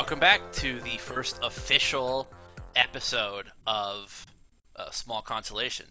Welcome 0.00 0.18
back 0.18 0.50
to 0.52 0.80
the 0.80 0.96
first 0.96 1.38
official 1.42 2.26
episode 2.74 3.52
of 3.66 4.26
uh, 4.74 4.90
Small 4.90 5.20
Consolation. 5.20 5.88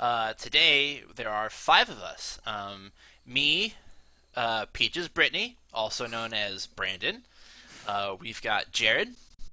Uh, 0.00 0.32
today, 0.32 1.02
there 1.16 1.28
are 1.28 1.50
five 1.50 1.90
of 1.90 1.98
us. 1.98 2.40
Um, 2.46 2.92
me, 3.26 3.74
uh, 4.34 4.64
Peaches 4.72 5.06
Brittany, 5.08 5.58
also 5.70 6.06
known 6.06 6.32
as 6.32 6.66
Brandon. 6.66 7.24
Uh, 7.86 8.16
we've 8.18 8.40
got 8.40 8.72
Jared, 8.72 9.10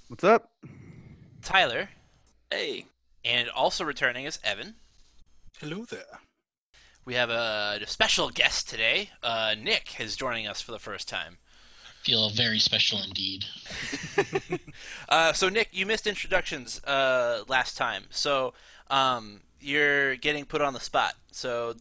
What's 0.08 0.24
up? 0.24 0.50
Tyler, 1.44 1.90
Hey, 2.50 2.86
and 3.26 3.50
also 3.50 3.84
returning 3.84 4.24
is 4.24 4.40
Evan. 4.46 4.76
Hello 5.60 5.84
there. 5.84 6.22
We 7.04 7.16
have 7.16 7.30
a, 7.30 7.80
a 7.82 7.88
special 7.88 8.30
guest 8.30 8.70
today. 8.70 9.10
Uh, 9.22 9.56
Nick 9.62 10.00
is 10.00 10.16
joining 10.16 10.48
us 10.48 10.62
for 10.62 10.72
the 10.72 10.80
first 10.80 11.10
time. 11.10 11.38
Feel 12.04 12.30
very 12.30 12.60
special 12.60 13.02
indeed. 13.02 13.46
Uh, 15.10 15.34
so 15.34 15.50
Nick, 15.50 15.70
you 15.72 15.88
missed 15.88 16.06
introductions 16.06 16.84
uh, 16.84 17.44
last 17.48 17.76
time, 17.76 18.04
so 18.12 18.54
um, 18.92 19.42
you're 19.60 20.16
getting 20.18 20.46
put 20.46 20.62
on 20.62 20.74
the 20.74 20.80
spot. 20.80 21.16
So 21.32 21.74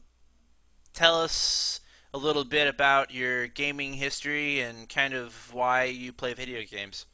tell 0.95 1.21
us 1.21 1.81
a 2.15 2.19
little 2.19 2.45
bit 2.45 2.67
about 2.67 3.13
your 3.13 3.47
gaming 3.49 3.95
history 3.95 4.61
and 4.61 4.89
kind 4.89 5.15
of 5.15 5.53
why 5.53 5.85
you 5.85 6.13
play 6.13 6.33
video 6.33 6.63
games. 6.63 7.07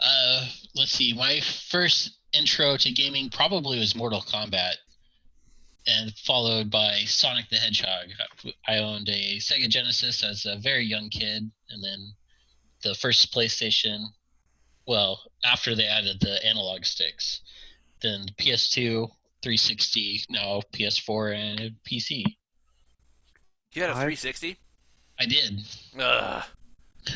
Uh, 0.00 0.46
let's 0.74 0.92
see. 0.92 1.14
My 1.14 1.40
first 1.40 2.18
intro 2.32 2.76
to 2.76 2.92
gaming 2.92 3.30
probably 3.30 3.78
was 3.78 3.94
Mortal 3.96 4.20
Kombat, 4.20 4.74
and 5.86 6.12
followed 6.18 6.70
by 6.70 7.00
Sonic 7.06 7.48
the 7.48 7.56
Hedgehog. 7.56 8.06
I 8.66 8.78
owned 8.78 9.08
a 9.08 9.36
Sega 9.38 9.68
Genesis 9.68 10.24
as 10.24 10.44
a 10.46 10.56
very 10.58 10.84
young 10.84 11.08
kid, 11.10 11.50
and 11.70 11.84
then 11.84 12.12
the 12.82 12.94
first 12.94 13.32
PlayStation. 13.34 14.04
Well, 14.86 15.20
after 15.44 15.74
they 15.74 15.86
added 15.86 16.20
the 16.20 16.44
analog 16.46 16.84
sticks, 16.84 17.40
then 18.02 18.26
the 18.26 18.32
PS2, 18.32 19.08
360, 19.42 20.24
now 20.30 20.60
PS4 20.72 21.34
and 21.34 21.74
PC. 21.88 22.24
You 23.72 23.82
had 23.82 23.90
a 23.90 23.94
360. 23.94 24.56
I 25.18 25.26
did. 25.26 25.60
Ugh. 25.98 26.44
It 27.06 27.12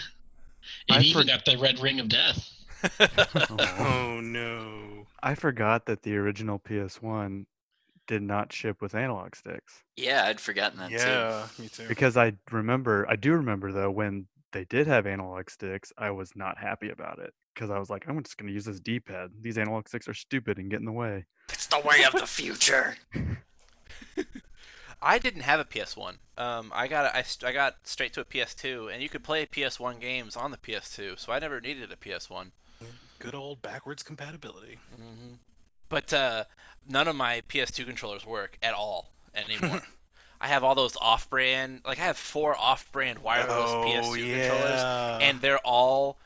I 0.90 1.00
even 1.00 1.22
for- 1.22 1.27
got 1.28 1.44
the 1.44 1.56
red 1.58 1.78
ring 1.80 2.00
of 2.00 2.08
death. 2.08 2.48
Oh 3.78 4.20
no. 4.22 5.06
I 5.22 5.34
forgot 5.34 5.86
that 5.86 6.02
the 6.02 6.16
original 6.16 6.58
PS1 6.58 7.44
did 8.11 8.22
not 8.22 8.53
ship 8.53 8.83
with 8.83 8.92
analog 8.94 9.36
sticks. 9.36 9.84
yeah, 9.97 10.25
I'd 10.27 10.41
forgotten 10.41 10.80
that 10.80 10.91
too. 10.91 10.97
Yeah, 10.97 11.47
me 11.61 11.69
too. 11.69 11.86
Because 11.86 12.17
I 12.17 12.33
remember, 12.50 13.06
I 13.08 13.14
do 13.14 13.33
remember 13.34 13.70
though, 13.70 13.91
when 13.91 14.27
they 14.52 14.64
did 14.64 14.89
have 14.89 15.06
analog 15.06 15.48
sticks, 15.48 15.92
I 15.97 16.11
was 16.11 16.34
not 16.34 16.58
happy 16.58 16.91
about 16.91 17.20
it. 17.20 17.33
Because 17.55 17.70
I 17.70 17.78
was 17.78 17.89
like, 17.89 18.08
I'm 18.08 18.20
just 18.25 18.36
going 18.36 18.48
to 18.48 18.52
use 18.52 18.64
this 18.64 18.80
D 18.80 18.98
pad. 18.98 19.30
These 19.41 19.58
analog 19.58 19.86
sticks 19.86 20.08
are 20.08 20.14
stupid 20.14 20.58
and 20.58 20.69
get 20.70 20.80
in 20.80 20.86
the 20.86 20.92
way. 20.92 21.27
It's 21.50 21.67
the 21.67 21.78
way 21.78 22.02
of 22.05 22.12
the 22.12 22.27
future. 22.27 22.97
I 25.02 25.19
didn't 25.19 25.42
have 25.42 25.61
a 25.61 25.64
PS1. 25.64 26.17
Um, 26.36 26.72
I 26.74 26.89
got 26.89 27.14
I, 27.14 27.22
st- 27.22 27.48
I 27.48 27.52
got 27.52 27.77
straight 27.84 28.12
to 28.14 28.20
a 28.20 28.24
PS2, 28.24 28.92
and 28.92 29.02
you 29.02 29.08
could 29.08 29.22
play 29.22 29.47
PS1 29.47 30.00
games 30.00 30.36
on 30.36 30.50
the 30.50 30.56
PS2, 30.58 31.19
so 31.19 31.33
I 31.33 31.39
never 31.39 31.61
needed 31.61 31.92
a 31.92 31.97
PS1. 31.97 32.50
Good 33.20 33.34
old 33.34 33.62
backwards 33.62 34.02
compatibility. 34.02 34.78
hmm 34.97 35.34
But 35.91 36.12
uh, 36.14 36.44
none 36.88 37.06
of 37.06 37.16
my 37.16 37.42
PS2 37.50 37.84
controllers 37.84 38.24
work 38.24 38.56
at 38.62 38.72
all 38.72 39.10
anymore. 39.34 39.83
I 40.41 40.48
have 40.48 40.64
all 40.64 40.74
those 40.74 40.96
off-brand, 40.98 41.83
like 41.86 41.98
I 41.98 42.05
have 42.05 42.16
four 42.16 42.56
off-brand 42.56 43.18
wireless 43.18 43.51
oh 43.70 43.84
PS2 43.86 44.27
yeah. 44.27 44.48
controllers, 44.48 45.23
and 45.23 45.40
they're 45.42 45.58
all. 45.58 46.17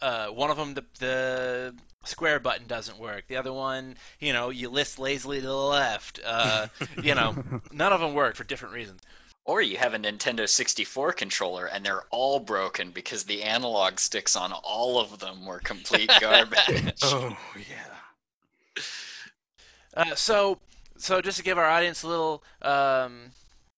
Uh, 0.00 0.28
one 0.28 0.48
of 0.48 0.56
them, 0.56 0.74
the, 0.74 0.84
the 1.00 1.74
square 2.04 2.38
button 2.38 2.68
doesn't 2.68 3.00
work. 3.00 3.24
The 3.26 3.36
other 3.36 3.52
one, 3.52 3.96
you 4.20 4.32
know, 4.32 4.50
you 4.50 4.68
list 4.68 5.00
lazily 5.00 5.40
to 5.40 5.46
the 5.46 5.52
left. 5.52 6.20
Uh, 6.24 6.68
you 7.02 7.16
know, 7.16 7.34
none 7.72 7.92
of 7.92 8.00
them 8.00 8.14
work 8.14 8.36
for 8.36 8.44
different 8.44 8.74
reasons. 8.74 9.00
Or 9.44 9.62
you 9.62 9.78
have 9.78 9.94
a 9.94 9.98
Nintendo 9.98 10.48
64 10.48 11.12
controller 11.14 11.64
and 11.64 11.84
they're 11.84 12.04
all 12.10 12.38
broken 12.38 12.90
because 12.90 13.24
the 13.24 13.42
analog 13.42 13.98
sticks 13.98 14.36
on 14.36 14.52
all 14.52 15.00
of 15.00 15.20
them 15.20 15.46
were 15.46 15.58
complete 15.58 16.10
garbage. 16.20 17.00
oh 17.02 17.36
yeah. 17.56 17.97
Uh, 19.98 20.14
so, 20.14 20.60
so 20.96 21.20
just 21.20 21.38
to 21.38 21.42
give 21.42 21.58
our 21.58 21.66
audience 21.66 22.04
a 22.04 22.08
little 22.08 22.44
um, 22.62 23.32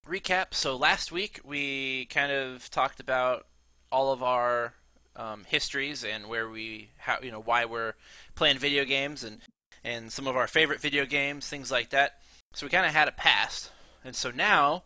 recap. 0.07 0.53
So 0.53 0.77
last 0.77 1.11
week 1.11 1.41
we 1.43 2.05
kind 2.11 2.31
of 2.31 2.71
talked 2.71 3.01
about 3.01 3.47
all 3.91 4.13
of 4.13 4.23
our 4.23 4.75
um, 5.17 5.45
histories 5.49 6.05
and 6.05 6.29
where 6.29 6.47
we, 6.47 6.91
how 6.99 7.17
you 7.23 7.31
know, 7.31 7.41
why 7.41 7.65
we're 7.65 7.95
playing 8.35 8.59
video 8.59 8.85
games 8.85 9.25
and 9.25 9.39
and 9.83 10.13
some 10.13 10.27
of 10.27 10.37
our 10.37 10.47
favorite 10.47 10.79
video 10.79 11.07
games, 11.07 11.49
things 11.49 11.71
like 11.71 11.89
that. 11.89 12.19
So 12.53 12.67
we 12.67 12.71
kind 12.71 12.85
of 12.85 12.93
had 12.93 13.09
a 13.09 13.13
past, 13.13 13.71
and 14.05 14.15
so 14.15 14.31
now 14.31 14.83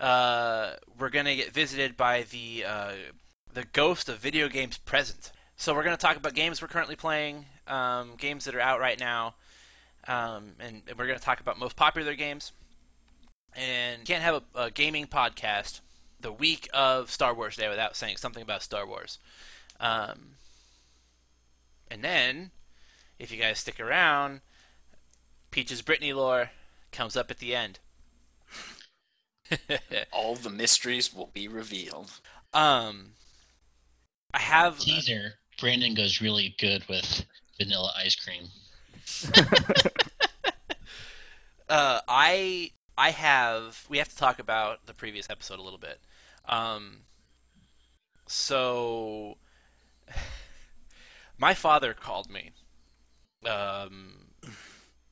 uh, 0.00 0.74
we're 0.96 1.10
gonna 1.10 1.34
get 1.34 1.52
visited 1.52 1.96
by 1.96 2.22
the 2.30 2.64
uh, 2.64 2.92
the 3.52 3.64
ghost 3.64 4.08
of 4.08 4.18
video 4.18 4.48
games 4.48 4.78
present. 4.78 5.32
So 5.56 5.74
we're 5.74 5.82
gonna 5.82 5.96
talk 5.96 6.16
about 6.16 6.34
games 6.34 6.62
we're 6.62 6.68
currently 6.68 6.94
playing, 6.94 7.46
um, 7.66 8.12
games 8.16 8.44
that 8.44 8.54
are 8.54 8.60
out 8.60 8.78
right 8.78 9.00
now, 9.00 9.34
um, 10.08 10.52
and, 10.60 10.82
and 10.88 10.98
we're 10.98 11.06
going 11.06 11.18
to 11.18 11.24
talk 11.24 11.40
about 11.40 11.58
most 11.58 11.76
popular 11.76 12.14
games. 12.14 12.52
And 13.54 14.04
can't 14.04 14.22
have 14.22 14.42
a, 14.54 14.64
a 14.64 14.70
gaming 14.70 15.06
podcast 15.06 15.80
the 16.20 16.32
week 16.32 16.68
of 16.74 17.10
Star 17.10 17.34
Wars 17.34 17.56
Day 17.56 17.68
without 17.68 17.96
saying 17.96 18.18
something 18.18 18.42
about 18.42 18.62
Star 18.62 18.86
Wars. 18.86 19.18
Um, 19.80 20.36
and 21.90 22.02
then, 22.02 22.50
if 23.18 23.30
you 23.30 23.38
guys 23.38 23.58
stick 23.60 23.80
around, 23.80 24.40
Peach's 25.50 25.82
Brittany 25.82 26.12
lore 26.12 26.50
comes 26.92 27.16
up 27.16 27.30
at 27.30 27.38
the 27.38 27.54
end. 27.54 27.78
all 30.12 30.34
the 30.34 30.50
mysteries 30.50 31.14
will 31.14 31.30
be 31.32 31.48
revealed. 31.48 32.20
um, 32.52 33.12
I 34.34 34.40
have 34.40 34.78
Teaser. 34.78 35.34
Brandon 35.58 35.94
goes 35.94 36.20
really 36.20 36.54
good 36.58 36.86
with 36.88 37.24
vanilla 37.56 37.92
ice 37.96 38.16
cream. 38.16 38.48
Uh, 41.68 42.00
I 42.08 42.70
I 42.98 43.10
have 43.10 43.84
we 43.88 43.98
have 43.98 44.08
to 44.08 44.16
talk 44.16 44.38
about 44.38 44.86
the 44.86 44.94
previous 44.94 45.28
episode 45.30 45.58
a 45.58 45.62
little 45.62 45.78
bit. 45.78 46.00
Um, 46.48 47.00
so 48.26 49.36
my 51.38 51.54
father 51.54 51.94
called 51.94 52.30
me 52.30 52.52
um, 53.48 54.28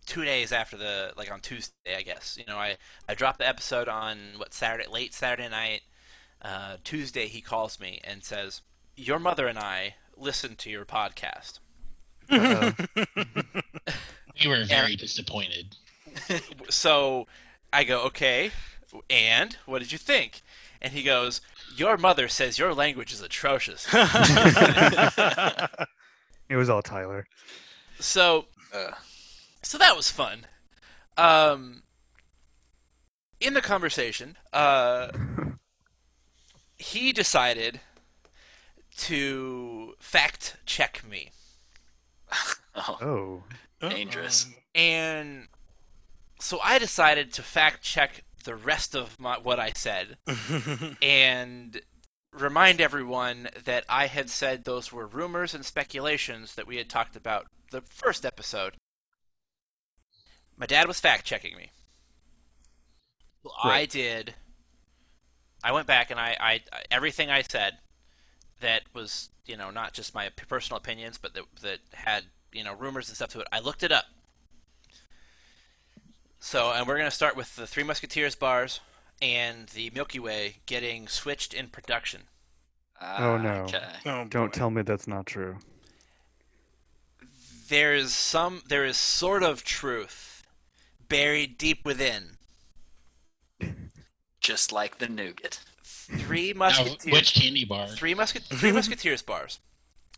two 0.06 0.24
days 0.24 0.52
after 0.52 0.76
the 0.76 1.12
like 1.16 1.30
on 1.30 1.40
Tuesday, 1.40 1.96
I 1.96 2.02
guess. 2.02 2.36
You 2.38 2.44
know, 2.46 2.58
I 2.58 2.76
I 3.08 3.14
dropped 3.14 3.38
the 3.38 3.48
episode 3.48 3.88
on 3.88 4.18
what 4.36 4.54
Saturday, 4.54 4.88
late 4.88 5.14
Saturday 5.14 5.48
night. 5.48 5.82
Uh, 6.42 6.76
Tuesday, 6.84 7.26
he 7.26 7.40
calls 7.40 7.80
me 7.80 8.00
and 8.04 8.22
says, 8.22 8.62
"Your 8.96 9.18
mother 9.18 9.46
and 9.46 9.58
I 9.58 9.96
listened 10.16 10.58
to 10.58 10.70
your 10.70 10.84
podcast." 10.84 11.58
Uh, 12.30 12.72
We 14.42 14.48
were 14.48 14.64
very 14.68 14.96
disappointed. 14.96 15.76
so 16.70 17.26
I 17.72 17.84
go, 17.84 18.00
okay, 18.06 18.50
and 19.10 19.56
what 19.66 19.80
did 19.80 19.92
you 19.92 19.98
think? 19.98 20.40
And 20.82 20.92
he 20.92 21.02
goes, 21.02 21.40
your 21.76 21.96
mother 21.96 22.28
says 22.28 22.58
your 22.58 22.74
language 22.74 23.12
is 23.12 23.20
atrocious. 23.22 23.86
it 23.92 23.98
was 26.56 26.68
all 26.68 26.82
Tyler. 26.82 27.26
so, 27.98 28.46
Ugh. 28.72 28.94
so 29.62 29.78
that 29.78 29.96
was 29.96 30.10
fun. 30.10 30.46
Um, 31.16 31.82
in 33.40 33.54
the 33.54 33.62
conversation, 33.62 34.36
uh, 34.52 35.08
he 36.76 37.12
decided 37.12 37.80
to 38.96 39.94
fact 39.98 40.56
check 40.66 41.02
me, 41.08 41.30
Oh, 42.76 43.42
Oh. 43.80 43.88
Dangerous. 43.88 44.46
and 44.74 45.46
so 46.40 46.58
I 46.62 46.78
decided 46.78 47.32
to 47.34 47.42
fact 47.42 47.82
check 47.82 48.24
the 48.44 48.56
rest 48.56 48.96
of 48.96 49.18
my, 49.20 49.38
what 49.38 49.60
I 49.60 49.72
said. 49.74 50.16
and 51.02 51.80
remind 52.32 52.80
everyone 52.80 53.48
that 53.64 53.84
I 53.88 54.06
had 54.06 54.28
said 54.30 54.64
those 54.64 54.92
were 54.92 55.06
rumors 55.06 55.54
and 55.54 55.64
speculations 55.64 56.54
that 56.56 56.66
we 56.66 56.76
had 56.76 56.88
talked 56.90 57.14
about 57.14 57.46
the 57.70 57.80
first 57.82 58.24
episode. 58.26 58.74
My 60.56 60.66
dad 60.66 60.86
was 60.88 61.00
fact 61.00 61.24
checking 61.24 61.56
me. 61.56 61.70
Well, 63.42 63.54
I 63.62 63.86
did. 63.86 64.34
I 65.62 65.72
went 65.72 65.86
back 65.86 66.10
and 66.10 66.18
I, 66.18 66.36
I 66.40 66.60
everything 66.90 67.30
I 67.30 67.42
said 67.42 67.78
that 68.64 68.82
was 68.94 69.28
you 69.46 69.56
know 69.56 69.70
not 69.70 69.92
just 69.92 70.14
my 70.14 70.30
personal 70.48 70.78
opinions, 70.78 71.18
but 71.18 71.34
that 71.34 71.44
that 71.62 71.78
had 71.92 72.24
you 72.52 72.64
know 72.64 72.74
rumors 72.74 73.08
and 73.08 73.16
stuff 73.16 73.28
to 73.30 73.40
it. 73.40 73.46
I 73.52 73.60
looked 73.60 73.82
it 73.82 73.92
up. 73.92 74.06
So, 76.40 76.72
and 76.72 76.86
we're 76.86 76.96
gonna 76.98 77.10
start 77.10 77.36
with 77.36 77.54
the 77.56 77.66
Three 77.66 77.84
Musketeers 77.84 78.34
bars 78.34 78.80
and 79.22 79.68
the 79.68 79.90
Milky 79.94 80.18
Way 80.18 80.56
getting 80.66 81.08
switched 81.08 81.54
in 81.54 81.68
production. 81.68 82.22
Oh, 83.00 83.36
no. 83.36 83.48
Ah, 83.48 83.76
okay. 83.76 83.82
oh, 84.06 84.24
Don't 84.28 84.52
tell 84.52 84.70
me 84.70 84.82
that's 84.82 85.06
not 85.06 85.26
true. 85.26 85.58
there's 87.68 88.12
some 88.12 88.62
there 88.68 88.84
is 88.84 88.96
sort 88.96 89.42
of 89.42 89.64
truth 89.64 90.42
buried 91.08 91.58
deep 91.58 91.84
within. 91.84 92.36
Just 94.40 94.72
like 94.72 94.98
the 94.98 95.08
nougat. 95.08 95.60
Three 96.04 96.52
Now, 96.52 96.58
musketeers. 96.68 97.12
which 97.12 97.34
candy 97.34 97.64
bar? 97.64 97.86
Three 97.88 98.14
musket 98.14 98.42
three 98.44 98.72
musketeers 98.72 99.22
bars 99.32 99.60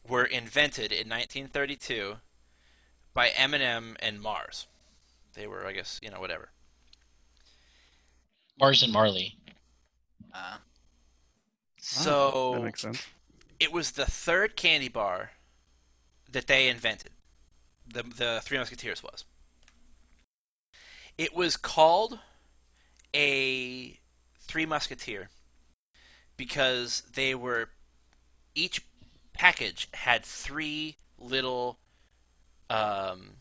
were 0.06 0.24
invented 0.24 0.92
in 0.92 1.08
1932 1.08 2.16
by 3.14 3.28
M&M 3.28 3.96
and 4.00 4.20
Mars. 4.20 4.66
They 5.34 5.46
were, 5.46 5.66
I 5.66 5.72
guess, 5.72 5.98
you 6.02 6.10
know, 6.10 6.20
whatever. 6.20 6.50
Mars 8.58 8.82
and 8.82 8.92
Marley. 8.92 9.36
Uh, 10.34 10.58
Oh, 11.78 11.78
So 11.78 12.52
that 12.54 12.62
makes 12.64 12.80
sense. 12.82 13.06
it 13.60 13.70
was 13.72 13.92
the 13.92 14.06
third 14.06 14.56
candy 14.56 14.88
bar 14.88 15.30
that 16.30 16.46
they 16.48 16.68
invented. 16.68 17.12
The 17.86 18.02
the 18.02 18.40
Three 18.42 18.58
Musketeers 18.58 19.02
was. 19.04 19.24
It 21.16 21.32
was 21.34 21.56
called 21.56 22.18
a 23.14 24.00
Three 24.40 24.66
Musketeer 24.66 25.30
because 26.36 27.02
they 27.14 27.34
were 27.34 27.70
each 28.54 28.82
package 29.32 29.88
had 29.94 30.24
three 30.24 30.96
little 31.18 31.78
um, 32.70 33.36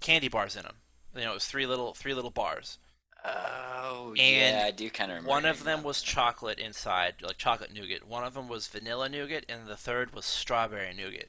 candy 0.00 0.28
bars 0.28 0.56
in 0.56 0.62
them. 0.62 0.76
You 1.14 1.24
know, 1.24 1.30
it 1.32 1.34
was 1.34 1.46
three 1.46 1.66
little 1.66 1.94
three 1.94 2.14
little 2.14 2.30
bars. 2.30 2.78
oh, 3.24 4.14
And 4.18 4.56
yeah, 4.56 4.64
I 4.66 4.70
do 4.70 4.90
kind 4.90 5.10
of 5.10 5.16
remember. 5.16 5.30
One 5.30 5.44
of 5.44 5.64
them 5.64 5.80
about 5.80 5.86
was 5.86 6.00
that. 6.00 6.06
chocolate 6.06 6.58
inside, 6.58 7.16
like 7.22 7.38
chocolate 7.38 7.72
nougat. 7.72 8.06
One 8.06 8.24
of 8.24 8.34
them 8.34 8.48
was 8.48 8.68
vanilla 8.68 9.08
nougat, 9.08 9.44
and 9.48 9.66
the 9.66 9.76
third 9.76 10.14
was 10.14 10.24
strawberry 10.24 10.94
nougat. 10.94 11.28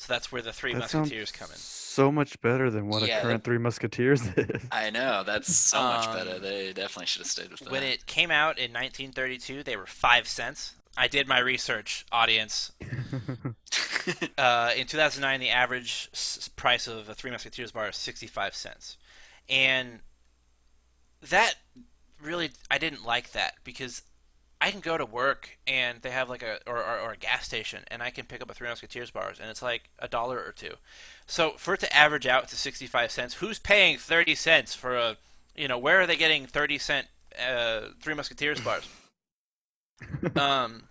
So 0.00 0.12
that's 0.12 0.30
where 0.32 0.40
the 0.42 0.52
Three 0.52 0.72
That 0.74 0.78
Musketeers 0.78 1.32
come 1.32 1.50
in. 1.50 1.56
so 1.56 2.10
much 2.12 2.40
better 2.40 2.70
than 2.70 2.86
what 2.88 3.02
Yeah, 3.06 3.18
a 3.18 3.22
current 3.22 3.42
Three 3.44 3.58
Musketeers 3.58 4.22
is. 4.36 4.62
I 4.72 4.90
know 4.90 5.24
that's 5.24 5.52
so 5.54 5.82
much 5.82 6.06
Um, 6.06 6.14
better. 6.16 6.38
They 6.38 6.72
definitely 6.72 7.06
should 7.06 7.20
have 7.22 7.26
stayed 7.28 7.50
with 7.50 7.60
that. 7.60 7.70
When 7.72 7.82
it 7.82 8.06
came 8.06 8.30
out 8.30 8.58
in 8.58 8.72
1932, 8.72 9.64
they 9.64 9.76
were 9.76 9.86
five 9.86 10.28
cents. 10.28 10.74
I 10.96 11.08
did 11.08 11.26
my 11.28 11.38
research, 11.40 12.06
audience. 12.10 12.72
Uh, 14.38 14.70
in 14.74 14.86
2009, 14.86 15.38
the 15.38 15.50
average 15.50 16.08
s- 16.14 16.48
price 16.56 16.86
of 16.86 17.08
a 17.10 17.14
Three 17.14 17.30
Musketeers 17.30 17.72
bar 17.72 17.88
is 17.90 17.96
65 17.96 18.54
cents, 18.54 18.96
and 19.50 19.98
that 21.28 21.54
really 22.22 22.50
I 22.70 22.78
didn't 22.78 23.04
like 23.04 23.32
that 23.32 23.54
because 23.64 24.00
I 24.60 24.70
can 24.70 24.80
go 24.80 24.98
to 24.98 25.06
work 25.06 25.56
and 25.66 26.02
they 26.02 26.10
have 26.10 26.28
like 26.28 26.42
a 26.42 26.58
or, 26.66 26.78
or, 26.78 26.98
or 26.98 27.12
a 27.12 27.16
gas 27.16 27.44
station 27.44 27.84
and 27.88 28.02
I 28.02 28.10
can 28.10 28.26
pick 28.26 28.42
up 28.42 28.50
a 28.50 28.54
Three 28.54 28.68
Musketeers 28.68 29.10
bars 29.10 29.38
and 29.40 29.48
it's 29.50 29.62
like 29.62 29.90
a 29.98 30.08
dollar 30.08 30.38
or 30.38 30.52
two. 30.52 30.74
So 31.26 31.52
for 31.52 31.74
it 31.74 31.80
to 31.80 31.96
average 31.96 32.26
out 32.26 32.48
to 32.48 32.56
65 32.56 33.10
cents, 33.10 33.34
who's 33.34 33.58
paying 33.58 33.98
30 33.98 34.34
cents 34.34 34.74
for 34.74 34.96
a 34.96 35.16
you 35.54 35.68
know 35.68 35.78
where 35.78 36.00
are 36.00 36.06
they 36.06 36.16
getting 36.16 36.46
30 36.46 36.78
cent 36.78 37.06
uh, 37.48 37.80
Three 38.00 38.14
Musketeers 38.14 38.60
bars? 38.60 38.88
um, 40.36 40.84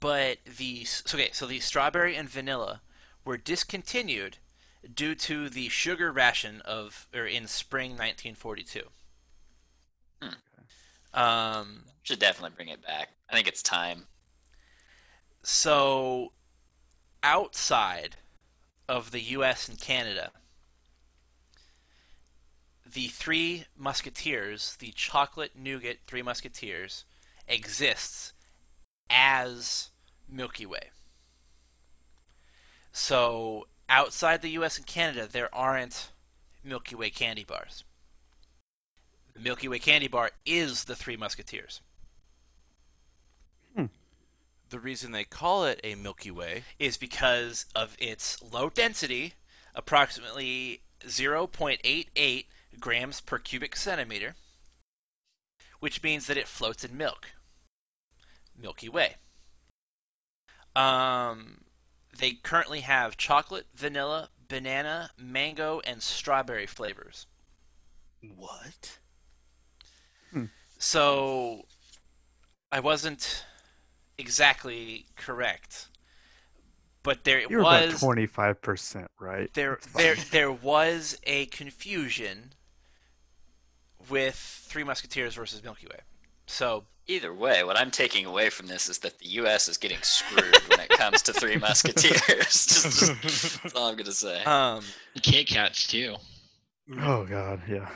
but 0.00 0.38
the 0.44 0.84
so 0.84 1.16
okay, 1.16 1.30
so 1.32 1.46
the 1.46 1.60
strawberry 1.60 2.14
and 2.14 2.28
vanilla 2.28 2.82
were 3.24 3.36
discontinued 3.36 4.38
due 4.94 5.14
to 5.14 5.48
the 5.48 5.68
sugar 5.68 6.12
ration 6.12 6.60
of 6.64 7.06
or 7.14 7.26
in 7.26 7.46
spring 7.46 7.92
1942. 7.92 8.82
Um, 11.14 11.84
should 12.08 12.18
definitely 12.18 12.56
bring 12.56 12.68
it 12.68 12.80
back. 12.82 13.10
I 13.28 13.34
think 13.34 13.46
it's 13.48 13.62
time. 13.62 14.06
so 15.42 16.32
outside 17.22 18.16
of 18.88 19.10
the 19.10 19.20
U.S. 19.20 19.68
and 19.68 19.78
Canada, 19.78 20.30
the 22.90 23.08
Three 23.08 23.66
Musketeers, 23.76 24.76
the 24.78 24.92
chocolate 24.92 25.52
nougat 25.54 25.98
Three 26.06 26.22
Musketeers, 26.22 27.04
exists 27.46 28.32
as 29.10 29.90
Milky 30.26 30.64
Way. 30.64 30.88
So 32.90 33.66
outside 33.90 34.40
the 34.40 34.52
U.S. 34.52 34.78
and 34.78 34.86
Canada, 34.86 35.28
there 35.30 35.54
aren't 35.54 36.10
Milky 36.64 36.94
Way 36.94 37.10
candy 37.10 37.44
bars. 37.44 37.84
The 39.34 39.40
Milky 39.40 39.68
Way 39.68 39.78
candy 39.78 40.08
bar 40.08 40.30
is 40.46 40.84
the 40.84 40.96
Three 40.96 41.18
Musketeers. 41.18 41.82
The 44.70 44.78
reason 44.78 45.12
they 45.12 45.24
call 45.24 45.64
it 45.64 45.80
a 45.82 45.94
Milky 45.94 46.30
Way 46.30 46.64
is 46.78 46.98
because 46.98 47.64
of 47.74 47.96
its 47.98 48.42
low 48.42 48.68
density, 48.68 49.34
approximately 49.74 50.82
0.88 51.06 52.44
grams 52.78 53.20
per 53.20 53.38
cubic 53.38 53.76
centimeter, 53.76 54.34
which 55.80 56.02
means 56.02 56.26
that 56.26 56.36
it 56.36 56.48
floats 56.48 56.84
in 56.84 56.96
milk. 56.96 57.32
Milky 58.60 58.88
Way. 58.88 59.16
Um, 60.76 61.62
they 62.16 62.32
currently 62.32 62.80
have 62.80 63.16
chocolate, 63.16 63.66
vanilla, 63.74 64.28
banana, 64.48 65.10
mango, 65.16 65.80
and 65.84 66.02
strawberry 66.02 66.66
flavors. 66.66 67.26
What? 68.20 68.98
Hmm. 70.32 70.46
So 70.78 71.66
I 72.70 72.80
wasn't 72.80 73.44
exactly 74.18 75.06
correct, 75.16 75.88
but 77.02 77.24
there 77.24 77.40
You're 77.48 77.62
was 77.62 78.00
twenty 78.00 78.26
five 78.26 78.60
percent 78.60 79.10
right. 79.20 79.52
there 79.54 79.78
there 79.96 80.16
there 80.30 80.52
was 80.52 81.18
a 81.24 81.46
confusion 81.46 82.52
with 84.08 84.34
Three 84.34 84.84
Musketeers 84.84 85.34
versus 85.34 85.62
Milky 85.62 85.86
Way. 85.86 86.00
So 86.46 86.84
Either 87.10 87.32
way, 87.32 87.64
what 87.64 87.78
I'm 87.78 87.90
taking 87.90 88.26
away 88.26 88.50
from 88.50 88.66
this 88.66 88.86
is 88.86 88.98
that 88.98 89.18
the 89.18 89.28
U.S. 89.28 89.66
is 89.66 89.78
getting 89.78 89.96
screwed 90.02 90.54
when 90.68 90.78
it 90.80 90.90
comes 90.90 91.22
to 91.22 91.32
Three 91.32 91.56
Musketeers. 91.56 92.66
just, 92.66 93.22
just- 93.22 93.62
that's 93.62 93.74
all 93.74 93.88
I'm 93.88 93.96
gonna 93.96 94.12
say. 94.12 94.44
um 94.44 94.84
Kit 95.22 95.46
Kats 95.46 95.86
too. 95.86 96.16
Oh 97.00 97.24
god, 97.24 97.62
yeah. 97.66 97.88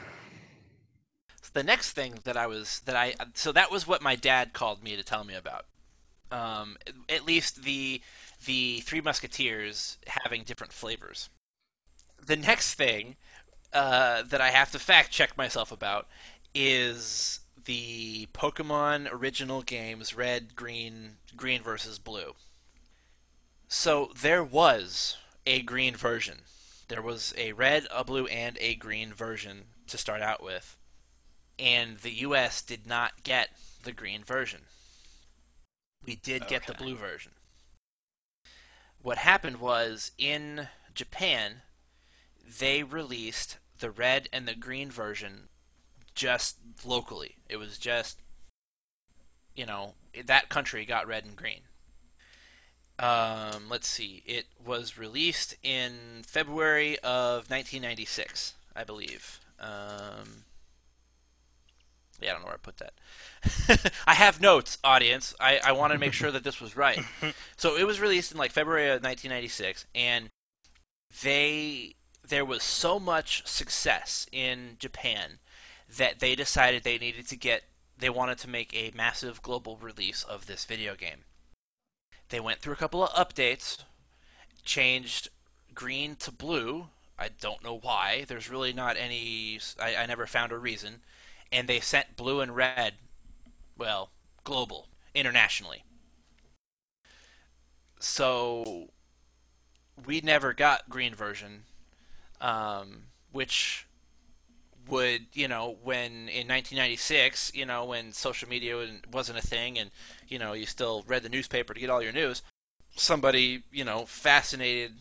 the 1.52 1.62
next 1.62 1.92
thing 1.92 2.20
that 2.24 2.38
I 2.38 2.46
was 2.46 2.80
that 2.86 2.96
I 2.96 3.14
so 3.34 3.52
that 3.52 3.70
was 3.70 3.86
what 3.86 4.00
my 4.00 4.16
dad 4.16 4.54
called 4.54 4.82
me 4.82 4.96
to 4.96 5.02
tell 5.02 5.24
me 5.24 5.34
about. 5.34 5.66
Um, 6.32 6.76
at 7.08 7.24
least 7.24 7.62
the 7.62 8.00
the 8.46 8.80
Three 8.80 9.00
Musketeers 9.00 9.98
having 10.06 10.42
different 10.42 10.72
flavors. 10.72 11.28
The 12.24 12.36
next 12.36 12.74
thing 12.74 13.16
uh, 13.72 14.22
that 14.22 14.40
I 14.40 14.50
have 14.50 14.72
to 14.72 14.78
fact 14.78 15.10
check 15.10 15.36
myself 15.36 15.70
about 15.70 16.08
is 16.54 17.40
the 17.64 18.26
Pokemon 18.32 19.12
original 19.12 19.62
games 19.62 20.14
Red, 20.14 20.56
Green, 20.56 21.18
Green 21.36 21.62
versus 21.62 21.98
Blue. 21.98 22.34
So 23.68 24.10
there 24.20 24.42
was 24.42 25.16
a 25.46 25.62
green 25.62 25.94
version. 25.94 26.40
There 26.88 27.02
was 27.02 27.32
a 27.38 27.52
red, 27.52 27.86
a 27.94 28.04
blue, 28.04 28.26
and 28.26 28.58
a 28.60 28.74
green 28.74 29.12
version 29.12 29.64
to 29.86 29.96
start 29.96 30.20
out 30.20 30.42
with 30.42 30.76
and 31.58 31.98
the 31.98 32.10
US 32.26 32.62
did 32.62 32.86
not 32.86 33.22
get 33.22 33.50
the 33.84 33.92
green 33.92 34.24
version. 34.24 34.62
We 36.04 36.16
did 36.16 36.48
get 36.48 36.66
the 36.66 36.74
blue 36.74 36.96
version. 36.96 37.32
What 39.00 39.18
happened 39.18 39.56
was 39.60 40.12
in 40.18 40.68
Japan, 40.94 41.62
they 42.58 42.82
released 42.82 43.58
the 43.78 43.90
red 43.90 44.28
and 44.32 44.46
the 44.46 44.54
green 44.54 44.90
version 44.90 45.48
just 46.14 46.58
locally. 46.84 47.36
It 47.48 47.56
was 47.56 47.78
just, 47.78 48.20
you 49.54 49.66
know, 49.66 49.94
that 50.24 50.48
country 50.48 50.84
got 50.84 51.06
red 51.06 51.24
and 51.24 51.36
green. 51.36 51.62
Um, 52.98 53.68
let's 53.68 53.88
see. 53.88 54.22
It 54.26 54.46
was 54.64 54.98
released 54.98 55.56
in 55.62 56.22
February 56.24 56.98
of 57.00 57.50
1996, 57.50 58.54
I 58.76 58.84
believe. 58.84 59.40
Um, 59.58 60.44
yeah, 62.22 62.30
I 62.30 62.32
don't 62.32 62.42
know 62.42 62.46
where 62.46 62.54
I 62.54 62.58
put 62.58 62.78
that. 62.78 63.92
I 64.06 64.14
have 64.14 64.40
notes, 64.40 64.78
audience. 64.84 65.34
I, 65.40 65.60
I 65.64 65.72
want 65.72 65.92
to 65.92 65.98
make 65.98 66.12
sure 66.12 66.30
that 66.30 66.44
this 66.44 66.60
was 66.60 66.76
right. 66.76 67.00
So 67.56 67.76
it 67.76 67.86
was 67.86 68.00
released 68.00 68.32
in 68.32 68.38
like 68.38 68.50
February 68.50 68.86
of 68.86 69.02
1996, 69.02 69.86
and 69.94 70.30
they 71.22 71.94
there 72.26 72.44
was 72.44 72.62
so 72.62 72.98
much 72.98 73.46
success 73.46 74.26
in 74.32 74.76
Japan 74.78 75.38
that 75.96 76.18
they 76.18 76.34
decided 76.34 76.82
they 76.82 76.98
needed 76.98 77.28
to 77.28 77.36
get 77.36 77.64
they 77.98 78.10
wanted 78.10 78.38
to 78.38 78.50
make 78.50 78.74
a 78.74 78.90
massive 78.96 79.42
global 79.42 79.76
release 79.76 80.24
of 80.24 80.46
this 80.46 80.64
video 80.64 80.96
game. 80.96 81.24
They 82.30 82.40
went 82.40 82.60
through 82.60 82.72
a 82.72 82.76
couple 82.76 83.04
of 83.04 83.10
updates, 83.10 83.84
changed 84.64 85.28
green 85.74 86.16
to 86.16 86.32
blue. 86.32 86.88
I 87.18 87.28
don't 87.40 87.62
know 87.62 87.78
why. 87.78 88.24
There's 88.26 88.50
really 88.50 88.72
not 88.72 88.96
any. 88.96 89.60
I, 89.80 89.96
I 89.96 90.06
never 90.06 90.26
found 90.26 90.50
a 90.50 90.58
reason. 90.58 91.02
And 91.52 91.68
they 91.68 91.80
sent 91.80 92.16
blue 92.16 92.40
and 92.40 92.56
red, 92.56 92.94
well, 93.76 94.10
global, 94.42 94.88
internationally. 95.14 95.84
So 98.00 98.88
we 100.06 100.20
never 100.20 100.52
got 100.52 100.88
green 100.88 101.14
version, 101.14 101.64
um, 102.40 103.04
which 103.30 103.86
would 104.88 105.26
you 105.34 105.46
know 105.46 105.76
when 105.82 106.28
in 106.28 106.48
1996, 106.48 107.52
you 107.54 107.64
know 107.64 107.84
when 107.84 108.12
social 108.12 108.48
media 108.48 108.88
wasn't 109.12 109.38
a 109.38 109.46
thing, 109.46 109.78
and 109.78 109.90
you 110.26 110.38
know 110.38 110.52
you 110.52 110.66
still 110.66 111.04
read 111.06 111.22
the 111.22 111.28
newspaper 111.28 111.74
to 111.74 111.80
get 111.80 111.90
all 111.90 112.02
your 112.02 112.12
news. 112.12 112.42
Somebody 112.96 113.62
you 113.70 113.84
know 113.84 114.04
fascinated 114.06 114.94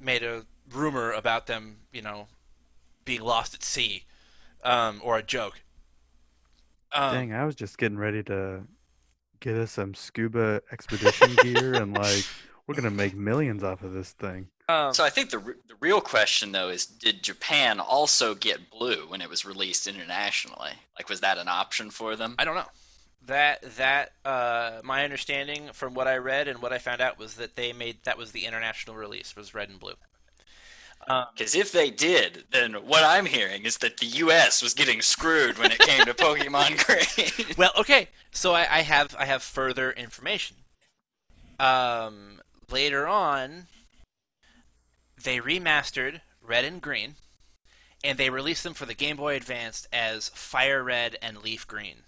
made 0.00 0.22
a 0.22 0.44
rumor 0.72 1.12
about 1.12 1.46
them, 1.46 1.76
you 1.92 2.02
know, 2.02 2.26
being 3.04 3.22
lost 3.22 3.54
at 3.54 3.62
sea, 3.62 4.04
um, 4.64 5.00
or 5.04 5.16
a 5.16 5.22
joke. 5.22 5.60
Um, 6.92 7.14
Dang, 7.14 7.32
I 7.34 7.44
was 7.44 7.54
just 7.54 7.78
getting 7.78 7.98
ready 7.98 8.22
to 8.24 8.62
get 9.40 9.56
us 9.56 9.72
some 9.72 9.94
scuba 9.94 10.62
expedition 10.72 11.34
gear 11.42 11.74
and 11.74 11.92
like 11.94 12.24
we're 12.66 12.74
gonna 12.74 12.90
make 12.90 13.14
millions 13.14 13.62
off 13.62 13.82
of 13.82 13.92
this 13.92 14.12
thing. 14.12 14.48
um, 14.68 14.92
So 14.92 15.04
I 15.04 15.10
think 15.10 15.30
the, 15.30 15.38
re- 15.38 15.54
the 15.68 15.74
real 15.80 16.00
question 16.00 16.52
though 16.52 16.68
is 16.68 16.86
did 16.86 17.22
Japan 17.22 17.78
also 17.80 18.34
get 18.34 18.70
blue 18.70 19.08
when 19.08 19.20
it 19.20 19.28
was 19.28 19.44
released 19.44 19.86
internationally? 19.86 20.72
Like 20.98 21.08
was 21.08 21.20
that 21.20 21.38
an 21.38 21.48
option 21.48 21.90
for 21.90 22.16
them? 22.16 22.34
I 22.38 22.44
don't 22.44 22.56
know. 22.56 22.66
That 23.26 23.62
that 23.76 24.12
uh, 24.24 24.80
my 24.84 25.04
understanding 25.04 25.70
from 25.72 25.92
what 25.94 26.08
I 26.08 26.16
read 26.16 26.48
and 26.48 26.62
what 26.62 26.72
I 26.72 26.78
found 26.78 27.00
out 27.00 27.18
was 27.18 27.34
that 27.34 27.56
they 27.56 27.72
made 27.72 27.98
that 28.04 28.16
was 28.16 28.32
the 28.32 28.46
international 28.46 28.96
release 28.96 29.36
was 29.36 29.54
red 29.54 29.68
and 29.68 29.78
blue. 29.78 29.94
Um, 31.08 31.24
Because 31.36 31.54
if 31.54 31.72
they 31.72 31.90
did, 31.90 32.44
then 32.50 32.74
what 32.74 33.02
I'm 33.02 33.26
hearing 33.26 33.64
is 33.64 33.78
that 33.78 33.96
the 33.98 34.06
U.S. 34.06 34.62
was 34.62 34.74
getting 34.74 35.00
screwed 35.02 35.58
when 35.58 35.72
it 35.72 35.78
came 35.78 36.04
to 36.04 36.14
Pokemon 36.14 36.84
Green. 37.36 37.54
well, 37.56 37.72
okay, 37.78 38.08
so 38.30 38.52
I, 38.54 38.66
I 38.70 38.80
have 38.82 39.16
I 39.18 39.24
have 39.24 39.42
further 39.42 39.90
information. 39.90 40.56
Um, 41.58 42.40
later 42.70 43.06
on, 43.08 43.66
they 45.22 45.38
remastered 45.38 46.20
Red 46.42 46.64
and 46.64 46.80
Green, 46.80 47.14
and 48.04 48.18
they 48.18 48.30
released 48.30 48.62
them 48.64 48.74
for 48.74 48.86
the 48.86 48.94
Game 48.94 49.16
Boy 49.16 49.34
Advance 49.36 49.88
as 49.92 50.28
Fire 50.30 50.82
Red 50.84 51.16
and 51.22 51.38
Leaf 51.42 51.66
Green. 51.66 52.02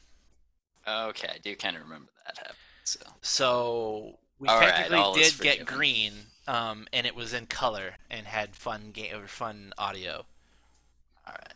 okay, 0.87 1.29
I 1.35 1.39
do 1.39 1.57
kind 1.57 1.77
of 1.77 1.83
remember 1.83 2.11
that 2.27 2.37
happening. 2.39 2.57
So 2.85 3.01
So 3.23 4.19
we 4.39 4.49
All 4.49 4.59
right, 4.59 4.69
technically 4.75 4.99
all 4.99 5.17
is 5.17 5.37
did 5.37 5.43
get 5.43 5.67
green, 5.67 6.13
um, 6.51 6.89
and 6.93 7.07
it 7.07 7.15
was 7.15 7.33
in 7.33 7.47
color 7.47 7.95
and 8.11 8.27
had 8.27 8.57
fun 8.57 8.91
game 8.93 9.15
or 9.15 9.29
fun 9.29 9.73
audio. 9.79 10.25
all 11.27 11.35
right. 11.39 11.55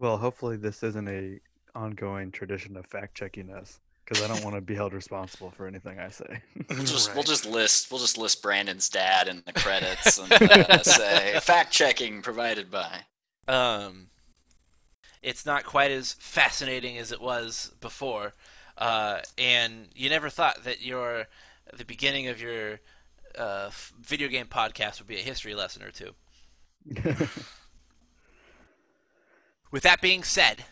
Well, 0.00 0.18
hopefully 0.18 0.56
this 0.56 0.82
isn't 0.82 1.08
a 1.08 1.38
ongoing 1.76 2.32
tradition 2.32 2.76
of 2.76 2.86
fact 2.86 3.14
checking 3.14 3.50
us 3.50 3.78
because 4.04 4.24
I 4.24 4.26
don't 4.26 4.42
want 4.42 4.56
to 4.56 4.60
be 4.60 4.74
held 4.74 4.94
responsible 4.94 5.52
for 5.52 5.68
anything 5.68 6.00
I 6.00 6.08
say. 6.08 6.42
We'll 6.68 6.84
just 6.84 7.14
we'll 7.14 7.22
just 7.22 7.46
list 7.46 7.90
we'll 7.90 8.00
just 8.00 8.18
list 8.18 8.42
Brandon's 8.42 8.88
dad 8.88 9.28
in 9.28 9.42
the 9.46 9.52
credits 9.52 10.18
and 10.18 10.32
uh, 10.32 10.82
say 10.82 11.38
fact 11.40 11.72
checking 11.72 12.20
provided 12.20 12.70
by. 12.70 13.02
Um, 13.46 14.08
it's 15.22 15.46
not 15.46 15.64
quite 15.64 15.92
as 15.92 16.14
fascinating 16.14 16.98
as 16.98 17.12
it 17.12 17.20
was 17.20 17.72
before, 17.80 18.34
uh, 18.76 19.20
and 19.36 19.88
you 19.94 20.10
never 20.10 20.30
thought 20.30 20.64
that 20.64 20.82
your 20.84 21.26
the 21.76 21.84
beginning 21.84 22.26
of 22.26 22.40
your 22.40 22.80
uh, 23.36 23.70
video 24.00 24.28
game 24.28 24.46
podcast 24.46 24.98
would 24.98 25.08
be 25.08 25.16
a 25.16 25.22
history 25.22 25.54
lesson 25.54 25.82
or 25.82 25.90
two. 25.90 26.12
With 29.70 29.82
that 29.82 30.00
being 30.00 30.22
said, 30.22 30.64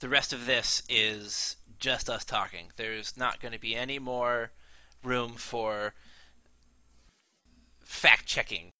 the 0.00 0.08
rest 0.08 0.32
of 0.32 0.46
this 0.46 0.82
is 0.88 1.56
just 1.78 2.10
us 2.10 2.24
talking. 2.24 2.68
There's 2.76 3.16
not 3.16 3.40
going 3.40 3.52
to 3.52 3.60
be 3.60 3.76
any 3.76 3.98
more 3.98 4.50
room 5.02 5.34
for 5.34 5.94
fact 7.84 8.26
checking. 8.26 8.70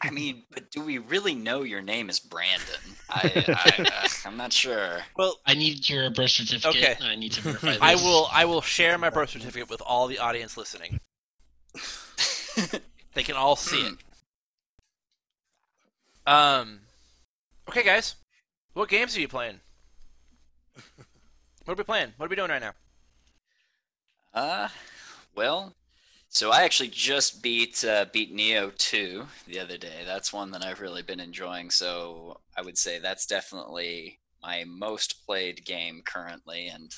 I 0.00 0.10
mean, 0.10 0.42
but 0.52 0.70
do 0.70 0.82
we 0.82 0.98
really 0.98 1.34
know 1.34 1.62
your 1.62 1.80
name 1.80 2.10
is 2.10 2.18
Brandon? 2.18 2.80
I, 3.08 3.44
I 3.48 3.82
uh, 4.04 4.08
I'm 4.24 4.36
not 4.36 4.52
sure. 4.52 4.98
Well, 5.16 5.38
I 5.46 5.54
need 5.54 5.88
your 5.88 6.10
birth 6.10 6.32
certificate. 6.32 6.76
Okay. 6.76 6.96
I 7.00 7.14
need 7.14 7.32
to 7.32 7.40
verify 7.40 7.72
this. 7.72 7.78
I 7.80 7.94
will 7.94 8.28
I 8.32 8.44
will 8.46 8.62
share 8.62 8.98
my 8.98 9.10
birth 9.10 9.30
certificate 9.30 9.70
with 9.70 9.80
all 9.80 10.06
the 10.06 10.18
audience 10.18 10.56
listening. 10.56 11.00
They 13.14 13.22
can 13.22 13.36
all 13.36 13.56
see 13.56 13.80
it. 13.86 13.94
Um 16.26 16.80
Okay 17.68 17.82
guys. 17.82 18.16
What 18.74 18.88
games 18.88 19.16
are 19.16 19.20
you 19.20 19.28
playing? 19.28 19.60
What 21.66 21.72
are 21.72 21.76
we 21.76 21.84
playing? 21.84 22.12
What 22.16 22.26
are 22.26 22.28
we 22.28 22.36
doing 22.36 22.50
right 22.50 22.62
now? 22.62 22.74
Uh, 24.32 24.68
well, 25.34 25.74
so 26.28 26.52
I 26.52 26.62
actually 26.62 26.90
just 26.90 27.42
beat 27.42 27.84
uh, 27.84 28.04
beat 28.12 28.32
Nioh 28.32 28.76
2 28.76 29.26
the 29.48 29.58
other 29.58 29.76
day. 29.76 30.02
That's 30.06 30.32
one 30.32 30.52
that 30.52 30.64
I've 30.64 30.80
really 30.80 31.02
been 31.02 31.18
enjoying. 31.18 31.70
So 31.70 32.40
I 32.56 32.62
would 32.62 32.78
say 32.78 33.00
that's 33.00 33.26
definitely 33.26 34.20
my 34.42 34.64
most 34.64 35.26
played 35.26 35.64
game 35.64 36.02
currently, 36.04 36.68
and 36.68 36.94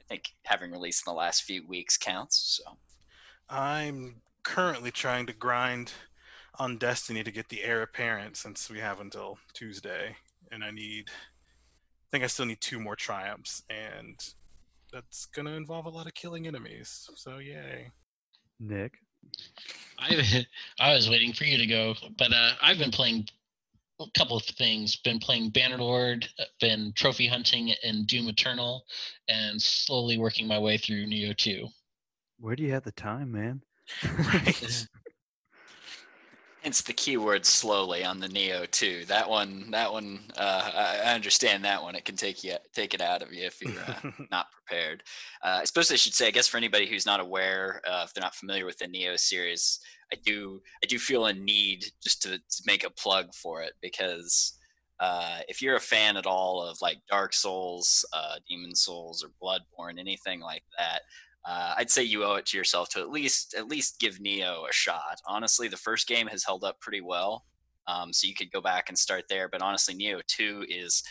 I 0.00 0.04
think 0.08 0.24
having 0.44 0.70
released 0.70 1.04
in 1.06 1.12
the 1.12 1.16
last 1.16 1.44
few 1.44 1.66
weeks 1.66 1.96
counts. 1.96 2.60
So 2.60 2.76
I'm 3.48 4.22
currently 4.42 4.90
trying 4.90 5.26
to 5.26 5.32
grind 5.32 5.92
on 6.58 6.78
Destiny 6.78 7.24
to 7.24 7.30
get 7.30 7.48
the 7.48 7.64
heir 7.64 7.82
apparent 7.82 8.36
since 8.36 8.70
we 8.70 8.78
have 8.78 9.00
until 9.00 9.38
Tuesday, 9.52 10.16
and 10.50 10.64
I 10.64 10.70
need. 10.70 11.08
I 11.08 12.16
think 12.16 12.24
I 12.24 12.28
still 12.28 12.46
need 12.46 12.60
two 12.60 12.78
more 12.78 12.94
triumphs, 12.94 13.62
and 13.68 14.16
that's 14.92 15.26
gonna 15.26 15.52
involve 15.52 15.86
a 15.86 15.90
lot 15.90 16.06
of 16.06 16.14
killing 16.14 16.46
enemies. 16.46 17.10
So 17.16 17.38
yay! 17.38 17.90
Nick, 18.60 18.94
I 19.98 20.46
I 20.80 20.94
was 20.94 21.10
waiting 21.10 21.32
for 21.32 21.44
you 21.44 21.58
to 21.58 21.66
go, 21.66 21.94
but 22.16 22.32
uh, 22.32 22.52
I've 22.62 22.78
been 22.78 22.92
playing 22.92 23.26
a 24.00 24.06
couple 24.16 24.36
of 24.36 24.44
things. 24.44 24.96
Been 24.96 25.18
playing 25.18 25.50
Bannerlord, 25.52 26.26
uh, 26.38 26.44
been 26.60 26.92
trophy 26.94 27.26
hunting 27.26 27.74
in 27.82 28.04
Doom 28.06 28.28
Eternal, 28.28 28.84
and 29.28 29.60
slowly 29.60 30.18
working 30.18 30.46
my 30.46 30.58
way 30.58 30.78
through 30.78 31.06
Nioh 31.06 31.36
2. 31.36 31.68
Where 32.44 32.56
do 32.56 32.62
you 32.62 32.72
have 32.72 32.84
the 32.84 32.92
time, 32.92 33.32
man? 33.32 33.62
Right. 34.18 34.86
hence 36.62 36.82
the 36.82 36.92
keyword 36.92 37.46
slowly 37.46 38.04
on 38.04 38.20
the 38.20 38.28
Nioh 38.28 38.70
2. 38.70 39.06
That 39.06 39.30
one, 39.30 39.70
that 39.70 39.90
one, 39.90 40.20
uh, 40.36 40.70
I 40.74 41.14
understand 41.14 41.64
that 41.64 41.82
one. 41.82 41.94
It 41.94 42.04
can 42.04 42.16
take 42.16 42.44
you 42.44 42.56
take 42.74 42.92
it 42.92 43.00
out 43.00 43.22
of 43.22 43.32
you 43.32 43.46
if 43.46 43.62
you're 43.62 43.72
uh, 43.80 44.10
not 44.30 44.48
prepared. 44.52 45.02
Uh, 45.42 45.60
I 45.62 45.64
suppose 45.64 45.90
I 45.90 45.96
should 45.96 46.12
say, 46.12 46.26
I 46.26 46.30
guess 46.30 46.46
for 46.46 46.58
anybody 46.58 46.84
who's 46.84 47.06
not 47.06 47.20
aware, 47.20 47.80
uh, 47.86 48.02
if 48.04 48.12
they're 48.12 48.22
not 48.22 48.34
familiar 48.34 48.66
with 48.66 48.76
the 48.76 48.88
Nioh 48.88 49.18
series, 49.18 49.80
I 50.12 50.16
do 50.22 50.60
I 50.82 50.86
do 50.86 50.98
feel 50.98 51.24
a 51.24 51.32
need 51.32 51.86
just 52.02 52.20
to, 52.22 52.36
to 52.36 52.62
make 52.66 52.84
a 52.84 52.90
plug 52.90 53.32
for 53.34 53.62
it 53.62 53.72
because 53.80 54.58
uh, 55.00 55.38
if 55.48 55.60
you're 55.60 55.76
a 55.76 55.80
fan 55.80 56.16
at 56.16 56.26
all 56.26 56.62
of 56.62 56.78
like 56.80 56.98
Dark 57.10 57.34
Souls, 57.34 58.04
uh, 58.12 58.36
Demon 58.48 58.74
Souls, 58.74 59.24
or 59.24 59.30
Bloodborne, 59.42 59.98
anything 59.98 60.40
like 60.40 60.62
that, 60.78 61.00
uh, 61.46 61.74
I'd 61.76 61.90
say 61.90 62.02
you 62.02 62.24
owe 62.24 62.34
it 62.34 62.46
to 62.46 62.56
yourself 62.56 62.88
to 62.90 63.00
at 63.00 63.10
least 63.10 63.54
at 63.54 63.68
least 63.68 64.00
give 64.00 64.18
Nioh 64.18 64.68
a 64.68 64.72
shot. 64.72 65.20
Honestly, 65.26 65.68
the 65.68 65.76
first 65.76 66.06
game 66.06 66.26
has 66.28 66.44
held 66.44 66.64
up 66.64 66.80
pretty 66.80 67.00
well, 67.00 67.44
um, 67.86 68.12
so 68.12 68.26
you 68.26 68.34
could 68.34 68.50
go 68.50 68.60
back 68.60 68.88
and 68.88 68.98
start 68.98 69.24
there. 69.28 69.48
But 69.48 69.62
honestly, 69.62 69.94
Nioh 69.94 70.24
Two 70.26 70.64
is 70.68 71.02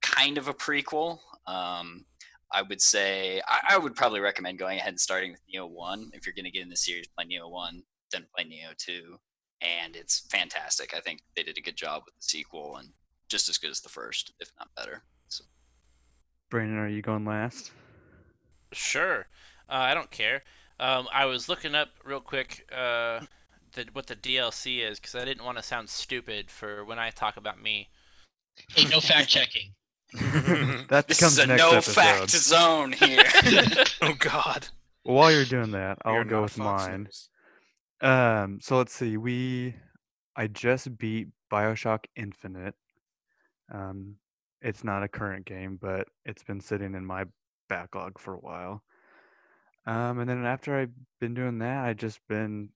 kind 0.00 0.38
of 0.38 0.48
a 0.48 0.54
prequel. 0.54 1.18
Um, 1.46 2.04
I 2.52 2.62
would 2.62 2.80
say 2.80 3.42
I, 3.48 3.74
I 3.74 3.78
would 3.78 3.96
probably 3.96 4.20
recommend 4.20 4.58
going 4.58 4.78
ahead 4.78 4.90
and 4.90 5.00
starting 5.00 5.32
with 5.32 5.42
Nioh 5.52 5.68
One 5.68 6.10
if 6.14 6.24
you're 6.24 6.34
going 6.34 6.44
to 6.44 6.50
get 6.50 6.62
in 6.62 6.70
the 6.70 6.76
series. 6.76 7.08
Play 7.08 7.24
Nioh 7.26 7.50
One, 7.50 7.82
then 8.12 8.26
play 8.34 8.44
Nioh 8.44 8.76
Two, 8.76 9.18
and 9.60 9.96
it's 9.96 10.20
fantastic. 10.30 10.94
I 10.94 11.00
think 11.00 11.22
they 11.34 11.42
did 11.42 11.58
a 11.58 11.62
good 11.62 11.76
job 11.76 12.02
with 12.06 12.14
the 12.14 12.22
sequel 12.22 12.76
and 12.76 12.90
just 13.28 13.48
as 13.48 13.58
good 13.58 13.70
as 13.70 13.80
the 13.80 13.88
first, 13.88 14.32
if 14.38 14.52
not 14.58 14.68
better. 14.76 15.02
So 15.26 15.44
Brandon, 16.48 16.78
are 16.78 16.88
you 16.88 17.02
going 17.02 17.24
last? 17.24 17.72
Sure. 18.72 19.26
Uh, 19.68 19.74
I 19.74 19.94
don't 19.94 20.10
care. 20.10 20.42
Um, 20.80 21.08
I 21.12 21.26
was 21.26 21.48
looking 21.48 21.74
up 21.74 21.88
real 22.04 22.20
quick 22.20 22.68
uh, 22.72 23.20
the, 23.74 23.86
what 23.92 24.06
the 24.06 24.16
DLC 24.16 24.88
is 24.88 24.98
because 24.98 25.14
I 25.14 25.24
didn't 25.24 25.44
want 25.44 25.56
to 25.58 25.62
sound 25.62 25.88
stupid 25.88 26.50
for 26.50 26.84
when 26.84 26.98
I 26.98 27.10
talk 27.10 27.36
about 27.36 27.60
me. 27.60 27.88
Hey, 28.74 28.84
no 28.88 29.00
fact 29.00 29.28
checking. 29.28 29.74
that 30.88 31.04
this 31.06 31.20
comes 31.20 31.34
is 31.34 31.38
a 31.40 31.46
next 31.46 31.62
no 31.62 31.70
episode. 31.70 31.92
fact 31.92 32.30
zone 32.30 32.92
here. 32.92 33.24
oh 34.02 34.14
God! 34.18 34.68
Well, 35.04 35.16
while 35.16 35.32
you're 35.32 35.44
doing 35.44 35.72
that, 35.72 35.98
I'll 36.04 36.14
are 36.14 36.24
go 36.24 36.42
with 36.42 36.56
mine. 36.58 37.08
Um, 38.00 38.58
so 38.62 38.78
let's 38.78 38.94
see. 38.94 39.16
We, 39.16 39.74
I 40.36 40.46
just 40.46 40.96
beat 40.96 41.28
Bioshock 41.52 42.04
Infinite. 42.16 42.74
Um, 43.72 44.14
it's 44.62 44.82
not 44.82 45.02
a 45.02 45.08
current 45.08 45.44
game, 45.44 45.78
but 45.80 46.08
it's 46.24 46.42
been 46.42 46.60
sitting 46.60 46.94
in 46.94 47.04
my 47.04 47.24
backlog 47.68 48.18
for 48.18 48.34
a 48.34 48.38
while. 48.38 48.82
Um, 49.88 50.18
and 50.18 50.28
then 50.28 50.44
after 50.44 50.76
I've 50.76 50.92
been 51.18 51.32
doing 51.32 51.58
that, 51.60 51.86
I 51.86 51.94
just 51.94 52.20
been 52.28 52.68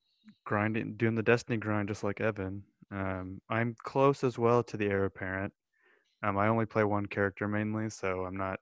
grinding, 0.47 0.95
doing 0.97 1.15
the 1.15 1.23
Destiny 1.23 1.59
grind, 1.59 1.89
just 1.89 2.03
like 2.03 2.23
Evan. 2.23 2.63
Um, 2.91 3.43
I'm 3.51 3.77
close 3.83 4.25
as 4.25 4.39
well 4.39 4.63
to 4.65 4.79
the 4.79 4.87
heir 4.87 5.05
apparent. 5.05 5.53
Um, 6.23 6.39
I 6.39 6.49
only 6.49 6.65
play 6.65 6.85
one 6.85 7.05
character 7.05 7.47
mainly, 7.47 7.91
so 7.91 8.25
I'm 8.25 8.37
not 8.37 8.61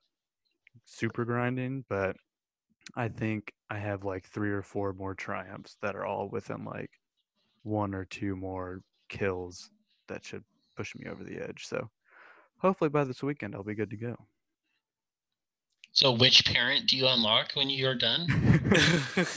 super 0.83 1.23
grinding, 1.23 1.85
but 1.87 2.17
I 2.97 3.07
think 3.07 3.53
I 3.69 3.77
have 3.77 4.03
like 4.03 4.25
three 4.25 4.51
or 4.51 4.61
four 4.63 4.91
more 4.91 5.15
triumphs 5.15 5.77
that 5.81 5.95
are 5.95 6.05
all 6.05 6.27
within 6.27 6.65
like 6.65 6.91
one 7.63 7.95
or 7.95 8.03
two 8.03 8.35
more 8.35 8.81
kills 9.07 9.69
that 10.09 10.25
should 10.25 10.43
push 10.75 10.93
me 10.95 11.09
over 11.09 11.23
the 11.23 11.37
edge. 11.37 11.67
So 11.67 11.89
hopefully 12.57 12.89
by 12.89 13.05
this 13.05 13.23
weekend 13.23 13.55
I'll 13.55 13.63
be 13.63 13.75
good 13.75 13.91
to 13.91 13.97
go. 13.97 14.27
So, 15.93 16.11
which 16.11 16.45
parent 16.45 16.87
do 16.87 16.97
you 16.97 17.07
unlock 17.07 17.51
when 17.53 17.69
you're 17.69 17.95
done? 17.95 18.27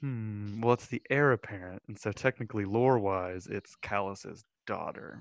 hmm. 0.00 0.60
Well, 0.60 0.74
it's 0.74 0.86
the 0.86 1.02
heir 1.08 1.32
apparent, 1.32 1.82
and 1.86 1.98
so 1.98 2.10
technically, 2.12 2.64
lore-wise, 2.64 3.46
it's 3.46 3.76
Calus's 3.76 4.44
daughter 4.66 5.20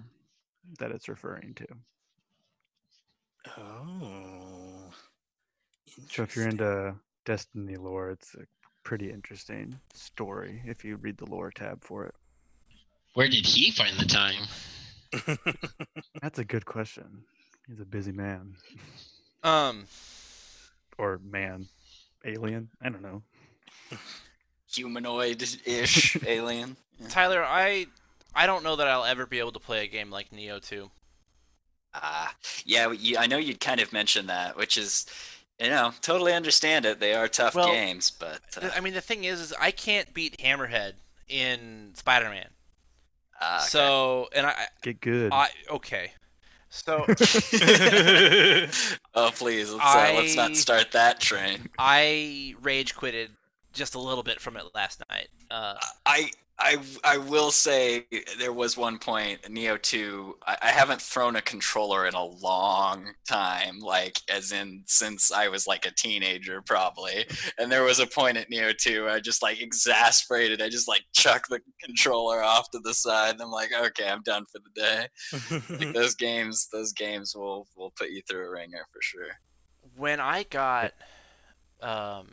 that 0.80 0.92
it's 0.92 1.08
referring 1.08 1.54
to. 1.56 1.68
oh. 3.58 4.92
So 6.10 6.24
if 6.24 6.36
you're 6.36 6.48
into 6.48 6.96
Destiny 7.26 7.76
lore, 7.76 8.12
it's 8.12 8.34
a 8.36 8.46
pretty 8.84 9.12
interesting 9.12 9.80
story 9.94 10.62
if 10.66 10.84
you 10.84 10.96
read 10.96 11.18
the 11.18 11.26
lore 11.26 11.52
tab 11.52 11.84
for 11.84 12.06
it. 12.06 12.16
Where 13.14 13.28
did 13.28 13.46
he 13.46 13.72
find 13.72 13.98
the 13.98 14.06
time? 14.06 14.48
That's 16.22 16.40
a 16.40 16.46
good 16.46 16.66
question. 16.66 17.24
He's 17.68 17.80
a 17.80 17.86
busy 17.86 18.12
man. 18.12 18.56
Um, 19.44 19.88
Or 20.98 21.20
man. 21.24 21.68
Alien? 22.26 22.70
I 22.82 22.90
don't 22.90 23.02
know. 23.02 23.24
Humanoid-ish 24.74 26.18
alien. 26.28 26.78
Yeah. 27.00 27.08
Tyler, 27.10 27.44
I 27.44 27.88
I 28.36 28.46
don't 28.46 28.64
know 28.64 28.76
that 28.78 28.88
I'll 28.88 29.04
ever 29.04 29.26
be 29.26 29.40
able 29.40 29.52
to 29.54 29.60
play 29.60 29.84
a 29.84 29.88
game 29.88 30.10
like 30.10 30.30
Nioh 30.32 30.62
2. 30.66 30.90
Ah, 31.94 32.34
yeah. 32.66 32.92
You, 32.92 33.18
I 33.18 33.28
know 33.28 33.38
you'd 33.38 33.60
kind 33.60 33.82
of 33.82 33.92
mentioned 33.92 34.30
that, 34.30 34.56
which 34.56 34.78
is, 34.78 35.06
you 35.60 35.68
know, 35.70 35.92
totally 36.02 36.32
understand 36.34 36.86
it. 36.86 37.00
They 37.02 37.14
are 37.14 37.28
tough 37.28 37.56
Well, 37.56 37.68
games, 37.68 38.12
but 38.12 38.40
uh, 38.62 38.70
I 38.76 38.80
mean, 38.80 38.94
the 38.94 39.02
thing 39.02 39.26
is, 39.26 39.42
is 39.42 39.54
I 39.60 39.72
can't 39.72 40.14
beat 40.14 40.38
Hammerhead 40.38 40.94
in 41.28 41.92
Spider-Man. 41.96 42.48
ah, 43.42 43.58
okay. 43.58 43.66
So, 43.68 44.30
and 44.34 44.46
I, 44.48 44.54
Get 44.84 45.02
good. 45.02 45.34
I 45.34 45.50
okay. 45.70 46.14
So 46.74 47.04
oh 49.14 49.32
please, 49.36 49.74
let's 49.74 49.86
uh, 49.86 50.14
let's 50.16 50.36
not 50.38 50.56
start 50.56 50.94
that 50.94 51.20
train. 51.20 51.70
I 51.78 52.56
rage 52.62 52.96
quitted 52.96 53.32
just 53.74 53.94
a 53.94 54.00
little 54.00 54.24
bit 54.24 54.40
from 54.40 54.56
it 54.56 54.64
last 54.74 55.04
night. 55.10 55.28
Uh, 55.52 55.76
I 56.06 56.32
I 56.64 56.78
I 57.04 57.18
will 57.18 57.50
say 57.50 58.06
there 58.38 58.54
was 58.54 58.78
one 58.78 59.00
point 59.00 59.42
Nioh 59.44 59.82
Two. 59.82 60.38
I, 60.46 60.58
I 60.62 60.68
haven't 60.68 61.02
thrown 61.02 61.36
a 61.36 61.42
controller 61.42 62.06
in 62.06 62.14
a 62.14 62.24
long 62.24 63.14
time, 63.28 63.80
like 63.80 64.20
as 64.30 64.52
in 64.52 64.84
since 64.86 65.32
I 65.32 65.48
was 65.48 65.66
like 65.66 65.86
a 65.86 65.92
teenager 65.92 66.62
probably. 66.62 67.26
And 67.58 67.72
there 67.72 67.84
was 67.84 68.00
a 68.00 68.06
point 68.06 68.38
at 68.38 68.52
Nioh 68.52 68.78
Two 68.78 69.10
I 69.10 69.20
just 69.20 69.42
like 69.42 69.60
exasperated. 69.60 70.62
I 70.62 70.70
just 70.70 70.88
like 70.88 71.02
chucked 71.14 71.50
the 71.50 71.62
controller 71.84 72.44
off 72.44 72.70
to 72.72 72.80
the 72.80 72.94
side. 72.94 73.34
And 73.34 73.42
I'm 73.42 73.52
like, 73.52 73.72
okay, 73.74 74.08
I'm 74.08 74.22
done 74.22 74.46
for 74.52 74.60
the 74.60 74.82
day. 74.82 75.08
Like 75.78 75.94
those 75.94 76.14
games, 76.16 76.68
those 76.72 76.94
games 76.94 77.36
will 77.36 77.68
will 77.76 77.92
put 77.98 78.12
you 78.12 78.22
through 78.30 78.48
a 78.48 78.52
ringer 78.52 78.86
for 78.94 79.02
sure. 79.02 79.40
when 79.96 80.20
I 80.20 80.44
got 80.44 80.94
um, 81.82 82.28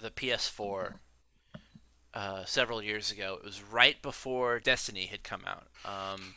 the 0.00 0.10
PS4 0.10 0.94
uh, 2.14 2.44
several 2.44 2.82
years 2.82 3.10
ago, 3.10 3.38
it 3.40 3.44
was 3.44 3.62
right 3.62 4.00
before 4.02 4.60
Destiny 4.60 5.06
had 5.06 5.22
come 5.22 5.42
out, 5.46 5.66
um, 5.84 6.34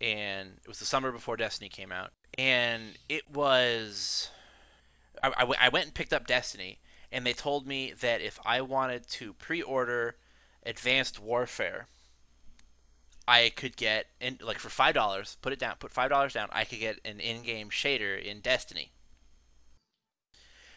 and 0.00 0.60
it 0.62 0.68
was 0.68 0.78
the 0.78 0.84
summer 0.84 1.10
before 1.12 1.36
Destiny 1.36 1.68
came 1.68 1.92
out, 1.92 2.10
and 2.38 2.98
it 3.08 3.30
was. 3.30 4.30
I, 5.22 5.28
I 5.28 5.40
w- 5.40 5.58
I 5.60 5.68
went 5.68 5.86
and 5.86 5.94
picked 5.94 6.12
up 6.12 6.26
Destiny, 6.26 6.78
and 7.10 7.26
they 7.26 7.32
told 7.32 7.66
me 7.66 7.92
that 8.00 8.20
if 8.20 8.38
I 8.44 8.60
wanted 8.60 9.08
to 9.08 9.34
pre-order 9.34 10.16
Advanced 10.64 11.20
Warfare, 11.20 11.86
I 13.26 13.50
could 13.54 13.76
get 13.76 14.06
in 14.20 14.38
like 14.40 14.58
for 14.58 14.68
five 14.70 14.94
dollars. 14.94 15.36
Put 15.42 15.52
it 15.52 15.58
down. 15.58 15.76
Put 15.78 15.92
five 15.92 16.10
dollars 16.10 16.32
down. 16.34 16.48
I 16.52 16.64
could 16.64 16.80
get 16.80 17.00
an 17.04 17.20
in-game 17.20 17.70
shader 17.70 18.22
in 18.22 18.40
Destiny 18.40 18.92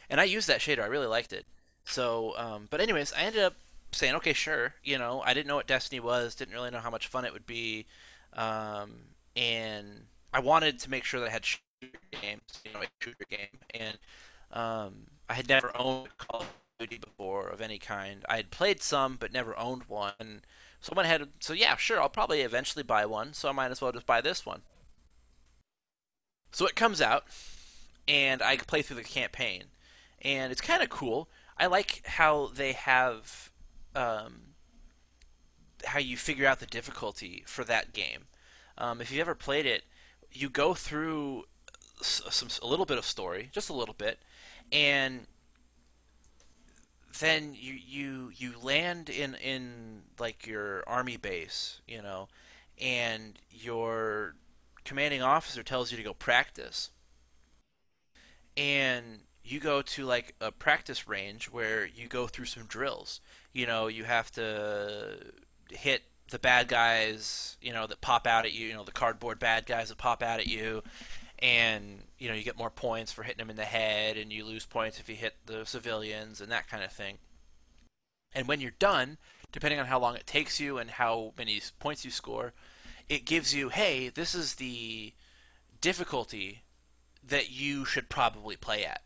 and 0.09 0.19
I 0.19 0.25
used 0.25 0.47
that 0.47 0.59
shader. 0.59 0.83
I 0.83 0.87
really 0.87 1.07
liked 1.07 1.33
it. 1.33 1.45
So, 1.83 2.33
um, 2.37 2.67
but 2.69 2.81
anyways, 2.81 3.13
I 3.13 3.21
ended 3.21 3.43
up 3.43 3.55
saying, 3.91 4.15
okay, 4.15 4.33
sure. 4.33 4.73
You 4.83 4.97
know, 4.97 5.21
I 5.25 5.33
didn't 5.33 5.47
know 5.47 5.55
what 5.55 5.67
Destiny 5.67 5.99
was. 5.99 6.35
Didn't 6.35 6.53
really 6.53 6.71
know 6.71 6.79
how 6.79 6.89
much 6.89 7.07
fun 7.07 7.25
it 7.25 7.33
would 7.33 7.45
be, 7.45 7.85
um, 8.33 8.91
and 9.35 10.05
I 10.33 10.39
wanted 10.39 10.79
to 10.79 10.89
make 10.89 11.03
sure 11.03 11.19
that 11.19 11.29
I 11.29 11.31
had 11.31 11.45
shooter 11.45 11.99
games, 12.21 12.61
you 12.65 12.73
know, 12.73 12.81
a 12.81 12.87
shooter 13.01 13.25
game, 13.29 13.59
and 13.73 13.97
um, 14.51 14.93
I 15.29 15.33
had 15.33 15.47
never 15.49 15.71
owned 15.77 16.09
Call 16.17 16.41
of 16.41 16.47
Duty 16.79 16.97
before 16.97 17.47
of 17.47 17.61
any 17.61 17.79
kind. 17.79 18.25
I 18.27 18.37
had 18.37 18.51
played 18.51 18.81
some, 18.81 19.17
but 19.17 19.31
never 19.31 19.57
owned 19.57 19.83
one. 19.87 20.41
So 20.81 20.93
I 20.93 20.95
went 20.95 21.07
ahead. 21.07 21.27
So 21.39 21.53
yeah, 21.53 21.75
sure, 21.77 22.01
I'll 22.01 22.09
probably 22.09 22.41
eventually 22.41 22.83
buy 22.83 23.05
one. 23.05 23.33
So 23.33 23.49
I 23.49 23.53
might 23.53 23.71
as 23.71 23.81
well 23.81 23.91
just 23.91 24.05
buy 24.05 24.21
this 24.21 24.45
one. 24.45 24.61
So 26.51 26.65
it 26.65 26.75
comes 26.75 27.01
out, 27.01 27.25
and 28.07 28.41
I 28.41 28.57
play 28.57 28.81
through 28.81 28.97
the 28.97 29.03
campaign 29.03 29.65
and 30.25 30.51
it's 30.51 30.61
kind 30.61 30.81
of 30.81 30.89
cool. 30.89 31.29
I 31.57 31.67
like 31.67 32.01
how 32.05 32.49
they 32.53 32.73
have 32.73 33.51
um, 33.95 34.41
how 35.85 35.99
you 35.99 36.17
figure 36.17 36.47
out 36.47 36.59
the 36.59 36.65
difficulty 36.65 37.43
for 37.45 37.63
that 37.63 37.93
game. 37.93 38.25
Um, 38.77 39.01
if 39.01 39.11
you've 39.11 39.21
ever 39.21 39.35
played 39.35 39.65
it, 39.65 39.83
you 40.31 40.49
go 40.49 40.73
through 40.73 41.45
some 42.01 42.49
a 42.61 42.67
little 42.67 42.85
bit 42.85 42.97
of 42.97 43.05
story, 43.05 43.49
just 43.51 43.69
a 43.69 43.73
little 43.73 43.95
bit, 43.97 44.19
and 44.71 45.27
then 47.19 47.55
you 47.55 47.73
you 47.73 48.31
you 48.35 48.53
land 48.61 49.09
in 49.09 49.35
in 49.35 50.01
like 50.19 50.45
your 50.45 50.83
army 50.87 51.15
base, 51.17 51.79
you 51.87 52.01
know, 52.01 52.27
and 52.79 53.39
your 53.49 54.35
commanding 54.83 55.21
officer 55.21 55.63
tells 55.63 55.91
you 55.91 55.97
to 55.97 56.03
go 56.03 56.13
practice 56.13 56.91
and 58.57 59.21
you 59.43 59.59
go 59.59 59.81
to 59.81 60.05
like 60.05 60.35
a 60.41 60.51
practice 60.51 61.07
range 61.07 61.45
where 61.49 61.85
you 61.85 62.07
go 62.07 62.27
through 62.27 62.45
some 62.45 62.63
drills. 62.63 63.21
You 63.55 63.65
know, 63.65 63.87
you 63.87 64.03
have 64.03 64.29
to 64.33 65.17
hit 65.71 66.03
the 66.29 66.39
bad 66.39 66.67
guys, 66.67 67.57
you 67.61 67.73
know, 67.73 67.87
that 67.87 68.01
pop 68.01 68.27
out 68.27 68.45
at 68.45 68.53
you, 68.53 68.67
you 68.67 68.73
know, 68.73 68.83
the 68.83 68.91
cardboard 68.91 69.39
bad 69.39 69.65
guys 69.65 69.89
that 69.89 69.97
pop 69.97 70.21
out 70.21 70.39
at 70.39 70.47
you 70.47 70.83
and 71.39 72.01
you 72.17 72.27
know, 72.27 72.35
you 72.35 72.43
get 72.43 72.57
more 72.57 72.69
points 72.69 73.11
for 73.11 73.23
hitting 73.23 73.39
them 73.39 73.49
in 73.49 73.55
the 73.55 73.63
head 73.63 74.17
and 74.17 74.31
you 74.31 74.45
lose 74.45 74.65
points 74.65 74.99
if 74.99 75.07
you 75.09 75.15
hit 75.15 75.35
the 75.45 75.65
civilians 75.65 76.41
and 76.41 76.51
that 76.51 76.67
kind 76.67 76.83
of 76.83 76.91
thing. 76.91 77.17
And 78.33 78.47
when 78.47 78.59
you're 78.59 78.71
done, 78.71 79.17
depending 79.53 79.79
on 79.79 79.85
how 79.85 79.99
long 79.99 80.15
it 80.15 80.27
takes 80.27 80.59
you 80.59 80.77
and 80.77 80.89
how 80.91 81.33
many 81.37 81.61
points 81.79 82.03
you 82.03 82.11
score, 82.11 82.53
it 83.07 83.25
gives 83.25 83.55
you, 83.55 83.69
hey, 83.69 84.09
this 84.09 84.35
is 84.35 84.55
the 84.55 85.13
difficulty 85.79 86.63
that 87.25 87.49
you 87.49 87.85
should 87.85 88.09
probably 88.09 88.57
play 88.57 88.85
at. 88.85 89.01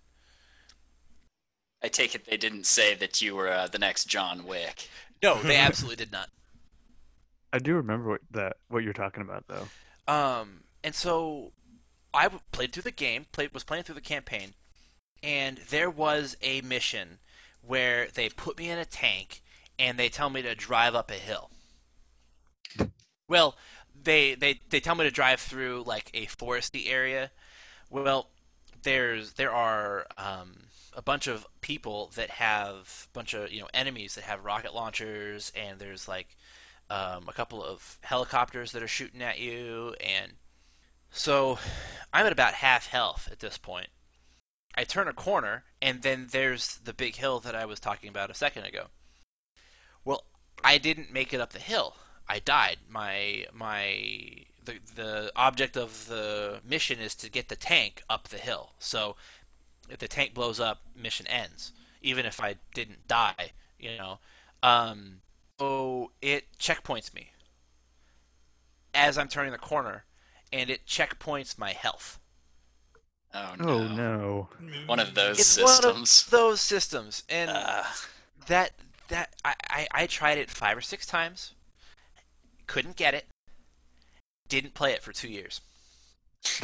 I 1.82 1.88
take 1.88 2.16
it 2.16 2.26
they 2.26 2.38
didn't 2.38 2.66
say 2.66 2.94
that 2.96 3.22
you 3.22 3.36
were 3.36 3.50
uh, 3.50 3.68
the 3.68 3.80
next 3.80 4.06
John 4.06 4.46
Wick. 4.46 4.90
No, 5.24 5.42
they 5.42 5.56
absolutely 5.58 5.98
did 5.98 6.12
not. 6.12 6.30
I 7.52 7.60
do 7.60 7.76
remember 7.76 8.10
what 8.10 8.22
that 8.32 8.58
what 8.68 8.84
you're 8.84 8.94
talking 8.94 9.22
about 9.22 9.46
though. 9.48 10.14
Um, 10.14 10.62
and 10.84 10.94
so 10.94 11.52
I 12.14 12.24
w- 12.24 12.42
played 12.52 12.74
through 12.74 12.84
the 12.84 12.92
game, 12.92 13.26
played 13.32 13.54
was 13.54 13.64
playing 13.64 13.84
through 13.84 13.96
the 13.96 14.02
campaign, 14.02 14.54
and 15.24 15.58
there 15.70 15.90
was 15.90 16.36
a 16.42 16.62
mission 16.62 17.20
where 17.62 18.08
they 18.14 18.30
put 18.30 18.58
me 18.58 18.70
in 18.70 18.78
a 18.80 18.86
tank 18.86 19.42
and 19.78 19.98
they 19.98 20.10
tell 20.10 20.30
me 20.30 20.42
to 20.42 20.56
drive 20.56 20.96
up 20.96 21.10
a 21.12 21.16
hill. 21.16 21.50
Well, 23.28 23.56
they 24.04 24.36
they 24.36 24.62
they 24.70 24.80
tell 24.80 24.96
me 24.96 25.06
to 25.06 25.12
drive 25.12 25.40
through 25.40 25.84
like 25.86 26.10
a 26.14 26.26
foresty 26.26 26.90
area. 26.90 27.32
Well, 27.90 28.30
there's 28.84 29.34
there 29.34 29.52
are 29.52 30.08
um, 30.18 30.69
a 30.96 31.02
bunch 31.02 31.28
of 31.28 31.46
people 31.62 32.12
that 32.16 32.30
have 32.32 33.08
a 33.10 33.14
bunch 33.14 33.34
of 33.34 33.52
you 33.52 33.62
know 33.62 33.70
enemies 33.74 34.16
that 34.16 34.24
have 34.24 34.46
rocket 34.46 34.74
launchers, 34.74 35.52
and 35.56 35.80
there's 35.80 36.08
like 36.08 36.38
um, 36.90 37.26
a 37.28 37.34
couple 37.34 37.64
of 37.64 37.98
helicopters 38.02 38.72
that 38.72 38.84
are 38.84 38.88
shooting 38.88 39.22
at 39.22 39.40
you, 39.40 39.96
and 40.00 40.34
so 41.12 41.58
I'm 42.14 42.26
at 42.26 42.32
about 42.32 42.54
half 42.54 42.88
health 42.88 43.30
at 43.32 43.40
this 43.40 43.58
point. 43.58 43.90
I 44.76 44.84
turn 44.84 45.08
a 45.08 45.14
corner, 45.14 45.64
and 45.82 46.02
then 46.04 46.28
there's 46.32 46.78
the 46.78 46.94
big 46.94 47.16
hill 47.16 47.40
that 47.42 47.56
I 47.56 47.66
was 47.66 47.80
talking 47.80 48.10
about 48.10 48.30
a 48.30 48.36
second 48.36 48.64
ago. 48.66 48.88
Well, 50.06 50.26
I 50.64 50.78
didn't 50.78 51.12
make 51.12 51.34
it 51.34 51.42
up 51.42 51.52
the 51.54 51.60
hill. 51.60 51.96
I 52.28 52.40
died. 52.40 52.78
My 52.88 53.46
my 53.52 54.46
the 54.64 54.80
the 54.96 55.32
object 55.36 55.76
of 55.76 56.08
the 56.08 56.62
mission 56.64 57.00
is 57.00 57.16
to 57.16 57.30
get 57.30 57.50
the 57.50 57.56
tank 57.56 58.04
up 58.10 58.28
the 58.28 58.38
hill. 58.38 58.74
So 58.80 59.16
if 59.90 60.00
the 60.00 60.08
tank 60.08 60.34
blows 60.34 60.60
up, 60.60 60.82
mission 60.96 61.28
ends. 61.28 61.72
Even 62.02 62.26
if 62.26 62.40
I 62.42 62.56
didn't 62.74 63.08
die, 63.08 63.52
you 63.80 63.98
know. 63.98 64.20
Um, 64.64 65.22
so 65.60 66.12
it 66.22 66.46
checkpoints 66.60 67.14
me 67.14 67.32
as 68.94 69.18
I'm 69.18 69.28
turning 69.28 69.52
the 69.52 69.58
corner, 69.58 70.06
and 70.52 70.70
it 70.70 70.86
checkpoints 70.86 71.58
my 71.58 71.72
health. 71.74 72.20
Oh 73.34 73.56
no. 73.60 73.70
Oh 73.70 73.88
no. 73.88 74.50
One 74.88 75.00
of 75.00 75.14
those 75.14 75.40
It's 75.40 75.48
systems. 75.50 75.84
one 75.84 75.86
of 76.02 76.30
those 76.32 76.62
systems, 76.62 77.24
and 77.30 77.52
Uh, 77.52 77.84
that 78.48 78.72
that 79.10 79.36
I, 79.46 79.56
I 79.70 79.88
I 79.92 80.08
tried 80.08 80.38
it 80.38 80.50
five 80.50 80.78
or 80.78 80.82
six 80.82 81.06
times, 81.06 81.54
couldn't 82.68 82.96
get 82.96 83.14
it, 83.14 83.26
didn't 84.48 84.74
play 84.74 84.94
it 84.94 85.04
for 85.04 85.12
two 85.14 85.30
years. 85.30 85.62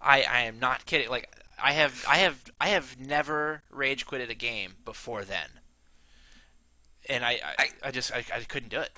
I 0.00 0.22
I 0.22 0.40
am 0.42 0.58
not 0.58 0.86
kidding. 0.86 1.08
Like 1.10 1.30
I 1.58 1.72
have 1.72 2.04
I 2.08 2.16
have 2.18 2.44
I 2.60 2.68
have 2.68 2.98
never 2.98 3.62
rage 3.70 4.06
quitted 4.06 4.30
a 4.30 4.34
game 4.34 4.76
before 4.84 5.22
then, 5.24 5.60
and 7.08 7.24
I 7.24 7.40
I, 7.58 7.68
I- 7.84 7.90
just 7.90 8.12
I, 8.12 8.24
I 8.32 8.40
couldn't 8.40 8.68
do 8.70 8.80
it. 8.80 8.90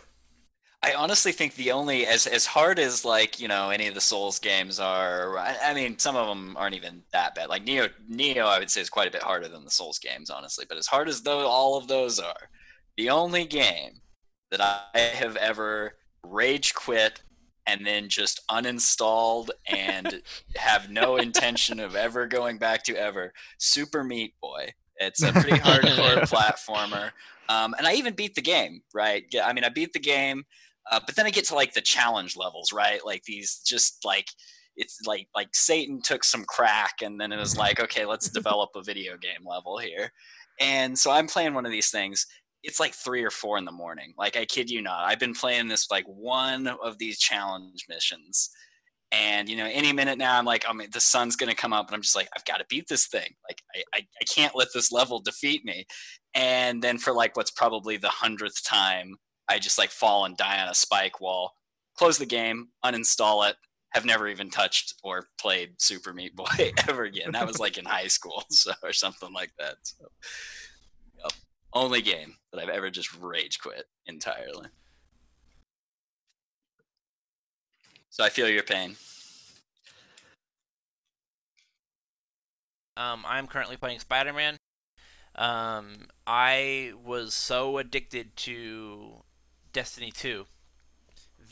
I 0.82 0.94
honestly 0.94 1.32
think 1.32 1.54
the 1.54 1.72
only 1.72 2.06
as 2.06 2.26
as 2.26 2.46
hard 2.46 2.78
as 2.78 3.04
like 3.04 3.40
you 3.40 3.48
know 3.48 3.70
any 3.70 3.88
of 3.88 3.94
the 3.94 4.00
Souls 4.00 4.38
games 4.38 4.78
are. 4.78 5.36
I, 5.36 5.56
I 5.64 5.74
mean, 5.74 5.98
some 5.98 6.14
of 6.16 6.28
them 6.28 6.56
aren't 6.56 6.76
even 6.76 7.02
that 7.12 7.34
bad. 7.34 7.48
Like 7.48 7.64
Nioh, 7.64 7.90
Nioh, 8.10 8.46
I 8.46 8.58
would 8.60 8.70
say 8.70 8.80
is 8.80 8.88
quite 8.90 9.08
a 9.08 9.10
bit 9.10 9.22
harder 9.22 9.48
than 9.48 9.64
the 9.64 9.70
Souls 9.72 9.98
games, 9.98 10.30
honestly. 10.30 10.66
But 10.68 10.78
as 10.78 10.86
hard 10.86 11.08
as 11.08 11.22
though 11.22 11.46
all 11.48 11.76
of 11.76 11.88
those 11.88 12.20
are, 12.20 12.48
the 12.96 13.10
only 13.10 13.44
game 13.44 14.02
that 14.50 14.60
I 14.60 14.98
have 14.98 15.36
ever 15.36 15.96
rage 16.22 16.74
quit 16.74 17.22
and 17.68 17.86
then 17.86 18.08
just 18.08 18.40
uninstalled 18.50 19.50
and 19.68 20.22
have 20.56 20.90
no 20.90 21.16
intention 21.16 21.78
of 21.78 21.94
ever 21.94 22.26
going 22.26 22.56
back 22.58 22.82
to 22.84 22.96
ever 22.96 23.32
Super 23.58 24.02
Meat 24.02 24.34
Boy. 24.40 24.72
It's 24.96 25.22
a 25.22 25.32
pretty 25.32 25.58
hardcore 25.58 26.22
platformer. 26.22 27.10
Um, 27.48 27.74
and 27.78 27.86
I 27.86 27.94
even 27.94 28.14
beat 28.14 28.34
the 28.34 28.42
game, 28.42 28.80
right? 28.94 29.24
Yeah, 29.30 29.46
I 29.46 29.52
mean, 29.52 29.64
I 29.64 29.68
beat 29.68 29.92
the 29.92 30.00
game, 30.00 30.44
uh, 30.90 31.00
but 31.04 31.14
then 31.14 31.26
I 31.26 31.30
get 31.30 31.44
to 31.46 31.54
like 31.54 31.74
the 31.74 31.80
challenge 31.80 32.36
levels, 32.36 32.72
right? 32.72 33.04
Like 33.04 33.22
these, 33.24 33.60
just 33.64 34.04
like 34.04 34.26
it's 34.76 35.00
like 35.06 35.28
like 35.34 35.48
Satan 35.54 36.00
took 36.02 36.24
some 36.24 36.44
crack, 36.48 36.96
and 37.02 37.20
then 37.20 37.32
it 37.32 37.38
was 37.38 37.56
like, 37.56 37.80
okay, 37.80 38.06
let's 38.06 38.30
develop 38.30 38.70
a 38.74 38.82
video 38.82 39.16
game 39.16 39.46
level 39.46 39.78
here. 39.78 40.10
And 40.60 40.98
so 40.98 41.10
I'm 41.10 41.26
playing 41.26 41.54
one 41.54 41.66
of 41.66 41.72
these 41.72 41.90
things. 41.90 42.26
It's 42.62 42.80
like 42.80 42.94
three 42.94 43.24
or 43.24 43.30
four 43.30 43.58
in 43.58 43.64
the 43.64 43.72
morning. 43.72 44.14
Like 44.18 44.36
I 44.36 44.44
kid 44.44 44.70
you 44.70 44.82
not, 44.82 45.04
I've 45.04 45.20
been 45.20 45.34
playing 45.34 45.68
this 45.68 45.90
like 45.90 46.04
one 46.06 46.66
of 46.66 46.98
these 46.98 47.18
challenge 47.18 47.84
missions, 47.88 48.50
and 49.10 49.48
you 49.48 49.56
know, 49.56 49.68
any 49.72 49.92
minute 49.92 50.18
now, 50.18 50.38
I'm 50.38 50.44
like, 50.44 50.64
oh 50.66 50.70
I 50.70 50.74
mean, 50.74 50.88
the 50.92 51.00
sun's 51.00 51.36
gonna 51.36 51.54
come 51.54 51.72
up, 51.72 51.86
and 51.86 51.94
I'm 51.94 52.02
just 52.02 52.16
like, 52.16 52.28
I've 52.36 52.44
got 52.44 52.58
to 52.58 52.66
beat 52.68 52.88
this 52.88 53.06
thing. 53.06 53.34
Like 53.48 53.62
I, 53.74 53.82
I, 53.94 53.98
I 53.98 54.24
can't 54.24 54.56
let 54.56 54.68
this 54.74 54.92
level 54.92 55.20
defeat 55.20 55.64
me 55.64 55.86
and 56.34 56.82
then 56.82 56.98
for 56.98 57.12
like 57.12 57.36
what's 57.36 57.50
probably 57.50 57.96
the 57.96 58.08
hundredth 58.08 58.64
time 58.64 59.16
i 59.48 59.58
just 59.58 59.78
like 59.78 59.90
fall 59.90 60.24
and 60.24 60.36
die 60.36 60.60
on 60.60 60.68
a 60.68 60.74
spike 60.74 61.20
wall 61.20 61.52
close 61.96 62.18
the 62.18 62.26
game 62.26 62.68
uninstall 62.84 63.48
it 63.48 63.56
have 63.94 64.04
never 64.04 64.28
even 64.28 64.50
touched 64.50 64.94
or 65.02 65.26
played 65.40 65.70
super 65.78 66.12
meat 66.12 66.34
boy 66.36 66.44
ever 66.88 67.04
again 67.04 67.32
that 67.32 67.46
was 67.46 67.58
like 67.58 67.78
in 67.78 67.84
high 67.84 68.06
school 68.06 68.44
so 68.50 68.72
or 68.82 68.92
something 68.92 69.32
like 69.32 69.50
that 69.58 69.76
so. 69.82 70.06
Only 71.72 72.02
game 72.02 72.36
that 72.52 72.60
i've 72.60 72.68
ever 72.68 72.90
just 72.90 73.14
rage 73.20 73.58
quit 73.60 73.84
entirely 74.06 74.66
so 78.10 78.24
i 78.24 78.28
feel 78.28 78.48
your 78.48 78.62
pain 78.62 78.96
Um, 82.98 83.24
I'm 83.24 83.46
currently 83.46 83.76
playing 83.76 84.00
Spider 84.00 84.32
Man. 84.32 84.56
Um, 85.36 86.08
I 86.26 86.92
was 87.04 87.32
so 87.32 87.78
addicted 87.78 88.34
to 88.38 89.22
Destiny 89.72 90.10
2 90.10 90.46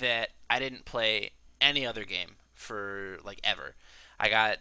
that 0.00 0.30
I 0.50 0.58
didn't 0.58 0.84
play 0.84 1.30
any 1.60 1.86
other 1.86 2.04
game 2.04 2.34
for 2.52 3.18
like 3.24 3.40
ever. 3.44 3.76
I 4.18 4.28
got 4.28 4.58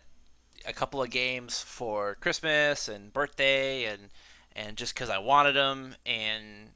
a 0.68 0.74
couple 0.74 1.02
of 1.02 1.10
games 1.10 1.60
for 1.60 2.15
Christmas 2.22 2.88
and 2.88 3.12
birthday 3.12 3.86
and 3.86 4.10
and 4.56 4.78
just 4.78 4.96
cuz 4.96 5.10
I 5.10 5.18
wanted 5.18 5.54
them 5.54 5.96
and 6.06 6.72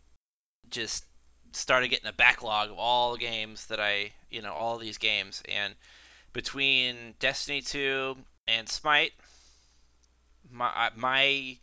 just 0.70 1.06
started 1.54 1.90
getting 1.90 2.10
a 2.10 2.14
backlog 2.14 2.72
of 2.72 2.78
all 2.80 3.14
the 3.14 3.20
games 3.20 3.68
that 3.68 3.80
I, 3.80 4.14
you 4.30 4.42
know, 4.42 4.54
all 4.54 4.78
these 4.78 4.98
games 4.98 5.44
and 5.50 5.76
between 6.34 7.16
Destiny 7.20 7.62
2 7.62 8.26
and 8.48 8.70
Smite 8.70 9.14
my 10.52 10.90
my 10.96 11.58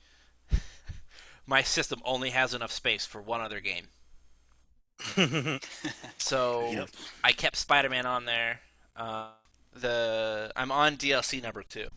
my 1.46 1.62
system 1.62 2.00
only 2.04 2.30
has 2.30 2.54
enough 2.54 2.72
space 2.72 3.06
for 3.06 3.20
one 3.22 3.40
other 3.40 3.60
game. 3.60 3.88
So 6.18 6.78
Yep. 6.78 6.90
I 7.24 7.32
kept 7.32 7.56
Spider-Man 7.56 8.06
on 8.06 8.24
there. 8.24 8.60
Uh, 8.94 9.32
the 9.74 10.52
I'm 10.56 10.72
on 10.72 10.96
DLC 10.96 11.40
number 11.40 11.62
two, 11.62 11.88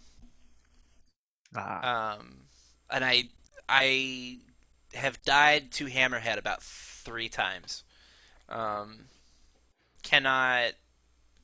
Ah, 1.53 1.89
um, 2.17 2.47
and 2.89 3.03
I 3.03 3.25
I 3.69 4.39
have 4.95 5.21
died 5.21 5.71
to 5.73 5.85
Hammerhead 5.85 6.37
about 6.37 6.63
three 6.63 7.29
times. 7.29 7.83
Um, 8.49 9.05
cannot 10.01 10.71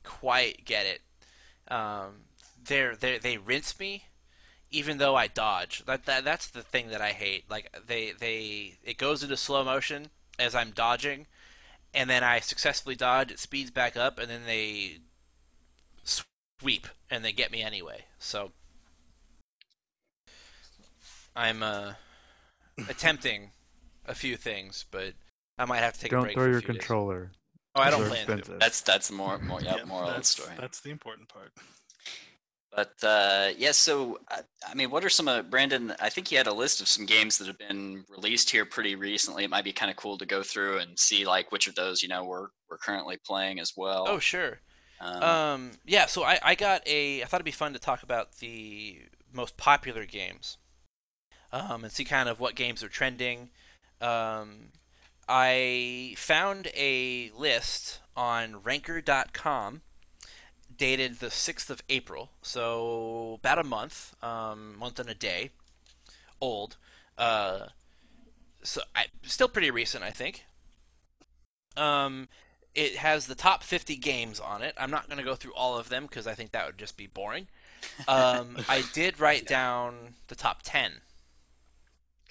quite 0.02 0.64
get 0.64 0.86
it. 0.86 1.00
Um, 1.72 2.24
they're 2.66 2.96
they 2.96 3.18
they 3.18 3.38
rinse 3.38 3.78
me, 3.78 4.04
even 4.70 4.98
though 4.98 5.14
I 5.14 5.28
dodge. 5.28 5.84
That, 5.86 6.04
that 6.06 6.24
that's 6.24 6.48
the 6.48 6.62
thing 6.62 6.88
that 6.88 7.00
I 7.00 7.10
hate. 7.12 7.48
Like 7.48 7.74
they 7.86 8.12
they 8.12 8.74
it 8.84 8.98
goes 8.98 9.22
into 9.22 9.36
slow 9.36 9.64
motion 9.64 10.08
as 10.38 10.54
I'm 10.54 10.72
dodging, 10.72 11.26
and 11.94 12.10
then 12.10 12.24
I 12.24 12.40
successfully 12.40 12.96
dodge. 12.96 13.30
It 13.30 13.38
speeds 13.38 13.70
back 13.70 13.96
up, 13.96 14.18
and 14.18 14.28
then 14.28 14.42
they 14.46 14.98
sweep 16.02 16.88
and 17.10 17.24
they 17.24 17.32
get 17.32 17.52
me 17.52 17.62
anyway. 17.62 18.06
So 18.18 18.50
I'm 21.34 21.62
uh, 21.62 21.92
attempting 22.88 23.52
a 24.06 24.14
few 24.14 24.36
things, 24.36 24.84
but 24.90 25.14
I 25.58 25.64
might 25.64 25.78
have 25.78 25.94
to 25.94 26.00
take 26.00 26.12
a 26.12 26.16
don't 26.16 26.22
break. 26.24 26.34
throw 26.34 26.44
for 26.44 26.48
a 26.48 26.52
your 26.52 26.60
few 26.60 26.68
days. 26.72 26.78
controller. 26.78 27.32
Oh, 27.74 27.82
I 27.82 27.90
don't 27.90 28.00
They're 28.00 28.08
plan 28.08 28.26
to. 28.26 28.32
expensive. 28.34 28.60
that's 28.60 28.80
that's 28.80 29.10
more 29.10 29.38
more 29.38 29.60
yeah, 29.60 29.76
Yep, 29.76 29.86
moral 29.86 30.08
of 30.08 30.14
the 30.14 30.14
that's, 30.14 30.28
story 30.30 30.54
That's 30.58 30.80
the 30.80 30.90
important 30.90 31.28
part. 31.28 31.52
But 32.74 32.92
uh, 33.02 33.50
yeah, 33.56 33.72
so 33.72 34.18
I, 34.28 34.40
I 34.68 34.74
mean, 34.74 34.90
what 34.90 35.04
are 35.04 35.08
some 35.08 35.28
of 35.28 35.48
Brandon? 35.50 35.94
I 35.98 36.10
think 36.10 36.30
you 36.30 36.36
had 36.36 36.46
a 36.46 36.52
list 36.52 36.80
of 36.82 36.88
some 36.88 37.06
games 37.06 37.38
that 37.38 37.46
have 37.46 37.58
been 37.58 38.04
released 38.10 38.50
here 38.50 38.66
pretty 38.66 38.94
recently. 38.96 39.44
It 39.44 39.50
might 39.50 39.64
be 39.64 39.72
kind 39.72 39.90
of 39.90 39.96
cool 39.96 40.18
to 40.18 40.26
go 40.26 40.42
through 40.42 40.78
and 40.78 40.98
see 40.98 41.24
like 41.24 41.50
which 41.52 41.66
of 41.68 41.74
those 41.74 42.02
you 42.02 42.08
know 42.08 42.24
we're 42.24 42.48
we're 42.68 42.76
currently 42.78 43.16
playing 43.24 43.60
as 43.60 43.72
well. 43.76 44.04
Oh, 44.06 44.18
sure. 44.18 44.58
um, 45.00 45.22
Um, 45.22 45.70
yeah, 45.86 46.06
so 46.06 46.22
I, 46.24 46.38
I 46.42 46.54
got 46.54 46.82
a. 46.86 47.22
I 47.22 47.24
thought 47.26 47.38
it'd 47.38 47.44
be 47.46 47.50
fun 47.50 47.72
to 47.72 47.78
talk 47.78 48.02
about 48.02 48.38
the 48.38 49.00
most 49.32 49.56
popular 49.56 50.04
games, 50.04 50.58
um, 51.52 51.84
and 51.84 51.92
see 51.92 52.04
kind 52.04 52.28
of 52.28 52.40
what 52.40 52.54
games 52.54 52.82
are 52.82 52.88
trending. 52.88 53.50
Um, 54.00 54.70
I 55.28 56.14
found 56.16 56.68
a 56.76 57.30
list 57.36 58.00
on 58.16 58.62
Ranker.com, 58.62 59.82
dated 60.76 61.18
the 61.18 61.30
sixth 61.30 61.70
of 61.70 61.82
April, 61.88 62.30
so 62.42 63.38
about 63.40 63.58
a 63.58 63.64
month, 63.64 64.14
um, 64.22 64.78
month 64.78 64.98
and 64.98 65.08
a 65.08 65.14
day, 65.14 65.50
old. 66.40 66.76
Uh, 67.18 67.66
so 68.62 68.82
I 68.94 69.06
still 69.22 69.48
pretty 69.48 69.70
recent, 69.70 70.04
I 70.04 70.10
think. 70.10 70.44
Um, 71.76 72.28
it 72.74 72.96
has 72.96 73.26
the 73.26 73.34
top 73.34 73.62
50 73.62 73.96
games 73.96 74.38
on 74.38 74.62
it. 74.62 74.74
I'm 74.78 74.90
not 74.90 75.08
going 75.08 75.18
to 75.18 75.24
go 75.24 75.34
through 75.34 75.54
all 75.54 75.78
of 75.78 75.88
them 75.88 76.04
because 76.06 76.26
I 76.26 76.34
think 76.34 76.52
that 76.52 76.66
would 76.66 76.78
just 76.78 76.96
be 76.96 77.06
boring. 77.06 77.48
Um, 78.08 78.56
I 78.68 78.82
did 78.94 79.20
write 79.20 79.46
down 79.46 80.14
the 80.26 80.34
top 80.34 80.62
10. 80.64 80.92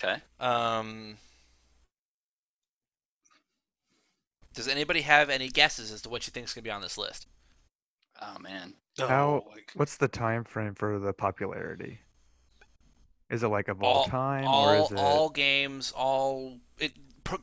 Okay. 0.04 0.22
Um, 0.40 1.18
does 4.54 4.68
anybody 4.68 5.02
have 5.02 5.30
any 5.30 5.50
guesses 5.50 5.92
as 5.92 6.02
to 6.04 6.10
what 6.10 6.26
you 6.28 6.32
think 6.32 6.46
is 6.48 6.54
going 6.54 6.64
to 6.64 6.68
be 6.68 6.72
on 6.72 6.82
this 6.82 6.98
list? 6.98 7.28
Oh 8.22 8.38
man. 8.40 8.74
How- 8.98 9.06
Oh, 9.08 9.44
like, 9.52 9.72
What's 9.76 9.98
the 9.98 10.08
time 10.08 10.46
frame 10.46 10.74
for 10.74 11.00
the 11.00 11.12
popularity? 11.12 12.00
Is 13.30 13.44
it 13.44 13.48
like 13.50 13.68
of 13.68 13.84
all, 13.84 13.98
All- 14.00 14.06
time, 14.06 14.44
or 14.46 14.48
All, 14.48 14.86
is 14.86 14.92
it? 14.92 14.98
all 14.98 15.30
games, 15.30 15.92
all 15.96 16.60
it 16.80 16.94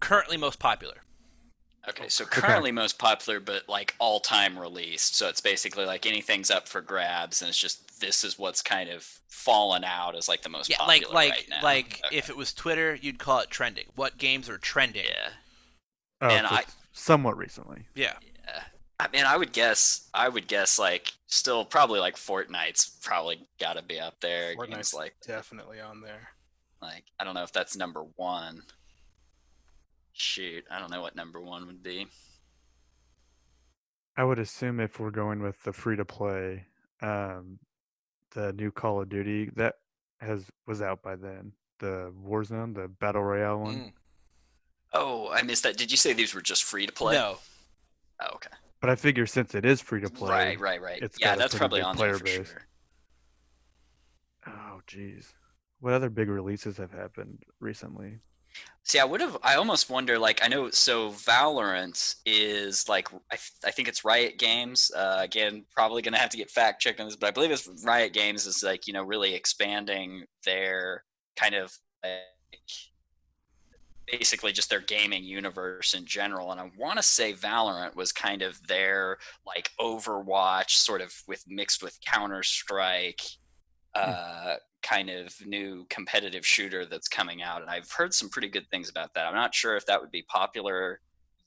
currently 0.01 0.37
most 0.39 0.59
popular. 0.59 1.03
Okay, 1.89 2.09
so 2.09 2.25
currently 2.25 2.71
most 2.73 2.99
popular, 2.99 3.41
but 3.41 3.69
like 3.69 3.95
all 3.99 4.21
time 4.21 4.57
released. 4.59 5.17
So 5.17 5.29
it's 5.29 5.41
basically 5.41 5.85
like 5.85 6.07
anything's 6.07 6.51
up 6.51 6.69
for 6.69 6.81
grabs, 6.81 7.43
and 7.43 7.49
it's 7.51 7.59
just 7.59 7.92
this 8.03 8.23
is 8.25 8.39
what's 8.39 8.61
kind 8.61 8.91
of 8.91 9.03
fallen 9.29 9.83
out 9.85 10.15
as 10.15 10.29
like 10.29 10.43
the 10.43 10.51
most 10.51 10.69
Yeah, 10.69 10.77
popular 10.77 11.07
like 11.15 11.15
like 11.15 11.31
right 11.33 11.47
now. 11.49 11.63
like 11.63 12.01
Okay. 12.07 12.17
if 12.19 12.29
it 12.29 12.37
was 12.37 12.53
Twitter, 12.53 12.95
you'd 12.95 13.19
call 13.19 13.41
it 13.41 13.49
trending. 13.49 13.87
What 13.97 14.19
games 14.19 14.51
are 14.51 14.59
trending? 14.59 15.07
yeah. 15.07 15.31
oh, 16.21 16.29
and 16.29 16.47
I- 16.47 16.65
somewhat 16.93 17.39
recently. 17.39 17.87
Yeah. 17.95 18.17
Yeah. 18.47 18.63
I 19.01 19.09
mean, 19.13 19.25
I 19.25 19.37
would 19.37 19.53
guess. 19.53 20.09
I 20.15 20.29
would 20.29 20.47
guess 20.47 20.79
like 20.79 21.13
still 21.27 21.65
probably 21.65 21.99
like 21.99 22.17
Fortnite's 22.17 22.99
probably 23.03 23.41
got 23.59 23.73
to 23.77 23.83
be 23.83 23.99
up 23.99 24.21
there. 24.21 24.55
Games 24.55 24.69
Fortnite's 24.69 24.95
like 24.95 25.15
definitely 25.27 25.81
on 25.81 26.03
there. 26.03 26.29
like 26.83 27.05
I 27.19 27.25
don't 27.25 27.35
know 27.35 27.43
if 27.43 27.53
that's 27.53 27.77
number 27.77 28.03
one. 28.17 28.63
Shoot, 30.13 30.65
I 30.71 30.79
don't 30.79 30.91
know 30.91 31.01
what 31.01 31.17
number 31.17 31.41
one 31.41 31.67
would 31.67 31.83
be. 31.83 32.07
I 34.17 34.25
would 34.25 34.39
assume 34.39 34.79
if 34.79 35.01
we're 35.01 35.11
going 35.11 35.41
with 35.43 35.61
the 35.63 35.73
free 35.73 35.97
to 35.97 36.05
play, 36.05 36.67
um, 37.03 37.59
the 38.35 38.53
new 38.53 38.71
Call 38.71 39.01
of 39.01 39.09
Duty 39.09 39.51
that 39.57 39.77
has 40.21 40.45
was 40.67 40.83
out 40.83 41.03
by 41.03 41.17
then. 41.17 41.53
The 41.79 42.13
Warzone, 42.25 42.75
the 42.75 42.89
battle 42.89 43.23
royale 43.23 43.61
one. 43.61 43.75
Mm. 43.77 43.93
Oh, 44.95 45.31
I 45.31 45.43
missed 45.43 45.63
that. 45.65 45.77
Did 45.77 45.91
you 45.91 45.97
say 45.97 46.13
these 46.13 46.35
were 46.35 46.41
just 46.43 46.65
free 46.65 46.87
to 46.87 46.93
play? 46.93 47.15
No. 47.15 47.39
Oh, 48.21 48.35
okay. 48.35 48.51
But 48.81 48.91
I 48.91 48.95
figure 48.97 49.27
since 49.27 49.55
it 49.55 49.65
is 49.65 49.81
free 49.81 50.01
to 50.01 50.11
play, 50.11 50.31
Right, 50.31 50.61
right, 50.61 50.83
right. 50.83 51.03
it's 51.03 51.19
Yeah, 51.21 51.35
that's 51.37 51.55
probably 51.55 51.81
big 51.81 51.87
on 51.87 51.97
there 51.97 52.07
player 52.17 52.19
for 52.19 52.25
base. 52.25 52.49
sure. 52.49 52.67
oh 54.49 54.81
jeez, 54.89 55.33
what 55.81 55.93
other 55.93 56.11
big 56.11 56.29
releases 56.29 56.77
have 56.77 56.91
happened 56.93 57.43
recently? 57.61 58.19
See, 58.85 58.99
I 58.99 59.05
would 59.05 59.21
have. 59.21 59.39
I 59.43 59.55
almost 59.55 59.89
wonder. 59.89 60.19
Like, 60.19 60.45
I 60.45 60.49
know. 60.49 60.71
So, 60.71 61.11
Valorant 61.11 62.17
is 62.27 62.89
like. 62.89 63.13
I, 63.31 63.37
th- 63.37 63.53
I 63.65 63.71
think 63.71 63.87
it's 63.87 64.05
Riot 64.05 64.39
Games. 64.39 64.91
Uh, 64.95 65.19
again, 65.21 65.65
probably 65.71 66.03
gonna 66.03 66.19
have 66.19 66.31
to 66.31 66.37
get 66.37 66.51
fact 66.51 66.83
checked 66.83 66.99
on 66.99 67.07
this, 67.07 67.15
but 67.15 67.29
I 67.29 67.31
believe 67.31 67.53
it's 67.53 67.69
Riot 67.85 68.13
Games 68.13 68.47
is 68.47 68.63
like 68.63 68.89
you 68.89 68.93
know 68.93 69.05
really 69.05 69.35
expanding 69.35 70.25
their 70.45 71.05
kind 71.37 71.55
of 71.55 71.73
like 72.03 72.19
basically 74.11 74.53
just 74.53 74.69
their 74.69 74.81
gaming 74.81 75.25
universe 75.25 75.95
in 75.95 76.05
general. 76.05 76.51
And 76.51 76.61
I 76.61 76.71
want 76.77 76.97
to 76.97 77.03
say 77.03 77.33
Valorant 77.33 77.95
was 77.95 78.13
kind 78.13 78.43
of 78.43 78.65
their 78.67 79.19
like 79.47 79.71
Overwatch, 79.81 80.71
sort 80.71 81.01
of 81.01 81.15
with 81.29 81.45
mixed 81.47 81.83
with 81.83 81.99
Counter 82.05 82.43
Strike, 82.43 83.23
uh, 83.95 84.57
kind 84.83 85.11
of 85.11 85.35
new 85.47 85.87
competitive 85.89 86.47
shooter 86.47 86.85
that's 86.85 87.09
coming 87.09 87.43
out. 87.43 87.63
And 87.63 87.71
I've 87.71 87.91
heard 87.91 88.15
some 88.15 88.29
pretty 88.29 88.49
good 88.49 88.69
things 88.71 88.89
about 88.89 89.15
that. 89.15 89.27
I'm 89.27 89.35
not 89.35 89.55
sure 89.55 89.77
if 89.77 89.87
that 89.87 90.01
would 90.01 90.11
be 90.11 90.23
popular 90.23 91.01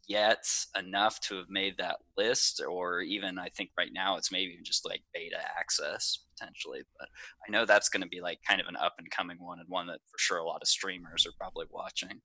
yet 0.07 0.45
enough 0.77 1.19
to 1.19 1.35
have 1.35 1.49
made 1.49 1.77
that 1.77 1.97
list, 2.17 2.61
or 2.67 3.01
even 3.01 3.39
I 3.39 3.49
think 3.49 3.71
right 3.77 3.91
now 3.93 4.17
it's 4.17 4.31
maybe 4.31 4.51
even 4.53 4.63
just 4.63 4.85
like 4.87 5.01
beta 5.13 5.37
access 5.59 6.19
potentially. 6.37 6.81
But 6.97 7.09
I 7.47 7.51
know 7.51 7.65
that's 7.65 7.89
going 7.89 8.03
to 8.03 8.07
be 8.07 8.21
like 8.21 8.39
kind 8.47 8.61
of 8.61 8.67
an 8.67 8.75
up 8.75 8.95
and 8.97 9.09
coming 9.09 9.37
one, 9.39 9.59
and 9.59 9.69
one 9.69 9.87
that 9.87 9.99
for 10.05 10.17
sure 10.17 10.37
a 10.37 10.45
lot 10.45 10.61
of 10.61 10.67
streamers 10.67 11.25
are 11.25 11.33
probably 11.39 11.65
watching. 11.71 12.21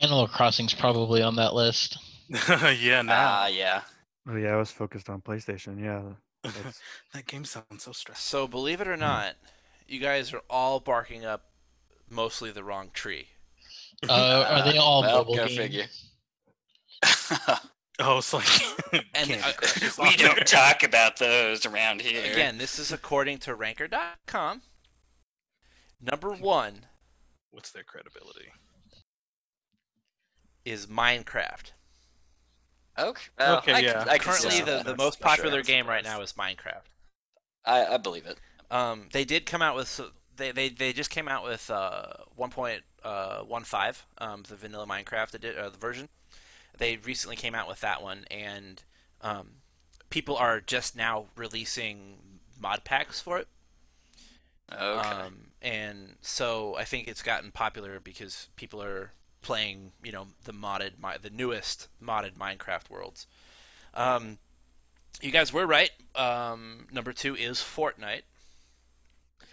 Animal 0.00 0.26
Crossing's 0.26 0.74
probably 0.74 1.22
on 1.22 1.36
that 1.36 1.54
list. 1.54 1.98
yeah, 2.48 3.02
nah. 3.02 3.12
Ah, 3.14 3.46
yeah. 3.46 3.82
Oh 4.28 4.36
yeah, 4.36 4.54
I 4.54 4.56
was 4.56 4.70
focused 4.70 5.08
on 5.08 5.20
PlayStation. 5.20 5.80
Yeah, 5.80 6.02
that 7.14 7.26
game 7.26 7.44
sounds 7.44 7.84
so 7.84 7.92
stressful. 7.92 8.40
So 8.40 8.48
believe 8.48 8.80
it 8.80 8.88
or 8.88 8.96
not, 8.96 9.34
you 9.88 9.98
guys 10.00 10.32
are 10.32 10.42
all 10.50 10.80
barking 10.80 11.24
up 11.24 11.44
mostly 12.10 12.50
the 12.50 12.64
wrong 12.64 12.90
tree. 12.92 13.28
Uh, 14.08 14.44
are 14.48 14.64
they 14.72 14.78
all 14.78 15.02
well, 15.02 15.18
mobile 15.18 15.36
go 15.36 15.46
games? 15.46 15.56
figure. 15.58 15.86
Oh, 18.00 18.18
it's 18.18 18.32
like 18.32 18.46
And, 19.14 19.30
uh, 19.32 19.52
we 20.02 20.16
don't 20.16 20.34
there. 20.34 20.44
talk 20.44 20.82
about 20.82 21.18
those 21.18 21.66
around 21.66 22.00
here. 22.00 22.32
Again, 22.32 22.56
this 22.58 22.78
is 22.78 22.90
according 22.90 23.38
to 23.40 23.54
Ranker.com. 23.54 24.62
Number 26.00 26.32
one 26.32 26.86
What's 27.50 27.70
their 27.70 27.84
credibility? 27.84 28.46
is 30.64 30.86
Minecraft. 30.86 31.72
Okay. 32.98 33.22
well, 33.38 33.58
Okay, 33.58 33.72
I 33.74 33.78
yeah. 33.80 33.92
Can, 34.04 34.08
I 34.08 34.18
Currently, 34.18 34.60
the, 34.62 34.82
the 34.84 34.96
most 34.96 35.20
not 35.20 35.28
sure 35.36 35.36
popular 35.44 35.62
game 35.62 35.86
right 35.86 36.02
now 36.02 36.22
is 36.22 36.32
Minecraft. 36.32 36.82
I, 37.64 37.84
I 37.86 37.96
believe 37.98 38.26
it. 38.26 38.38
Um, 38.72 39.08
they 39.12 39.24
did 39.24 39.44
come 39.44 39.60
out 39.60 39.76
with 39.76 40.00
they, 40.36 40.50
they, 40.50 40.70
they 40.70 40.92
just 40.94 41.10
came 41.10 41.28
out 41.28 41.44
with 41.44 41.70
uh, 41.70 42.14
1.15 42.38 44.02
um, 44.18 44.42
the 44.48 44.56
vanilla 44.56 44.86
Minecraft 44.86 45.34
edi- 45.34 45.56
uh, 45.56 45.68
the 45.68 45.78
version. 45.78 46.08
They 46.78 46.96
recently 46.96 47.36
came 47.36 47.54
out 47.54 47.68
with 47.68 47.82
that 47.82 48.02
one, 48.02 48.24
and 48.30 48.82
um, 49.20 49.48
people 50.08 50.36
are 50.36 50.58
just 50.60 50.96
now 50.96 51.26
releasing 51.36 52.16
mod 52.58 52.82
packs 52.82 53.20
for 53.20 53.38
it. 53.38 53.46
Okay. 54.72 55.08
Um, 55.08 55.48
and 55.60 56.16
so 56.22 56.74
I 56.76 56.84
think 56.84 57.08
it's 57.08 57.22
gotten 57.22 57.50
popular 57.50 58.00
because 58.00 58.48
people 58.56 58.82
are 58.82 59.12
playing, 59.42 59.92
you 60.02 60.12
know, 60.12 60.28
the 60.44 60.52
modded, 60.52 60.92
the 61.20 61.30
newest 61.30 61.88
modded 62.02 62.32
Minecraft 62.38 62.88
worlds. 62.88 63.26
Um, 63.92 64.38
you 65.20 65.30
guys 65.30 65.52
were 65.52 65.66
right. 65.66 65.90
Um, 66.14 66.86
number 66.90 67.12
two 67.12 67.36
is 67.36 67.58
Fortnite. 67.58 68.22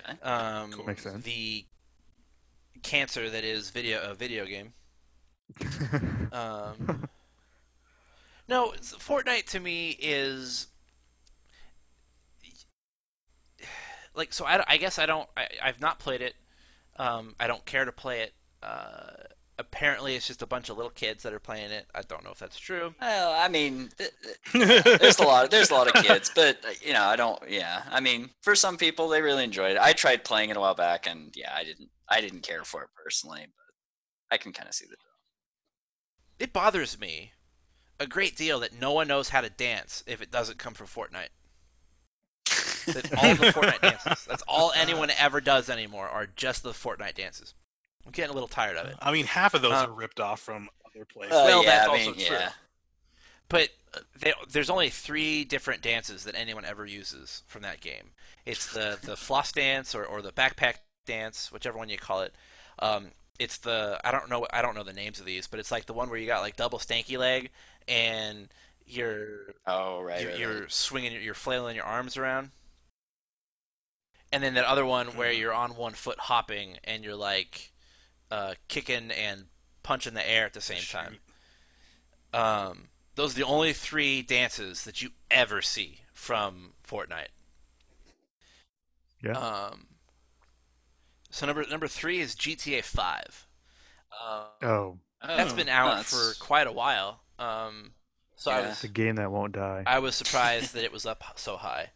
Okay. 0.09 0.21
Um, 0.21 0.71
Cool. 0.71 0.85
Makes 0.85 1.03
sense. 1.03 1.23
The 1.23 1.65
cancer 2.83 3.29
that 3.29 3.43
is 3.43 3.69
video 3.69 4.01
a 4.01 4.13
video 4.13 4.45
game. 4.45 4.73
Um, 6.31 7.09
no, 8.47 8.73
Fortnite 8.79 9.45
to 9.47 9.59
me 9.59 9.97
is 9.99 10.67
like 14.13 14.31
so. 14.31 14.45
I, 14.45 14.63
I 14.67 14.77
guess 14.77 14.99
I 14.99 15.07
don't. 15.07 15.27
I, 15.35 15.47
I've 15.63 15.81
not 15.81 15.97
played 15.97 16.21
it. 16.21 16.35
Um, 16.97 17.35
I 17.39 17.47
don't 17.47 17.65
care 17.65 17.83
to 17.83 17.91
play 17.91 18.21
it. 18.21 18.33
Uh, 18.61 19.23
apparently, 19.59 20.15
it's 20.15 20.25
just 20.25 20.41
a 20.41 20.47
bunch 20.47 20.69
of 20.69 20.77
little 20.77 20.89
kids 20.91 21.21
that 21.23 21.33
are 21.33 21.39
playing 21.39 21.69
it. 21.69 21.85
I 21.93 22.01
don't 22.01 22.23
know 22.23 22.31
if 22.31 22.39
that's 22.39 22.57
true. 22.57 22.95
Well, 22.99 23.35
I 23.37 23.49
mean, 23.49 23.89
th- 23.97 24.11
th- 24.51 24.83
there's 24.99 25.19
a 25.19 25.23
lot. 25.23 25.51
There's 25.51 25.69
a 25.69 25.75
lot 25.75 25.93
of 25.93 26.03
kids, 26.03 26.31
but 26.33 26.63
you 26.81 26.93
know, 26.93 27.03
I 27.03 27.15
don't. 27.15 27.39
Yeah, 27.47 27.83
I 27.91 27.99
mean, 27.99 28.29
for 28.41 28.55
some 28.55 28.77
people, 28.77 29.09
they 29.09 29.21
really 29.21 29.43
enjoyed 29.43 29.73
it. 29.73 29.77
I 29.77 29.93
tried 29.93 30.23
playing 30.23 30.49
it 30.49 30.57
a 30.57 30.59
while 30.59 30.75
back, 30.75 31.05
and 31.05 31.31
yeah, 31.35 31.53
I 31.53 31.63
didn't. 31.63 31.89
I 32.07 32.21
didn't 32.21 32.41
care 32.41 32.63
for 32.63 32.81
it 32.83 32.89
personally, 33.03 33.45
but 33.45 34.33
I 34.33 34.37
can 34.37 34.53
kind 34.53 34.67
of 34.67 34.73
see 34.73 34.85
the. 34.89 34.95
It 36.43 36.53
bothers 36.53 36.97
me 36.97 37.33
a 37.99 38.07
great 38.07 38.37
deal 38.37 38.61
that 38.61 38.79
no 38.79 38.93
one 38.93 39.09
knows 39.09 39.29
how 39.29 39.41
to 39.41 39.49
dance 39.49 40.03
if 40.07 40.21
it 40.21 40.31
doesn't 40.31 40.57
come 40.57 40.73
from 40.73 40.87
Fortnite. 40.87 41.29
That 42.93 43.13
all 43.21 43.35
the 43.35 43.51
Fortnite 43.51 43.81
dances. 44.05 44.25
That's 44.25 44.43
all 44.47 44.71
anyone 44.75 45.11
ever 45.19 45.41
does 45.41 45.69
anymore 45.69 46.07
are 46.07 46.25
just 46.25 46.63
the 46.63 46.71
Fortnite 46.71 47.15
dances. 47.15 47.53
I'm 48.09 48.13
getting 48.13 48.31
a 48.31 48.33
little 48.33 48.47
tired 48.49 48.77
of 48.77 48.87
it. 48.87 48.97
I 48.99 49.11
mean, 49.11 49.25
half 49.25 49.53
of 49.53 49.61
those 49.61 49.81
Uh, 49.81 49.83
are 49.83 49.91
ripped 49.91 50.19
off 50.19 50.39
from 50.41 50.69
other 50.85 51.05
places. 51.05 51.43
Well, 51.43 51.43
Well, 51.43 51.63
yeah, 51.63 51.65
that's 51.65 51.85
I 51.85 51.89
mean, 51.89 52.13
also 52.13 52.13
true. 52.15 52.37
yeah. 52.37 52.53
But 53.47 53.69
uh, 53.93 54.01
they, 54.19 54.33
there's 54.49 54.69
only 54.69 54.89
three 54.89 55.43
different 55.43 55.81
dances 55.81 56.23
that 56.23 56.35
anyone 56.35 56.65
ever 56.65 56.85
uses 56.85 57.43
from 57.47 57.61
that 57.63 57.81
game. 57.81 58.11
It's 58.45 58.67
the, 58.67 58.99
the 59.03 59.17
floss 59.17 59.51
dance 59.51 59.95
or, 59.95 60.05
or 60.05 60.21
the 60.21 60.31
backpack 60.31 60.75
dance, 61.05 61.51
whichever 61.51 61.77
one 61.77 61.89
you 61.89 61.97
call 61.97 62.21
it. 62.21 62.35
Um, 62.79 63.11
it's 63.39 63.57
the 63.57 63.99
I 64.03 64.11
don't 64.11 64.29
know 64.29 64.45
I 64.51 64.61
don't 64.61 64.75
know 64.75 64.83
the 64.83 64.93
names 64.93 65.19
of 65.19 65.25
these, 65.25 65.47
but 65.47 65.59
it's 65.61 65.71
like 65.71 65.85
the 65.85 65.93
one 65.93 66.09
where 66.09 66.19
you 66.19 66.27
got 66.27 66.41
like 66.41 66.57
double 66.57 66.77
stanky 66.79 67.17
leg 67.17 67.51
and 67.87 68.49
you're 68.85 69.55
Oh 69.65 70.01
right. 70.01 70.19
you're, 70.21 70.31
right, 70.31 70.37
you're 70.37 70.61
right. 70.61 70.71
swinging, 70.71 71.21
you're 71.21 71.33
flailing 71.33 71.75
your 71.75 71.85
arms 71.85 72.17
around. 72.17 72.51
And 74.31 74.43
then 74.43 74.55
that 74.55 74.65
other 74.65 74.85
one 74.85 75.15
where 75.15 75.31
Mm-hmm. 75.31 75.39
you're 75.39 75.53
on 75.53 75.75
one 75.75 75.93
foot 75.93 76.19
hopping 76.21 76.77
and 76.83 77.03
you're 77.03 77.15
like 77.15 77.71
uh, 78.31 78.55
kicking 78.67 79.11
and 79.11 79.45
punching 79.83 80.13
the 80.13 80.29
air 80.29 80.45
at 80.45 80.53
the 80.53 80.61
same 80.61 80.81
time. 80.81 81.17
Um, 82.33 82.89
those 83.15 83.33
are 83.33 83.39
the 83.39 83.45
only 83.45 83.73
three 83.73 84.21
dances 84.21 84.83
that 84.83 85.01
you 85.01 85.11
ever 85.31 85.61
see 85.61 86.01
from 86.13 86.73
Fortnite. 86.87 87.29
Yeah. 89.23 89.33
Um, 89.33 89.87
so 91.29 91.45
number 91.45 91.65
number 91.69 91.87
three 91.87 92.19
is 92.19 92.35
GTA 92.35 92.83
Five. 92.83 93.47
Um, 94.11 94.45
oh, 94.61 94.97
that's 95.25 95.53
been 95.53 95.69
out 95.69 95.97
no, 95.97 96.03
for 96.03 96.33
quite 96.39 96.67
a 96.67 96.71
while. 96.71 97.21
Um, 97.37 97.91
so 98.35 98.51
I 98.51 98.61
Yeah. 98.61 98.69
was 98.69 98.81
the 98.81 98.87
game 98.87 99.15
that 99.15 99.31
won't 99.31 99.53
die. 99.53 99.83
I 99.85 99.99
was 99.99 100.15
surprised 100.15 100.73
that 100.73 100.83
it 100.83 100.91
was 100.91 101.05
up 101.05 101.23
so 101.35 101.57
high. 101.57 101.91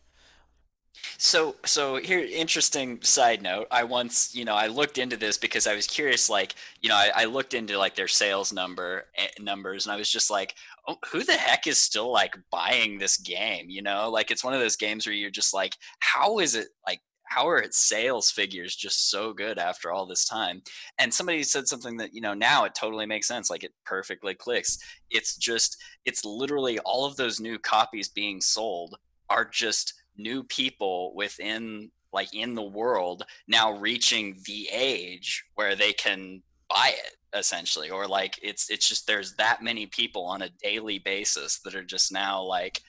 So, 1.18 1.56
so 1.66 1.96
here, 1.98 2.20
interesting 2.20 3.02
side 3.02 3.42
note. 3.42 3.68
I 3.72 3.84
once, 3.84 4.36
you 4.36 4.46
know, 4.46 4.56
I 4.56 4.68
looked 4.68 4.98
into 4.98 5.18
this 5.18 5.38
because 5.38 5.68
I 5.68 5.76
was 5.76 5.88
curious. 5.88 6.30
Like, 6.30 6.56
you 6.82 6.90
know, 6.90 6.96
I, 6.96 7.12
I 7.16 7.26
looked 7.26 7.54
into 7.54 7.78
like 7.78 7.96
their 7.96 8.08
sales 8.08 8.54
number 8.54 9.06
eh, 9.18 9.28
numbers, 9.40 9.86
and 9.86 9.94
I 9.94 9.98
was 9.98 10.10
just 10.10 10.30
like, 10.30 10.56
oh, 10.88 10.98
who 11.12 11.24
the 11.24 11.34
heck 11.34 11.68
is 11.68 11.80
still 11.80 12.12
like 12.12 12.36
buying 12.52 12.98
this 12.98 13.18
game? 13.18 13.70
You 13.70 13.82
know, 13.82 14.10
like 14.10 14.32
it's 14.32 14.44
one 14.44 14.54
of 14.54 14.60
those 14.60 14.76
games 14.76 15.06
where 15.06 15.16
you're 15.16 15.30
just 15.32 15.54
like, 15.54 15.76
how 16.00 16.40
is 16.40 16.56
it 16.56 16.68
like? 16.88 17.02
How 17.26 17.48
are 17.48 17.58
its 17.58 17.80
sales 17.80 18.30
figures 18.30 18.76
just 18.76 19.10
so 19.10 19.34
good 19.34 19.58
after 19.58 19.92
all 19.92 20.06
this 20.06 20.26
time? 20.26 20.62
And 21.00 21.12
somebody 21.12 21.42
said 21.44 21.68
something 21.68 21.98
that 21.98 22.14
you 22.14 22.22
know 22.22 22.34
now 22.36 22.66
it 22.66 22.76
totally 22.76 23.08
makes 23.08 23.28
sense. 23.28 23.50
Like 23.50 23.64
it 23.64 23.74
perfectly 23.86 24.36
clicks. 24.36 24.78
It's 25.10 25.36
just, 25.36 25.78
it's 26.06 26.24
literally 26.26 26.78
all 26.80 27.06
of 27.06 27.16
those 27.16 27.40
new 27.40 27.58
copies 27.58 28.08
being 28.10 28.40
sold 28.42 28.96
are 29.30 29.46
just 29.46 29.94
new 30.18 30.44
people 30.44 31.14
within 31.16 31.92
like 32.12 32.34
in 32.34 32.54
the 32.56 32.62
world 32.62 33.24
now 33.48 33.72
reaching 33.72 34.38
the 34.46 34.68
age 34.72 35.44
where 35.56 35.76
they 35.76 35.94
can 35.94 36.42
buy 36.70 36.94
it 36.96 37.16
essentially. 37.38 37.90
Or 37.90 38.08
like 38.08 38.40
it's 38.44 38.70
it's 38.70 38.88
just 38.88 39.08
there's 39.08 39.36
that 39.36 39.64
many 39.64 39.86
people 39.88 40.26
on 40.26 40.42
a 40.44 40.50
daily 40.62 41.00
basis 41.00 41.60
that 41.62 41.74
are 41.76 41.84
just 41.84 42.12
now 42.12 42.42
like 42.44 42.80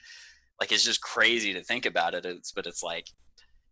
like 0.61 0.71
it's 0.73 0.85
just 0.85 1.01
crazy 1.01 1.55
to 1.55 1.63
think 1.65 1.87
about 1.87 2.15
it. 2.15 2.27
It's 2.27 2.53
but 2.53 2.67
it's 2.67 2.83
like 2.83 3.07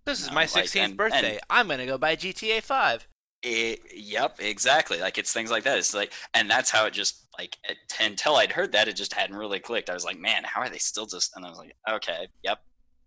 This 0.07 0.21
is 0.21 0.29
No, 0.29 0.35
my 0.35 0.41
like, 0.43 0.49
16th 0.67 0.85
and- 0.85 0.97
birthday. 0.97 1.33
and- 1.33 1.41
I'm 1.51 1.69
gonna 1.69 1.87
go 1.87 1.99
buy 1.99 2.17
GTA 2.17 2.63
5. 2.63 3.07
it, 3.43 3.81
yep 3.95 4.37
exactly. 4.39 5.01
Like 5.01 5.19
it's 5.19 5.33
things 5.33 5.51
like 5.51 5.65
that. 5.65 5.77
It's 5.79 5.93
like 5.95 6.13
and 6.33 6.49
that's 6.51 6.71
how 6.71 6.87
it 6.87 6.93
just 6.95 7.27
like 7.39 7.57
until 8.01 8.37
i'd 8.37 8.53
heard 8.53 8.73
that 8.73 8.89
it 8.89 8.95
just 8.97 9.15
hadn't 9.15 9.37
really 9.37 9.59
clicked. 9.59 9.89
I 9.91 9.95
was 9.95 10.05
like 10.05 10.19
man 10.19 10.45
how 10.45 10.61
are 10.61 10.69
they 10.69 10.79
still 10.79 11.07
just 11.07 11.33
and 11.35 11.45
i 11.47 11.49
was 11.49 11.57
like 11.59 11.73
okay 11.89 12.29
yep 12.43 12.59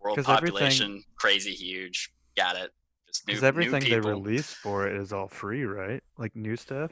world 0.06 0.18
'Cause 0.18 0.30
everything- 0.30 0.54
population 0.54 1.04
crazy 1.18 1.54
huge 1.56 2.12
got 2.38 2.56
it 2.56 2.72
just 3.08 3.26
new, 3.28 3.32
Because 3.34 3.42
new 3.42 3.48
everything 3.48 3.80
they 3.82 3.90
people. 3.96 4.12
release 4.12 4.54
for 4.54 4.88
it 4.88 4.96
is 5.02 5.12
all 5.12 5.28
free, 5.28 5.64
right? 5.66 6.02
Like 6.18 6.36
new 6.36 6.56
stuff. 6.56 6.92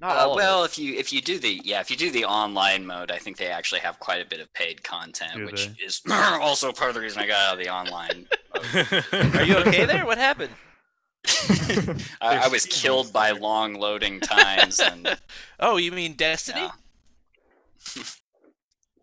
Not 0.00 0.16
Uh, 0.16 0.20
all 0.20 0.30
of 0.32 0.36
well, 0.36 0.62
it. 0.62 0.66
if 0.66 0.78
you 0.78 0.94
if 0.94 1.12
you 1.12 1.20
do 1.22 1.38
the 1.38 1.60
yeah 1.64 1.80
if 1.80 1.88
you 1.90 1.96
do 1.96 2.10
the 2.10 2.24
online 2.24 2.84
mode, 2.86 3.10
I 3.12 3.18
think 3.18 3.36
they 3.36 3.46
actually 3.46 3.80
have 3.80 3.98
quite 4.00 4.20
a 4.20 4.24
bit 4.28 4.40
of 4.40 4.52
paid 4.52 4.82
content, 4.82 5.34
Do 5.36 5.46
which 5.46 5.66
they? 5.68 5.84
is 5.84 6.02
also 6.10 6.72
part 6.72 6.88
of 6.90 6.94
the 6.94 7.00
reason 7.00 7.22
I 7.22 7.26
got 7.28 7.40
out 7.40 7.52
of 7.58 7.64
the 7.64 7.70
online. 7.70 8.28
mode. 8.54 9.34
Are 9.36 9.44
you 9.44 9.56
okay 9.58 9.84
there? 9.84 10.04
What 10.04 10.18
happened? 10.18 10.52
I, 12.20 12.46
I 12.46 12.48
was 12.48 12.66
killed 12.66 13.12
by 13.12 13.30
long 13.30 13.74
loading 13.74 14.18
times 14.18 14.80
and 14.80 15.16
Oh, 15.60 15.76
you 15.76 15.92
mean 15.92 16.14
Destiny? 16.14 16.62
yeah. 17.96 18.02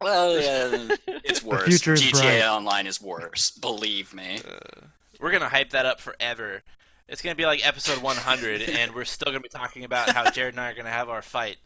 Well, 0.01 0.39
yeah, 0.39 0.95
it's 1.23 1.43
worse. 1.43 1.63
future 1.67 1.93
is 1.93 2.01
GTA 2.03 2.11
bright. 2.21 2.41
Online 2.43 2.87
is 2.87 3.01
worse. 3.01 3.51
Believe 3.51 4.13
me. 4.13 4.39
Uh, 4.47 4.85
we're 5.19 5.31
gonna 5.31 5.49
hype 5.49 5.71
that 5.71 5.85
up 5.85 5.99
forever. 5.99 6.61
It's 7.07 7.21
gonna 7.21 7.35
be 7.35 7.45
like 7.45 7.65
episode 7.67 8.01
100, 8.01 8.61
and 8.69 8.93
we're 8.93 9.05
still 9.05 9.27
gonna 9.31 9.39
be 9.41 9.49
talking 9.49 9.83
about 9.83 10.09
how 10.09 10.29
Jared 10.31 10.53
and 10.53 10.61
I 10.61 10.71
are 10.71 10.75
gonna 10.75 10.89
have 10.89 11.09
our 11.09 11.21
fight. 11.21 11.57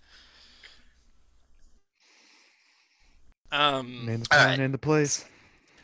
Um, 3.52 4.06
Name 4.06 4.22
the 4.22 4.28
right. 4.32 4.58
name 4.58 4.72
the 4.72 4.78
place. 4.80 5.26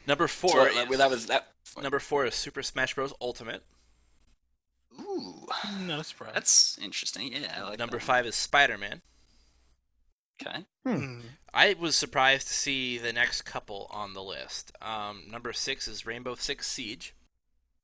number 0.07 0.27
four. 0.27 0.49
So, 0.71 0.79
uh, 0.79 0.85
is, 0.91 0.97
that 0.97 1.09
was 1.09 1.25
that. 1.27 1.49
number 1.81 1.99
four 1.99 2.25
is 2.25 2.33
Super 2.33 2.63
Smash 2.63 2.95
Bros. 2.95 3.13
Ultimate. 3.21 3.63
Ooh, 4.99 5.45
Not 5.85 5.99
a 5.99 6.03
surprise. 6.03 6.31
that's 6.33 6.79
interesting. 6.81 7.31
Yeah, 7.31 7.53
I 7.57 7.69
like 7.69 7.79
number 7.79 7.97
that. 7.97 8.03
five 8.03 8.25
is 8.25 8.35
Spider 8.35 8.77
Man. 8.77 9.01
Okay. 10.41 10.65
Hmm. 10.86 11.19
I 11.54 11.75
was 11.80 11.95
surprised 11.95 12.47
to 12.47 12.54
see 12.54 12.97
the 12.97 13.12
next 13.13 13.41
couple 13.41 13.88
on 13.91 14.13
the 14.13 14.23
list. 14.23 14.71
Um, 14.82 15.23
number 15.30 15.52
six 15.54 15.88
is 15.88 16.06
Rainbow 16.06 16.36
Six 16.36 16.67
Siege. 16.67 17.13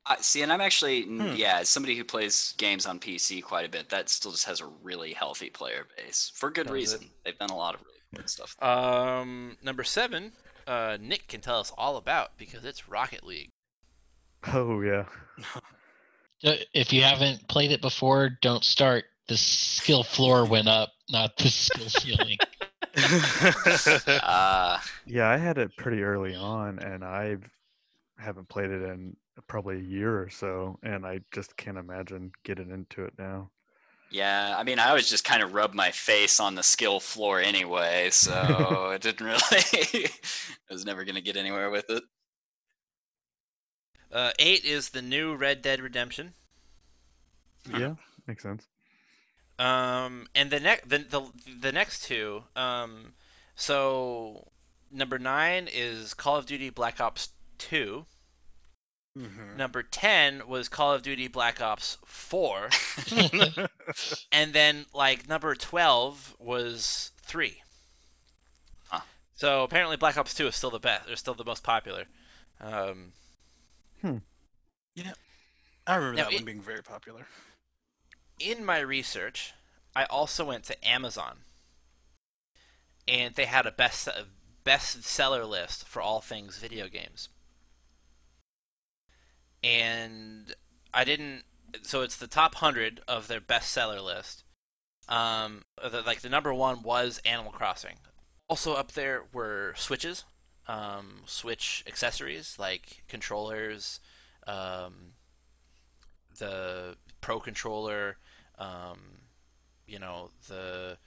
I 0.05 0.17
see, 0.17 0.41
and 0.43 0.53
I'm 0.53 0.61
actually 0.61 1.01
Hmm. 1.03 1.33
yeah, 1.35 1.59
as 1.59 1.69
somebody 1.69 1.95
who 1.95 2.03
plays 2.03 2.53
games 2.57 2.85
on 2.85 2.99
PC 2.99 3.41
quite 3.41 3.65
a 3.65 3.69
bit, 3.69 3.89
that 3.89 4.07
still 4.09 4.31
just 4.31 4.45
has 4.45 4.61
a 4.61 4.67
really 4.67 5.13
healthy 5.13 5.49
player 5.49 5.87
base 5.97 6.31
for 6.35 6.49
good 6.51 6.67
Does 6.67 6.71
it? 6.71 6.75
reason. 6.75 7.09
They've 7.23 7.37
done 7.37 7.49
a 7.49 7.55
lot 7.57 7.73
of 7.75 7.81
really 7.81 7.97
good 8.15 8.29
stuff. 8.29 8.55
Um, 8.61 9.57
number 9.63 9.83
seven, 9.83 10.33
uh, 10.67 10.97
Nick 11.01 11.27
can 11.27 11.41
tell 11.41 11.59
us 11.59 11.71
all 11.77 11.97
about 11.97 12.37
because 12.37 12.63
it's 12.63 12.87
Rocket 12.87 13.23
League. 13.23 13.49
Oh 14.53 14.81
yeah. 14.81 15.05
Uh, 16.43 16.57
If 16.73 16.91
you 16.93 17.01
haven't 17.01 17.47
played 17.47 17.71
it 17.71 17.81
before, 17.81 18.29
don't 18.41 18.63
start. 18.63 19.05
The 19.29 19.37
skill 19.37 20.03
floor 20.03 20.45
went 20.45 20.67
up, 20.67 20.89
not 21.09 21.37
the 21.37 21.49
skill 21.49 21.89
ceiling. 21.89 22.39
Uh, 24.21 24.79
Yeah, 25.05 25.29
I 25.29 25.37
had 25.37 25.57
it 25.57 25.75
pretty 25.77 26.03
early 26.03 26.35
on, 26.35 26.79
and 26.79 27.03
I 27.03 27.37
haven't 28.19 28.49
played 28.49 28.71
it 28.71 28.83
in 28.83 29.17
probably 29.47 29.77
a 29.77 29.81
year 29.83 30.21
or 30.21 30.29
so, 30.29 30.79
and 30.83 31.05
I 31.05 31.21
just 31.33 31.57
can't 31.57 31.77
imagine 31.77 32.31
getting 32.43 32.71
into 32.71 33.05
it 33.05 33.13
now. 33.19 33.51
yeah, 34.09 34.55
I 34.57 34.63
mean, 34.63 34.79
I 34.79 34.93
was 34.93 35.09
just 35.09 35.23
kind 35.25 35.43
of 35.43 35.53
rubbed 35.53 35.73
my 35.75 35.91
face 35.91 36.39
on 36.39 36.55
the 36.55 36.63
skill 36.63 36.99
floor 36.99 37.39
anyway, 37.41 38.09
so 38.11 38.91
it 38.95 39.01
didn't 39.01 39.25
really. 39.25 39.39
I 40.69 40.73
was 40.73 40.85
never 40.85 41.03
gonna 41.03 41.21
get 41.21 41.37
anywhere 41.37 41.69
with 41.69 41.89
it. 41.89 42.03
Uh, 44.11 44.31
eight 44.39 44.65
is 44.65 44.89
the 44.89 45.01
new 45.03 45.35
Red 45.35 45.61
Dead 45.61 45.79
Redemption. 45.79 46.33
Yeah, 47.69 47.95
makes 48.27 48.43
sense. 48.43 48.67
Um, 49.57 50.27
and 50.35 50.49
the 50.51 50.59
next 50.59 50.89
the, 50.89 50.97
the 50.99 51.21
the 51.61 51.71
next 51.71 52.03
two. 52.03 52.43
Um, 52.55 53.13
so 53.55 54.47
number 54.91 55.17
nine 55.17 55.69
is 55.73 56.13
Call 56.13 56.35
of 56.37 56.45
Duty 56.45 56.69
Black 56.69 56.99
Ops 56.99 57.29
Two. 57.57 58.05
Mhm. 59.17 59.55
Number 59.55 59.81
ten 59.81 60.45
was 60.45 60.67
Call 60.67 60.91
of 60.93 61.01
Duty 61.03 61.29
Black 61.29 61.61
Ops 61.61 61.97
Four, 62.05 62.69
and 64.31 64.51
then 64.53 64.85
like 64.93 65.29
number 65.29 65.55
twelve 65.55 66.35
was 66.37 67.11
three. 67.21 67.61
Huh. 68.89 68.99
So 69.35 69.63
apparently 69.63 69.95
Black 69.95 70.17
Ops 70.17 70.33
Two 70.33 70.47
is 70.47 70.55
still 70.55 70.69
the 70.71 70.79
best. 70.79 71.09
Or 71.09 71.15
still 71.15 71.33
the 71.33 71.45
most 71.45 71.63
popular. 71.63 72.05
Um, 72.59 73.13
I 75.87 75.95
remember 75.95 76.17
Now, 76.17 76.23
that 76.25 76.33
it- 76.33 76.35
one 76.37 76.45
being 76.45 76.61
very 76.61 76.83
popular. 76.83 77.25
In 78.39 78.65
my 78.65 78.79
research, 78.79 79.53
I 79.95 80.05
also 80.05 80.45
went 80.45 80.63
to 80.65 80.87
Amazon, 80.87 81.37
and 83.07 83.35
they 83.35 83.45
had 83.45 83.65
a 83.65 83.71
best 83.71 84.09
bestseller 84.65 85.47
list 85.47 85.87
for 85.87 86.01
all 86.01 86.21
things 86.21 86.57
video 86.57 86.87
games. 86.87 87.29
And 89.63 90.53
I 90.93 91.03
didn't. 91.03 91.43
So 91.81 92.01
it's 92.01 92.17
the 92.17 92.27
top 92.27 92.55
hundred 92.55 93.01
of 93.07 93.27
their 93.27 93.41
bestseller 93.41 94.03
list. 94.03 94.43
Um, 95.07 95.63
the, 95.81 96.01
like 96.01 96.21
the 96.21 96.29
number 96.29 96.53
one 96.53 96.81
was 96.81 97.21
Animal 97.25 97.51
Crossing. 97.51 97.97
Also 98.47 98.73
up 98.73 98.93
there 98.93 99.23
were 99.33 99.73
Switches, 99.75 100.23
um, 100.67 101.21
Switch 101.25 101.83
accessories 101.87 102.57
like 102.59 103.03
controllers, 103.07 103.99
um, 104.47 105.13
the 106.37 106.95
Pro 107.21 107.39
controller, 107.39 108.17
um, 108.59 108.99
you 109.87 109.99
know 109.99 110.31
the 110.47 110.97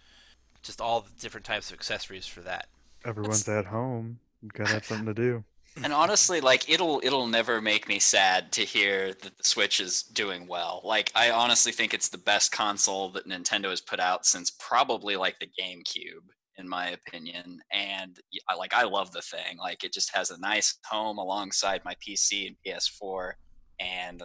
just 0.62 0.80
all 0.80 1.00
the 1.00 1.10
different 1.20 1.46
types 1.46 1.70
of 1.70 1.74
accessories 1.74 2.26
for 2.26 2.40
that. 2.40 2.68
Everyone's 3.04 3.48
at 3.48 3.66
home. 3.66 4.18
You 4.42 4.50
gotta 4.52 4.74
have 4.74 4.84
something 4.84 5.06
to 5.06 5.14
do. 5.14 5.44
And 5.84 5.92
honestly, 5.92 6.40
like 6.40 6.68
it'll 6.68 7.00
it'll 7.04 7.28
never 7.28 7.60
make 7.60 7.88
me 7.88 8.00
sad 8.00 8.50
to 8.52 8.62
hear 8.62 9.12
that 9.12 9.36
the 9.36 9.44
Switch 9.44 9.78
is 9.78 10.02
doing 10.02 10.48
well. 10.48 10.80
Like 10.82 11.12
I 11.14 11.30
honestly 11.30 11.70
think 11.70 11.94
it's 11.94 12.08
the 12.08 12.18
best 12.18 12.50
console 12.50 13.10
that 13.10 13.28
Nintendo 13.28 13.70
has 13.70 13.80
put 13.80 14.00
out 14.00 14.26
since 14.26 14.50
probably 14.50 15.14
like 15.14 15.38
the 15.38 15.46
GameCube, 15.46 16.24
in 16.56 16.68
my 16.68 16.88
opinion. 16.88 17.60
And 17.70 18.18
y- 18.32 18.40
I 18.48 18.56
like 18.56 18.74
I 18.74 18.84
love 18.84 19.12
the 19.12 19.22
thing. 19.22 19.58
Like 19.58 19.84
it 19.84 19.92
just 19.92 20.16
has 20.16 20.30
a 20.30 20.40
nice 20.40 20.78
home 20.84 21.18
alongside 21.18 21.84
my 21.84 21.94
PC 22.04 22.48
and 22.48 22.56
PS4, 22.66 23.32
and 23.78 24.22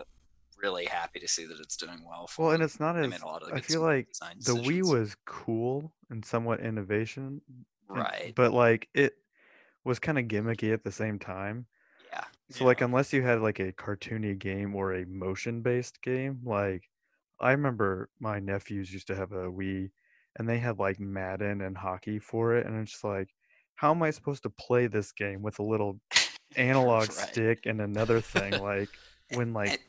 really 0.63 0.85
happy 0.85 1.19
to 1.19 1.27
see 1.27 1.45
that 1.45 1.59
it's 1.59 1.75
doing 1.77 2.03
well. 2.07 2.25
For 2.27 2.45
Well, 2.45 2.51
and 2.53 2.63
it's 2.63 2.79
not 2.79 2.97
as. 2.97 3.07
made 3.09 3.21
a 3.21 3.25
lot 3.25 3.43
of 3.43 3.53
I 3.53 3.59
feel 3.59 3.81
like 3.81 4.07
the 4.39 4.53
Wii 4.55 4.89
was 4.89 5.15
cool 5.25 5.93
and 6.09 6.23
somewhat 6.25 6.61
innovation, 6.61 7.41
and- 7.47 7.65
right. 7.89 8.33
but 8.35 8.53
like 8.53 8.87
it 8.93 9.13
was 9.83 9.99
kind 9.99 10.17
of 10.17 10.25
gimmicky 10.25 10.73
at 10.73 10.83
the 10.83 10.91
same 10.91 11.19
time. 11.19 11.65
Yeah. 12.11 12.23
So 12.51 12.65
like 12.65 12.81
unless 12.81 13.11
you 13.11 13.21
had 13.23 13.41
like 13.41 13.59
a 13.59 13.73
cartoony 13.73 14.37
game 14.37 14.75
or 14.75 14.93
a 14.93 15.05
motion 15.05 15.61
based 15.61 16.01
game, 16.01 16.39
like 16.45 16.89
I 17.41 17.51
remember 17.51 18.09
my 18.19 18.39
nephews 18.39 18.93
used 18.93 19.07
to 19.07 19.15
have 19.15 19.31
a 19.33 19.51
Wii 19.51 19.89
and 20.37 20.47
they 20.47 20.59
had 20.59 20.79
like 20.79 20.99
Madden 20.99 21.61
and 21.61 21.77
hockey 21.77 22.19
for 22.19 22.55
it 22.55 22.65
and 22.65 22.79
it's 22.81 22.91
just 22.91 23.03
like 23.03 23.29
how 23.75 23.91
am 23.91 24.03
I 24.03 24.11
supposed 24.11 24.43
to 24.43 24.49
play 24.51 24.85
this 24.87 25.11
game 25.11 25.41
with 25.41 25.57
a 25.59 25.63
little 25.63 25.99
analog 26.55 27.01
Right. 27.09 27.11
stick 27.11 27.65
and 27.65 27.81
another 27.81 28.21
thing 28.21 28.51
like 28.61 28.89
when 29.33 29.51
like 29.53 29.69
And- 29.71 29.79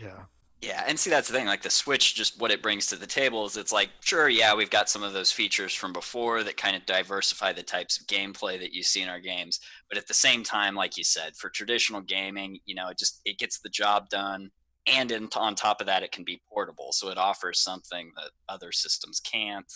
yeah. 0.00 0.24
Yeah, 0.62 0.84
and 0.86 0.98
see 0.98 1.08
that's 1.08 1.28
the 1.28 1.32
thing. 1.32 1.46
Like 1.46 1.62
the 1.62 1.70
Switch, 1.70 2.14
just 2.14 2.38
what 2.38 2.50
it 2.50 2.62
brings 2.62 2.86
to 2.88 2.96
the 2.96 3.06
table 3.06 3.46
is 3.46 3.56
it's 3.56 3.72
like, 3.72 3.88
sure, 4.00 4.28
yeah, 4.28 4.54
we've 4.54 4.68
got 4.68 4.90
some 4.90 5.02
of 5.02 5.14
those 5.14 5.32
features 5.32 5.72
from 5.72 5.94
before 5.94 6.44
that 6.44 6.58
kind 6.58 6.76
of 6.76 6.84
diversify 6.84 7.54
the 7.54 7.62
types 7.62 7.98
of 7.98 8.06
gameplay 8.06 8.60
that 8.60 8.74
you 8.74 8.82
see 8.82 9.00
in 9.00 9.08
our 9.08 9.20
games. 9.20 9.58
But 9.88 9.96
at 9.96 10.06
the 10.06 10.12
same 10.12 10.42
time, 10.42 10.74
like 10.74 10.98
you 10.98 11.04
said, 11.04 11.34
for 11.36 11.48
traditional 11.48 12.02
gaming, 12.02 12.58
you 12.66 12.74
know, 12.74 12.88
it 12.88 12.98
just 12.98 13.22
it 13.24 13.38
gets 13.38 13.60
the 13.60 13.70
job 13.70 14.10
done, 14.10 14.50
and 14.86 15.10
in, 15.10 15.30
on 15.34 15.54
top 15.54 15.80
of 15.80 15.86
that, 15.86 16.02
it 16.02 16.12
can 16.12 16.24
be 16.24 16.42
portable. 16.52 16.92
So 16.92 17.08
it 17.08 17.16
offers 17.16 17.58
something 17.58 18.12
that 18.16 18.30
other 18.46 18.70
systems 18.70 19.18
can't. 19.18 19.72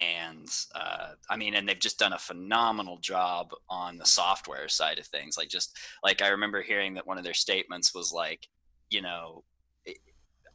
And 0.00 0.48
uh, 0.76 1.14
I 1.28 1.36
mean, 1.36 1.54
and 1.54 1.68
they've 1.68 1.78
just 1.78 1.98
done 1.98 2.12
a 2.12 2.18
phenomenal 2.18 2.98
job 2.98 3.50
on 3.68 3.96
the 3.96 4.06
software 4.06 4.68
side 4.68 5.00
of 5.00 5.06
things. 5.06 5.36
Like 5.36 5.48
just 5.48 5.76
like 6.04 6.22
I 6.22 6.28
remember 6.28 6.62
hearing 6.62 6.94
that 6.94 7.06
one 7.06 7.18
of 7.18 7.24
their 7.24 7.34
statements 7.34 7.92
was 7.94 8.12
like, 8.12 8.46
you 8.90 9.02
know, 9.02 9.44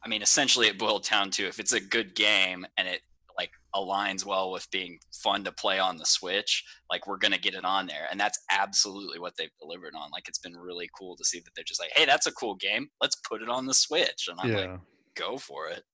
I 0.02 0.08
mean, 0.08 0.22
essentially, 0.22 0.66
it 0.66 0.78
boiled 0.78 1.08
down 1.08 1.30
to 1.32 1.46
if 1.46 1.58
it's 1.58 1.72
a 1.72 1.80
good 1.80 2.14
game 2.14 2.66
and 2.76 2.88
it 2.88 3.02
like 3.36 3.52
aligns 3.74 4.24
well 4.24 4.50
with 4.50 4.70
being 4.70 4.98
fun 5.12 5.44
to 5.44 5.52
play 5.52 5.78
on 5.78 5.96
the 5.96 6.06
Switch, 6.06 6.64
like 6.90 7.06
we're 7.06 7.18
gonna 7.18 7.38
get 7.38 7.54
it 7.54 7.64
on 7.64 7.86
there, 7.86 8.06
and 8.10 8.18
that's 8.18 8.38
absolutely 8.50 9.18
what 9.18 9.36
they've 9.36 9.56
delivered 9.60 9.94
on. 9.94 10.10
Like, 10.10 10.28
it's 10.28 10.38
been 10.38 10.56
really 10.56 10.88
cool 10.98 11.16
to 11.16 11.24
see 11.24 11.40
that 11.40 11.50
they're 11.54 11.64
just 11.64 11.80
like, 11.80 11.92
hey, 11.94 12.04
that's 12.04 12.26
a 12.26 12.32
cool 12.32 12.54
game, 12.54 12.88
let's 13.00 13.16
put 13.16 13.42
it 13.42 13.48
on 13.48 13.66
the 13.66 13.74
Switch, 13.74 14.28
and 14.28 14.38
I'm 14.40 14.50
yeah. 14.50 14.56
like, 14.56 14.80
go 15.14 15.38
for 15.38 15.68
it. 15.68 15.84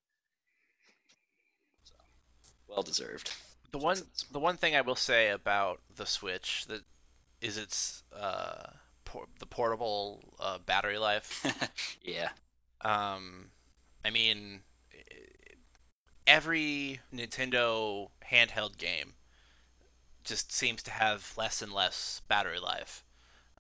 So, 1.84 1.94
well 2.68 2.82
deserved. 2.82 3.32
The 3.72 3.78
one 3.78 3.98
the 4.30 4.40
one 4.40 4.56
thing 4.56 4.74
I 4.74 4.80
will 4.80 4.96
say 4.96 5.30
about 5.30 5.80
the 5.94 6.06
Switch 6.06 6.64
that 6.66 6.82
is 7.40 7.58
its 7.58 8.02
uh, 8.12 8.70
por- 9.06 9.28
the 9.40 9.46
portable 9.46 10.20
uh, 10.38 10.58
battery 10.58 10.98
life. 10.98 11.46
yeah, 12.02 12.30
Um, 12.82 13.52
I 14.04 14.10
mean, 14.10 14.62
every 16.26 17.00
Nintendo 17.14 18.08
handheld 18.30 18.78
game 18.78 19.14
just 20.24 20.52
seems 20.52 20.82
to 20.82 20.90
have 20.90 21.32
less 21.36 21.62
and 21.62 21.72
less 21.72 22.22
battery 22.28 22.58
life, 22.58 23.04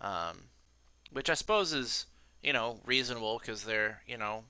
um, 0.00 0.48
which 1.12 1.30
I 1.30 1.34
suppose 1.34 1.72
is 1.72 2.06
you 2.42 2.52
know 2.52 2.80
reasonable 2.84 3.38
because 3.38 3.64
they're 3.64 4.02
you 4.06 4.18
know 4.18 4.44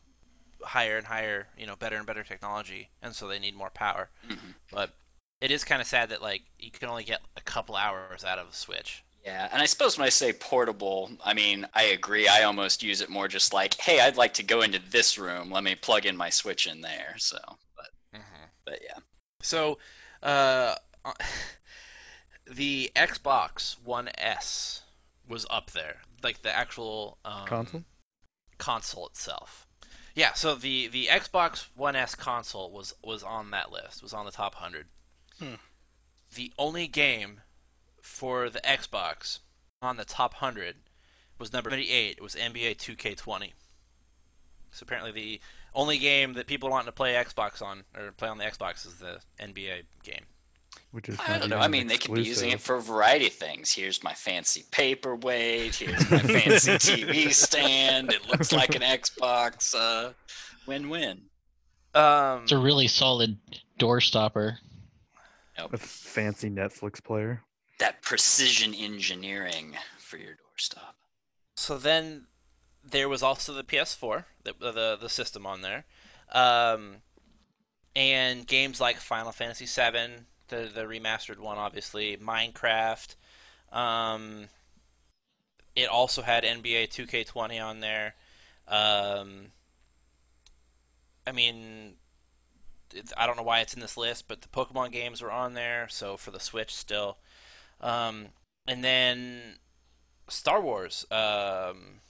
higher 0.63 0.99
and 0.99 1.09
higher, 1.09 1.49
you 1.59 1.67
know, 1.67 1.77
better 1.77 1.97
and 1.97 2.07
better 2.07 2.25
technology, 2.25 2.91
and 3.03 3.15
so 3.15 3.29
they 3.29 3.39
need 3.41 3.57
more 3.57 3.71
power. 3.71 4.11
Mhm. 4.29 4.55
But 4.73 4.95
it 5.41 5.53
is 5.53 5.65
kind 5.65 5.83
of 5.83 5.89
sad 5.89 6.11
that 6.11 6.23
like 6.23 6.45
you 6.59 6.73
can 6.73 6.89
only 6.91 7.05
get 7.05 7.23
a 7.37 7.43
couple 7.43 7.77
hours 7.77 8.25
out 8.25 8.39
of 8.41 8.51
a 8.51 8.55
Switch. 8.55 9.05
Yeah, 9.27 9.49
and 9.53 9.61
I 9.61 9.67
suppose 9.67 9.99
when 9.99 10.07
I 10.07 10.11
say 10.11 10.33
portable, 10.33 11.11
I 11.25 11.35
mean 11.35 11.67
I 11.75 11.83
agree. 11.85 12.29
I 12.29 12.45
almost 12.45 12.85
use 12.85 13.01
it 13.01 13.11
more 13.11 13.27
just 13.27 13.53
like, 13.53 13.75
hey, 13.75 14.01
I'd 14.01 14.17
like 14.17 14.35
to 14.35 14.45
go 14.45 14.63
into 14.63 14.79
this 14.79 15.19
room. 15.19 15.51
Let 15.51 15.65
me 15.65 15.75
plug 15.75 16.07
in 16.07 16.17
my 16.17 16.31
Switch 16.31 16.65
in 16.67 16.81
there. 16.81 17.17
So, 17.19 17.39
but 17.77 18.23
but 18.65 18.79
yeah, 18.85 19.01
So, 19.43 19.79
uh, 20.23 20.77
the 22.51 22.93
Xbox 22.95 23.77
One 23.85 24.09
S 24.17 24.83
was 25.29 25.45
up 25.51 25.73
there, 25.73 26.03
like 26.23 26.43
the 26.43 26.57
actual 26.57 27.19
um, 27.25 27.47
Console? 27.47 27.85
console 28.59 29.07
itself. 29.09 29.67
Yeah, 30.15 30.35
so 30.35 30.55
the 30.55 30.87
the 30.87 31.07
Xbox 31.07 31.67
One 31.75 31.97
S 31.97 32.15
console 32.15 32.71
was 32.71 32.95
was 33.03 33.25
on 33.25 33.51
that 33.51 33.73
list, 33.73 34.05
was 34.05 34.13
on 34.13 34.25
the 34.25 34.31
top 34.33 34.55
hundred. 34.55 34.87
Hmm. 35.41 35.55
The 36.35 36.53
only 36.59 36.87
game 36.87 37.41
for 38.07 38.49
the 38.49 38.61
Xbox 38.61 39.41
on 39.83 39.97
the 39.97 40.05
top 40.05 40.35
hundred 40.35 40.77
was 41.39 41.53
number 41.53 41.71
seventy 41.71 41.91
eight. 41.91 42.17
It 42.19 42.23
was 42.23 42.35
NBA 42.35 42.79
Two 42.79 42.95
K 42.97 43.15
twenty. 43.15 43.53
So 44.71 44.85
apparently, 44.85 45.13
the 45.13 45.41
only 45.75 45.99
game 45.99 46.35
that 46.35 46.47
people 46.47 46.71
want 46.71 46.87
to 46.87 46.93
play 46.93 47.15
Xbox 47.15 47.61
on 47.63 47.85
or 47.97 48.13
play 48.13 48.29
on 48.29 48.39
the 48.39 48.45
Xbox 48.45 48.87
is 48.87 48.95
the 48.95 49.21
NBA 49.41 49.83
game. 50.03 50.25
Which 50.93 51.09
is 51.09 51.19
I 51.27 51.39
don't 51.39 51.49
know. 51.51 51.59
I 51.59 51.69
mean, 51.69 51.87
they 51.89 51.97
could 51.99 52.15
be 52.15 52.23
using 52.23 52.51
it 52.51 52.61
for 52.61 52.77
a 52.77 52.81
variety 52.83 53.27
of 53.27 53.33
things. 53.33 53.73
Here's 53.73 54.03
my 54.03 54.13
fancy 54.13 54.65
paperweight. 54.71 55.75
Here's 55.77 56.11
my 56.11 56.19
fancy 56.19 56.73
TV 56.73 57.33
stand. 57.33 58.13
It 58.13 58.29
looks 58.29 58.53
like 58.53 58.75
an 58.75 58.83
Xbox. 58.83 59.75
Uh, 59.75 60.13
win-win. 60.67 61.23
Um, 61.95 62.43
It's 62.43 62.53
a 62.53 62.59
really 62.59 62.89
solid 62.89 63.39
door 63.79 64.01
stopper. 64.01 64.59
a 65.59 65.77
fancy 65.79 66.51
Netflix 66.51 67.03
player. 67.03 67.43
That 67.79 68.03
precision 68.03 68.75
engineering 68.75 69.77
for 69.99 70.17
your 70.17 70.33
doorstop. 70.33 70.95
So 71.57 71.79
then 71.79 72.27
there 72.89 73.09
was 73.09 73.23
also 73.23 73.53
the 73.53 73.65
PS4, 73.65 74.25
the 74.45 74.55
the, 74.59 74.99
the 75.01 75.09
system 75.09 75.47
on 75.47 75.63
there, 75.63 75.85
um, 76.33 76.97
and 77.95 78.47
games 78.47 78.81
like 78.81 78.97
Final 78.97 79.33
Fantasy 79.33 79.67
VII, 79.67 80.25
the 80.49 80.71
the 80.73 80.83
remastered 80.83 81.39
one, 81.39 81.59
obviously 81.59 82.17
Minecraft. 82.17 83.17
Um, 83.73 84.49
it 85.75 85.89
also 85.89 86.23
had 86.23 86.45
NBA 86.45 86.89
2K20 86.89 87.63
on 87.63 87.81
there. 87.81 88.15
Um, 88.67 89.49
I 91.27 91.33
mean, 91.33 91.95
I 93.17 93.27
don't 93.27 93.37
know 93.37 93.43
why 93.43 93.61
it's 93.61 93.75
in 93.75 93.81
this 93.81 93.97
list, 93.97 94.27
but 94.29 94.41
the 94.41 94.49
Pokemon 94.49 94.93
games 94.93 95.21
were 95.21 95.31
on 95.31 95.55
there. 95.55 95.87
So 95.91 96.17
for 96.17 96.31
the 96.31 96.41
Switch, 96.41 96.75
still. 96.75 97.19
Um, 97.81 98.27
and 98.67 98.83
then 98.83 99.41
Star 100.29 100.61
Wars. 100.61 101.07
Um, 101.11 102.01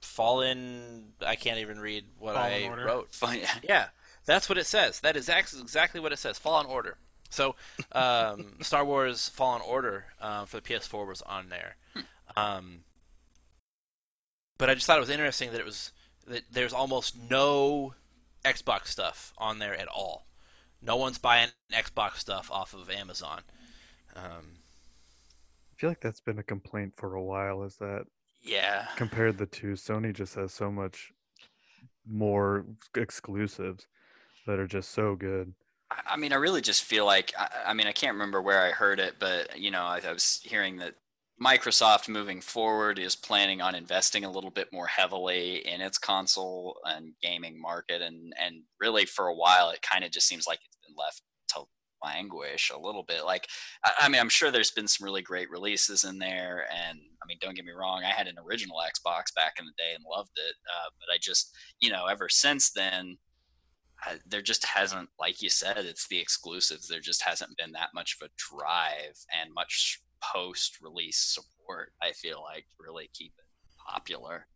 Fallen. 0.00 1.12
I 1.24 1.36
can't 1.36 1.58
even 1.58 1.78
read 1.78 2.04
what 2.18 2.34
Fallen 2.34 2.52
I 2.52 2.68
Order. 2.68 2.84
wrote. 2.84 3.08
Fun. 3.14 3.38
Yeah, 3.62 3.86
that's 4.26 4.48
what 4.48 4.58
it 4.58 4.66
says. 4.66 5.00
That 5.00 5.16
is 5.16 5.28
ex- 5.28 5.58
exactly 5.58 6.00
what 6.00 6.12
it 6.12 6.18
says. 6.18 6.38
Fallen 6.38 6.66
Order. 6.66 6.96
So, 7.28 7.54
um, 7.92 8.54
Star 8.60 8.84
Wars 8.84 9.28
Fallen 9.28 9.62
Order 9.62 10.06
um, 10.20 10.46
for 10.46 10.56
the 10.60 10.62
PS4 10.62 11.06
was 11.06 11.22
on 11.22 11.48
there. 11.48 11.76
Um, 12.36 12.80
but 14.58 14.68
I 14.68 14.74
just 14.74 14.86
thought 14.86 14.98
it 14.98 15.00
was 15.00 15.10
interesting 15.10 15.52
that 15.52 15.60
it 15.60 15.66
was 15.66 15.92
that 16.26 16.42
there's 16.50 16.72
almost 16.72 17.16
no 17.30 17.94
Xbox 18.44 18.88
stuff 18.88 19.32
on 19.38 19.58
there 19.58 19.74
at 19.74 19.88
all. 19.88 20.26
No 20.82 20.96
one's 20.96 21.18
buying 21.18 21.48
Xbox 21.72 22.16
stuff 22.16 22.50
off 22.50 22.72
of 22.74 22.88
Amazon. 22.90 23.42
Um, 24.16 24.58
I 25.72 25.74
feel 25.76 25.90
like 25.90 26.00
that's 26.00 26.20
been 26.20 26.38
a 26.38 26.42
complaint 26.42 26.94
for 26.96 27.14
a 27.14 27.22
while. 27.22 27.62
Is 27.62 27.76
that 27.76 28.06
Yeah. 28.42 28.88
compared 28.96 29.38
the 29.38 29.46
two, 29.46 29.72
Sony 29.72 30.12
just 30.14 30.34
has 30.34 30.52
so 30.52 30.70
much 30.70 31.12
more 32.06 32.64
exclusives 32.94 33.86
that 34.46 34.58
are 34.58 34.66
just 34.66 34.90
so 34.90 35.14
good. 35.14 35.54
I- 35.90 36.16
mean, 36.16 36.32
I 36.32 36.36
really 36.36 36.60
just 36.60 36.84
feel 36.84 37.04
like 37.04 37.32
I, 37.36 37.64
I 37.66 37.74
mean, 37.74 37.86
I 37.86 37.92
can't 37.92 38.14
remember 38.14 38.40
where 38.40 38.62
I 38.62 38.70
heard 38.70 39.00
it, 39.00 39.16
but 39.18 39.58
you 39.58 39.70
know, 39.70 39.82
I, 39.82 40.00
I 40.04 40.12
was 40.12 40.40
hearing 40.44 40.76
that 40.78 40.94
Microsoft 41.42 42.08
moving 42.08 42.40
forward 42.40 42.98
is 42.98 43.16
planning 43.16 43.60
on 43.60 43.74
investing 43.74 44.24
a 44.24 44.30
little 44.30 44.50
bit 44.50 44.72
more 44.72 44.86
heavily 44.86 45.66
in 45.66 45.80
its 45.80 45.98
console 45.98 46.78
and 46.84 47.14
gaming 47.22 47.60
market, 47.60 48.02
and 48.02 48.34
and 48.38 48.62
really 48.78 49.04
for 49.06 49.26
a 49.26 49.34
while, 49.34 49.70
it 49.70 49.82
kind 49.82 50.04
of 50.04 50.10
just 50.10 50.28
seems 50.28 50.46
like 50.46 50.60
it's 50.64 50.76
been 50.86 50.94
left 50.96 51.22
languish 52.02 52.70
a 52.70 52.78
little 52.78 53.02
bit. 53.02 53.24
Like, 53.24 53.46
I, 53.84 53.92
I 54.00 54.08
mean, 54.08 54.20
I'm 54.20 54.28
sure 54.28 54.50
there's 54.50 54.70
been 54.70 54.88
some 54.88 55.04
really 55.04 55.22
great 55.22 55.50
releases 55.50 56.04
in 56.04 56.18
there, 56.18 56.66
and 56.70 56.98
I 56.98 57.26
mean, 57.26 57.38
don't 57.40 57.54
get 57.54 57.64
me 57.64 57.72
wrong, 57.72 58.02
I 58.04 58.10
had 58.10 58.26
an 58.26 58.36
original 58.46 58.78
Xbox 58.78 59.34
back 59.34 59.54
in 59.58 59.66
the 59.66 59.72
day 59.78 59.94
and 59.94 60.04
loved 60.08 60.36
it, 60.36 60.54
uh, 60.68 60.90
but 60.98 61.12
I 61.12 61.18
just, 61.20 61.54
you 61.80 61.90
know, 61.90 62.06
ever 62.06 62.28
since 62.28 62.70
then 62.70 63.18
uh, 64.06 64.16
there 64.26 64.42
just 64.42 64.64
hasn't, 64.64 65.08
like 65.18 65.42
you 65.42 65.50
said, 65.50 65.78
it's 65.78 66.08
the 66.08 66.18
exclusives. 66.18 66.88
There 66.88 67.00
just 67.00 67.22
hasn't 67.22 67.56
been 67.58 67.72
that 67.72 67.90
much 67.94 68.16
of 68.20 68.26
a 68.26 68.30
drive 68.36 69.16
and 69.40 69.52
much 69.54 70.00
post-release 70.22 71.18
support. 71.18 71.92
I 72.02 72.12
feel 72.12 72.42
like 72.42 72.64
to 72.70 72.76
really 72.82 73.10
keep 73.12 73.32
it 73.38 73.44
popular. 73.92 74.46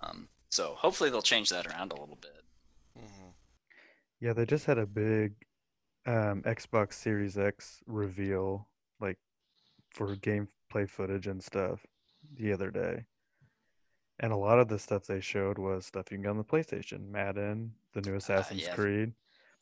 Um, 0.00 0.28
so 0.50 0.74
hopefully 0.76 1.10
they'll 1.10 1.22
change 1.22 1.50
that 1.50 1.66
around 1.66 1.92
a 1.92 2.00
little 2.00 2.18
bit. 2.20 2.30
Yeah, 4.20 4.32
they 4.32 4.46
just 4.46 4.66
had 4.66 4.78
a 4.78 4.86
big 4.86 5.34
um, 6.06 6.42
Xbox 6.42 6.94
Series 6.94 7.38
X 7.38 7.82
reveal, 7.86 8.68
like 9.00 9.18
for 9.90 10.16
gameplay 10.16 10.88
footage 10.88 11.26
and 11.26 11.42
stuff, 11.42 11.86
the 12.36 12.52
other 12.52 12.70
day. 12.70 13.04
And 14.20 14.32
a 14.32 14.36
lot 14.36 14.60
of 14.60 14.68
the 14.68 14.78
stuff 14.78 15.06
they 15.06 15.20
showed 15.20 15.58
was 15.58 15.86
stuff 15.86 16.10
you 16.10 16.16
can 16.16 16.22
get 16.22 16.30
on 16.30 16.36
the 16.38 16.44
PlayStation, 16.44 17.08
Madden, 17.10 17.72
the 17.92 18.00
new 18.00 18.14
Assassin's 18.14 18.62
yeah. 18.62 18.74
Creed. 18.74 19.12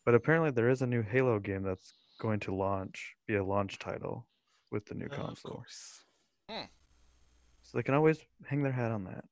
But 0.04 0.14
apparently, 0.14 0.50
there 0.50 0.68
is 0.68 0.82
a 0.82 0.86
new 0.86 1.02
Halo 1.02 1.38
game 1.38 1.62
that's 1.62 1.94
going 2.20 2.40
to 2.40 2.54
launch, 2.54 3.14
be 3.26 3.36
a 3.36 3.44
launch 3.44 3.78
title 3.78 4.26
with 4.70 4.86
the 4.86 4.94
new 4.94 5.06
Of 5.06 5.12
console. 5.12 5.52
course. 5.52 6.02
So 7.72 7.78
they 7.78 7.82
can 7.82 7.94
always 7.94 8.18
hang 8.46 8.62
their 8.62 8.72
hat 8.72 8.90
on 8.90 9.04
that. 9.04 9.24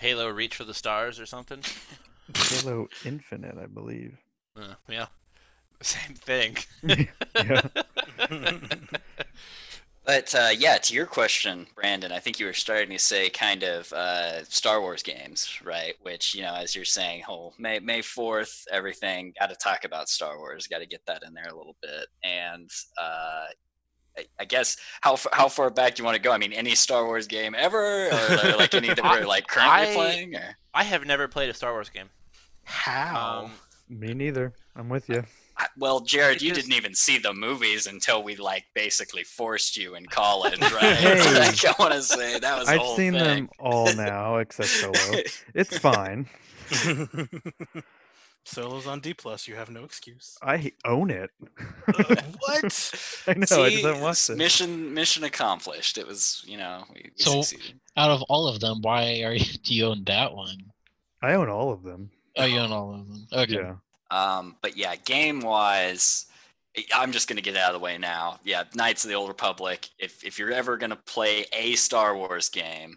Halo 0.00 0.28
Reach 0.28 0.56
for 0.56 0.64
the 0.64 0.74
Stars 0.74 1.20
or 1.20 1.26
something. 1.26 1.60
Halo 2.34 2.88
Infinite, 3.04 3.56
I 3.56 3.66
believe. 3.66 4.18
Uh, 4.56 4.74
yeah, 4.88 5.06
same 5.82 6.14
thing. 6.14 6.56
But 10.04 10.34
uh, 10.34 10.48
yeah, 10.58 10.78
to 10.78 10.94
your 10.94 11.06
question, 11.06 11.68
Brandon, 11.76 12.10
I 12.10 12.18
think 12.18 12.40
you 12.40 12.46
were 12.46 12.52
starting 12.52 12.90
to 12.90 12.98
say 12.98 13.30
kind 13.30 13.62
of 13.62 13.92
uh, 13.92 14.42
Star 14.44 14.80
Wars 14.80 15.02
games, 15.02 15.60
right? 15.62 15.94
Which 16.02 16.34
you 16.34 16.42
know, 16.42 16.54
as 16.54 16.74
you're 16.74 16.84
saying, 16.84 17.22
whole 17.22 17.54
May 17.56 17.78
May 17.78 18.02
Fourth, 18.02 18.64
everything. 18.72 19.32
Got 19.38 19.50
to 19.50 19.56
talk 19.56 19.84
about 19.84 20.08
Star 20.08 20.38
Wars. 20.38 20.66
Got 20.66 20.78
to 20.78 20.86
get 20.86 21.06
that 21.06 21.22
in 21.24 21.32
there 21.34 21.46
a 21.48 21.56
little 21.56 21.76
bit. 21.80 22.06
And 22.24 22.68
uh, 23.00 23.44
I, 24.18 24.24
I 24.40 24.44
guess 24.44 24.76
how 25.02 25.16
how 25.32 25.48
far 25.48 25.70
back 25.70 25.94
do 25.94 26.02
you 26.02 26.04
want 26.04 26.16
to 26.16 26.22
go? 26.22 26.32
I 26.32 26.38
mean, 26.38 26.52
any 26.52 26.74
Star 26.74 27.06
Wars 27.06 27.28
game 27.28 27.54
ever, 27.56 28.06
or 28.08 28.56
like 28.56 28.74
any 28.74 28.88
that 28.88 29.04
we're 29.04 29.24
like 29.24 29.46
currently 29.46 29.92
I- 29.92 29.94
playing? 29.94 30.34
Or 30.34 30.56
I 30.74 30.82
have 30.82 31.06
never 31.06 31.28
played 31.28 31.48
a 31.48 31.54
Star 31.54 31.72
Wars 31.72 31.90
game. 31.90 32.10
How? 32.64 33.44
Um, 33.44 33.50
Me 33.98 34.14
neither. 34.14 34.54
I'm 34.74 34.88
with 34.88 35.08
you. 35.08 35.24
I- 35.56 35.66
well, 35.76 36.00
Jared, 36.00 36.40
you 36.40 36.52
didn't 36.54 36.72
even 36.72 36.94
see 36.94 37.18
the 37.18 37.32
movies 37.34 37.86
until 37.86 38.22
we 38.22 38.36
like 38.36 38.64
basically 38.74 39.22
forced 39.22 39.76
you 39.76 39.94
in 39.94 40.06
college, 40.06 40.60
right? 40.72 40.96
Hey. 40.96 41.18
like, 41.38 41.64
I 41.64 41.74
want 41.78 41.92
to 41.92 42.02
say 42.02 42.38
that 42.38 42.58
was. 42.58 42.68
I've 42.68 42.80
whole 42.80 42.96
seen 42.96 43.12
thing. 43.12 43.22
them 43.22 43.48
all 43.58 43.94
now 43.94 44.36
except 44.38 44.68
Solo. 44.70 44.92
It's 45.54 45.76
fine. 45.78 46.26
Solo's 48.44 48.86
on 48.88 49.00
D 49.00 49.14
plus. 49.14 49.46
You 49.46 49.54
have 49.54 49.70
no 49.70 49.84
excuse. 49.84 50.36
I 50.42 50.72
own 50.84 51.10
it. 51.10 51.30
Uh, 51.86 52.16
what? 52.40 53.24
I 53.28 53.34
know. 53.34 53.42
I 53.42 53.44
See, 53.44 53.70
just 53.70 53.84
haven't 53.84 54.00
watched 54.00 54.30
it. 54.30 54.36
mission 54.36 54.94
mission 54.94 55.22
accomplished. 55.24 55.96
It 55.98 56.06
was, 56.08 56.42
you 56.46 56.56
know, 56.56 56.84
we, 56.92 57.02
we 57.04 57.10
So- 57.22 57.42
succeeded. 57.42 57.78
Out 57.96 58.10
of 58.10 58.22
all 58.22 58.48
of 58.48 58.58
them, 58.60 58.78
why 58.80 59.22
are 59.22 59.34
you, 59.34 59.44
do 59.62 59.74
you 59.74 59.84
own 59.86 60.02
that 60.06 60.32
one? 60.34 60.56
I 61.20 61.34
own 61.34 61.48
all 61.50 61.70
of 61.70 61.82
them. 61.82 62.10
Oh, 62.36 62.44
you 62.44 62.58
own 62.58 62.72
all 62.72 62.94
of 62.94 63.08
them. 63.08 63.26
Okay. 63.32 63.54
Yeah. 63.54 63.74
Um, 64.10 64.56
but 64.62 64.76
yeah, 64.76 64.94
game 64.96 65.40
wise, 65.40 66.26
I'm 66.94 67.12
just 67.12 67.28
gonna 67.28 67.40
get 67.40 67.56
out 67.56 67.74
of 67.74 67.80
the 67.80 67.84
way 67.84 67.98
now. 67.98 68.38
Yeah, 68.44 68.64
Knights 68.74 69.04
of 69.04 69.10
the 69.10 69.16
Old 69.16 69.28
Republic. 69.28 69.88
If 69.98 70.24
if 70.24 70.38
you're 70.38 70.52
ever 70.52 70.76
gonna 70.76 70.98
play 71.06 71.46
a 71.52 71.74
Star 71.74 72.16
Wars 72.16 72.48
game, 72.48 72.96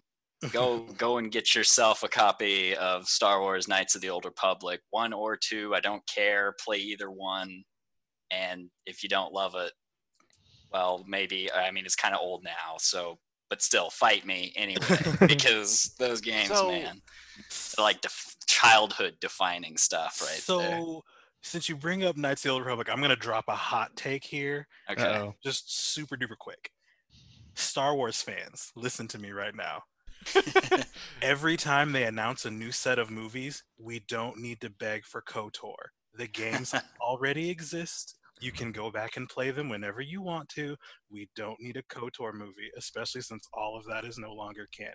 go 0.52 0.80
go 0.98 1.18
and 1.18 1.32
get 1.32 1.56
yourself 1.56 2.04
a 2.04 2.08
copy 2.08 2.76
of 2.76 3.08
Star 3.08 3.42
Wars 3.42 3.68
Knights 3.68 3.96
of 3.96 4.02
the 4.02 4.10
Old 4.10 4.26
Republic, 4.26 4.82
one 4.92 5.14
or 5.14 5.38
two. 5.38 5.74
I 5.74 5.80
don't 5.80 6.04
care. 6.08 6.54
Play 6.64 6.78
either 6.78 7.10
one. 7.10 7.64
And 8.32 8.70
if 8.86 9.04
you 9.04 9.10
don't 9.10 9.34
love 9.34 9.56
it, 9.56 9.72
well, 10.72 11.06
maybe 11.08 11.52
I 11.52 11.72
mean 11.72 11.86
it's 11.86 11.96
kind 11.96 12.14
of 12.14 12.22
old 12.22 12.44
now, 12.44 12.78
so 12.78 13.20
but 13.50 13.62
still 13.62 13.90
fight 13.90 14.26
me 14.26 14.52
anyway 14.56 14.86
because 15.28 15.94
those 16.00 16.22
games, 16.22 16.50
So- 16.50 16.68
man, 16.70 17.02
like 17.78 18.02
def- 18.02 18.36
childhood 18.48 19.16
defining 19.20 19.78
stuff 19.78 20.22
right 20.22 20.40
so, 20.40 20.60
there. 20.60 20.82
since 21.42 21.68
you 21.70 21.76
bring 21.76 22.04
up 22.04 22.16
Knights 22.18 22.42
of 22.46 22.50
the 22.50 22.54
Old 22.54 22.62
Republic, 22.64 22.88
I'm 22.92 23.02
gonna 23.02 23.16
drop 23.16 23.46
a 23.48 23.56
hot 23.56 23.96
take 23.96 24.24
here, 24.24 24.68
Okay. 24.90 25.04
Uh-oh. 25.04 25.36
just 25.44 25.94
super 25.94 26.16
duper 26.16 26.38
quick. 26.38 26.72
Star 27.56 27.96
Wars 27.96 28.22
fans, 28.22 28.72
listen 28.76 29.08
to 29.10 29.18
me 29.20 29.32
right 29.32 29.56
now. 29.56 29.84
Every 31.22 31.56
time 31.58 31.92
they 31.92 32.04
announce 32.04 32.46
a 32.46 32.52
new 32.52 32.72
set 32.72 33.00
of 33.00 33.10
movies, 33.12 33.64
we 33.78 34.00
don't 34.08 34.38
need 34.40 34.60
to 34.62 34.70
beg 34.70 35.06
for 35.06 35.22
KOTOR. 35.22 35.76
The 36.18 36.28
games 36.28 36.74
already 37.02 37.50
exist. 37.50 38.18
You 38.42 38.52
can 38.52 38.72
go 38.72 38.92
back 38.92 39.18
and 39.18 39.30
play 39.30 39.52
them 39.52 39.70
whenever 39.70 40.02
you 40.02 40.22
want 40.22 40.50
to. 40.50 40.76
We 41.10 41.30
don't 41.36 41.60
need 41.60 41.78
a 41.78 41.84
KOTOR 41.84 42.34
movie, 42.34 42.70
especially 42.78 43.22
since 43.22 43.48
all 43.54 43.78
of 43.78 43.86
that 43.86 44.06
is 44.06 44.18
no 44.18 44.34
longer 44.34 44.68
canon. 44.76 44.94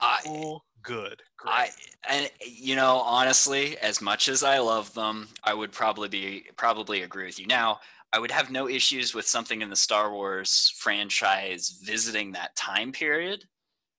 I, 0.00 0.20
Cool, 0.24 0.64
good, 0.82 1.22
great. 1.38 1.52
I 1.52 1.68
and 2.08 2.30
you 2.44 2.76
know 2.76 2.96
honestly, 2.98 3.78
as 3.78 4.02
much 4.02 4.28
as 4.28 4.42
I 4.42 4.58
love 4.58 4.92
them, 4.94 5.28
I 5.42 5.54
would 5.54 5.72
probably 5.72 6.08
be 6.08 6.44
probably 6.56 7.02
agree 7.02 7.24
with 7.24 7.38
you. 7.38 7.46
Now, 7.46 7.80
I 8.12 8.18
would 8.18 8.30
have 8.30 8.50
no 8.50 8.68
issues 8.68 9.14
with 9.14 9.26
something 9.26 9.62
in 9.62 9.70
the 9.70 9.76
Star 9.76 10.12
Wars 10.12 10.72
franchise 10.76 11.80
visiting 11.82 12.32
that 12.32 12.54
time 12.56 12.92
period. 12.92 13.44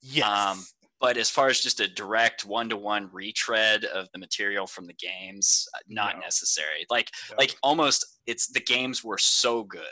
yes. 0.02 0.28
um, 0.28 0.66
But 1.00 1.18
as 1.18 1.30
far 1.30 1.48
as 1.48 1.60
just 1.60 1.80
a 1.80 1.88
direct 1.88 2.46
one-to-one 2.46 3.10
retread 3.12 3.86
of 3.86 4.08
the 4.14 4.20
material 4.20 4.66
from 4.68 4.86
the 4.88 4.94
games, 4.94 5.68
uh, 5.76 5.80
not 5.88 6.16
No. 6.16 6.22
necessary. 6.22 6.86
Like 6.90 7.12
No. 7.30 7.36
like 7.38 7.56
almost 7.64 8.06
it's 8.26 8.48
the 8.48 8.60
games 8.62 9.04
were 9.04 9.18
so 9.18 9.64
good 9.64 9.84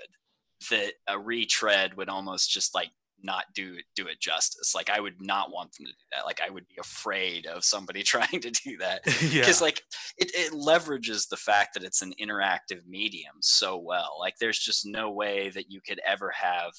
that 0.70 0.93
a 1.08 1.20
retread 1.20 1.95
would 1.95 2.10
almost 2.10 2.49
just 2.49 2.74
like 2.74 2.89
not 3.22 3.45
do 3.56 3.78
do 3.95 4.08
it 4.08 4.20
justice. 4.20 4.76
Like 4.76 4.89
I 4.89 4.99
would 4.99 5.22
not 5.22 5.51
want 5.51 5.72
them 5.74 5.86
to 5.88 5.91
do 5.91 5.97
that. 6.14 6.26
Like 6.26 6.41
I 6.45 6.49
would 6.49 6.68
be 6.68 6.76
afraid 6.80 7.45
of 7.45 7.64
somebody 7.64 8.03
trying 8.14 8.41
to 8.41 8.51
do 8.51 8.78
that 8.78 9.01
yeah. 9.22 9.41
because 9.41 9.62
like 9.62 9.82
it, 10.18 10.32
it 10.34 10.53
leverages 10.53 11.28
the 11.30 11.38
fact 11.38 11.74
that 11.76 11.84
it's 11.84 12.01
an 12.01 12.14
interactive 12.22 12.86
medium 12.88 13.36
so 13.41 13.78
well 13.78 14.18
like 14.20 14.36
there's 14.39 14.60
just 14.60 14.86
no 14.86 15.10
way 15.12 15.49
that 15.49 15.72
you 15.72 15.82
could 15.82 15.99
ever 16.06 16.30
have 16.32 16.72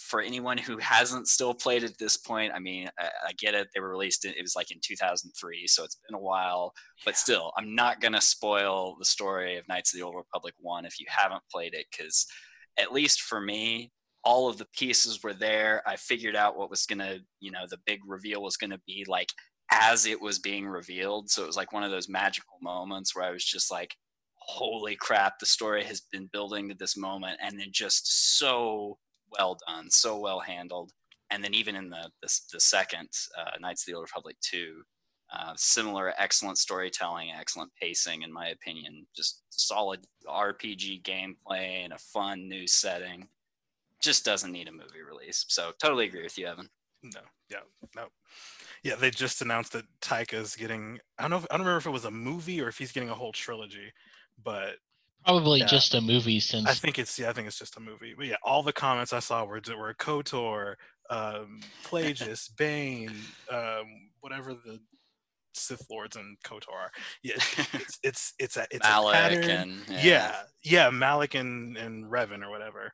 for 0.00 0.20
anyone 0.20 0.58
who 0.58 0.78
hasn't 0.78 1.28
still 1.28 1.54
played 1.54 1.84
at 1.84 1.98
this 1.98 2.16
point 2.16 2.52
i 2.54 2.58
mean 2.58 2.88
i, 2.98 3.08
I 3.28 3.32
get 3.38 3.54
it 3.54 3.68
they 3.74 3.80
were 3.80 3.90
released 3.90 4.24
in, 4.24 4.32
it 4.32 4.42
was 4.42 4.56
like 4.56 4.70
in 4.70 4.78
2003 4.82 5.66
so 5.66 5.84
it's 5.84 5.98
been 6.08 6.16
a 6.16 6.20
while 6.20 6.72
but 7.04 7.16
still 7.16 7.52
i'm 7.56 7.74
not 7.74 8.00
going 8.00 8.12
to 8.12 8.20
spoil 8.20 8.96
the 8.98 9.04
story 9.04 9.56
of 9.56 9.68
knights 9.68 9.92
of 9.92 9.98
the 9.98 10.04
old 10.04 10.16
republic 10.16 10.54
1 10.58 10.84
if 10.84 10.98
you 10.98 11.06
haven't 11.08 11.42
played 11.50 11.74
it 11.74 11.86
because 11.90 12.26
at 12.78 12.92
least 12.92 13.22
for 13.22 13.40
me 13.40 13.92
all 14.22 14.48
of 14.48 14.58
the 14.58 14.66
pieces 14.76 15.22
were 15.22 15.34
there 15.34 15.82
i 15.86 15.96
figured 15.96 16.36
out 16.36 16.56
what 16.56 16.70
was 16.70 16.86
going 16.86 16.98
to 16.98 17.20
you 17.40 17.50
know 17.50 17.66
the 17.68 17.78
big 17.86 18.00
reveal 18.06 18.42
was 18.42 18.56
going 18.56 18.70
to 18.70 18.80
be 18.86 19.04
like 19.08 19.28
as 19.70 20.06
it 20.06 20.20
was 20.20 20.38
being 20.38 20.66
revealed. 20.66 21.30
So 21.30 21.42
it 21.42 21.46
was 21.46 21.56
like 21.56 21.72
one 21.72 21.84
of 21.84 21.90
those 21.90 22.08
magical 22.08 22.56
moments 22.60 23.14
where 23.14 23.24
I 23.24 23.30
was 23.30 23.44
just 23.44 23.70
like, 23.70 23.94
holy 24.34 24.96
crap, 24.96 25.38
the 25.38 25.46
story 25.46 25.84
has 25.84 26.00
been 26.12 26.28
building 26.32 26.68
to 26.68 26.74
this 26.74 26.96
moment 26.96 27.38
and 27.42 27.58
then 27.58 27.68
just 27.70 28.38
so 28.38 28.98
well 29.30 29.58
done, 29.66 29.90
so 29.90 30.18
well 30.18 30.40
handled. 30.40 30.92
And 31.30 31.44
then 31.44 31.54
even 31.54 31.76
in 31.76 31.90
the 31.90 32.10
the, 32.22 32.40
the 32.52 32.60
second 32.60 33.08
uh, 33.38 33.58
Knights 33.60 33.82
of 33.82 33.86
the 33.86 33.94
Old 33.94 34.08
Republic 34.08 34.36
2, 34.42 34.82
uh, 35.32 35.52
similar 35.56 36.12
excellent 36.18 36.58
storytelling, 36.58 37.30
excellent 37.30 37.70
pacing, 37.80 38.22
in 38.22 38.32
my 38.32 38.48
opinion, 38.48 39.06
just 39.14 39.42
solid 39.50 40.00
RPG 40.26 41.02
gameplay 41.02 41.84
and 41.84 41.92
a 41.92 41.98
fun 41.98 42.48
new 42.48 42.66
setting. 42.66 43.28
Just 44.00 44.24
doesn't 44.24 44.50
need 44.50 44.68
a 44.68 44.72
movie 44.72 45.02
release. 45.08 45.44
So 45.48 45.72
totally 45.80 46.06
agree 46.06 46.22
with 46.22 46.38
you, 46.38 46.46
Evan. 46.46 46.68
No, 47.02 47.20
yeah, 47.50 47.58
no. 47.94 48.06
Yeah, 48.82 48.96
they 48.96 49.10
just 49.10 49.42
announced 49.42 49.72
that 49.72 49.84
Taika's 50.00 50.56
getting 50.56 50.98
I 51.18 51.22
don't 51.22 51.30
know 51.30 51.36
if, 51.36 51.46
I 51.50 51.56
don't 51.56 51.66
remember 51.66 51.78
if 51.78 51.86
it 51.86 51.90
was 51.90 52.06
a 52.06 52.10
movie 52.10 52.60
or 52.60 52.68
if 52.68 52.78
he's 52.78 52.92
getting 52.92 53.10
a 53.10 53.14
whole 53.14 53.32
trilogy, 53.32 53.92
but 54.42 54.76
Probably 55.24 55.60
Yeah. 55.60 55.66
just 55.66 55.94
a 55.94 56.00
movie 56.00 56.40
since 56.40 56.66
I 56.68 56.74
think 56.74 56.98
it's 56.98 57.18
yeah, 57.18 57.28
I 57.30 57.32
think 57.32 57.46
it's 57.46 57.58
just 57.58 57.76
a 57.76 57.80
movie. 57.80 58.14
But 58.16 58.26
yeah, 58.26 58.36
all 58.42 58.62
the 58.62 58.72
comments 58.72 59.12
I 59.12 59.18
saw 59.20 59.44
were 59.44 59.60
were 59.78 59.94
KOTOR, 59.94 60.74
um, 61.10 61.60
Plagueis, 61.84 62.48
Bane, 62.56 63.12
um, 63.50 64.10
whatever 64.20 64.54
the 64.54 64.80
Sith 65.52 65.86
Lords 65.90 66.16
and 66.16 66.36
KOTOR 66.42 66.72
are. 66.72 66.90
Yeah, 67.22 67.34
it's 67.74 67.98
it's 68.02 68.34
it's 68.38 68.56
a 68.56 68.66
it's 68.70 68.86
a 68.86 68.90
Malak 68.90 69.14
pattern. 69.14 69.50
and 69.50 69.82
yeah. 70.02 70.36
yeah, 70.62 70.88
Malak 70.90 71.34
and 71.34 71.76
and 71.76 72.04
Revan 72.10 72.42
or 72.42 72.50
whatever. 72.50 72.92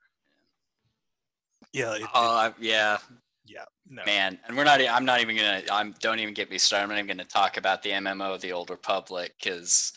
Yeah, 1.73 1.95
it, 1.95 2.03
it- 2.03 2.09
Uh, 2.15 2.51
yeah, 2.59 2.99
yeah, 3.45 3.65
no. 3.89 4.03
man, 4.05 4.39
and 4.49 4.57
we're 4.57 4.65
not. 4.65 4.81
I'm 4.81 5.05
not 5.05 5.21
even 5.21 5.37
gonna. 5.37 5.63
I'm. 5.71 5.95
Don't 6.01 6.19
even 6.19 6.35
get 6.35 6.51
me 6.51 6.59
started. 6.59 6.85
I'm 6.85 6.89
not 6.91 6.99
even 6.99 7.07
gonna 7.17 7.25
talk 7.29 7.57
about 7.57 7.83
the 7.83 7.91
MMO, 7.91 8.41
the 8.41 8.53
Old 8.53 8.71
Republic, 8.71 9.35
because 9.41 9.93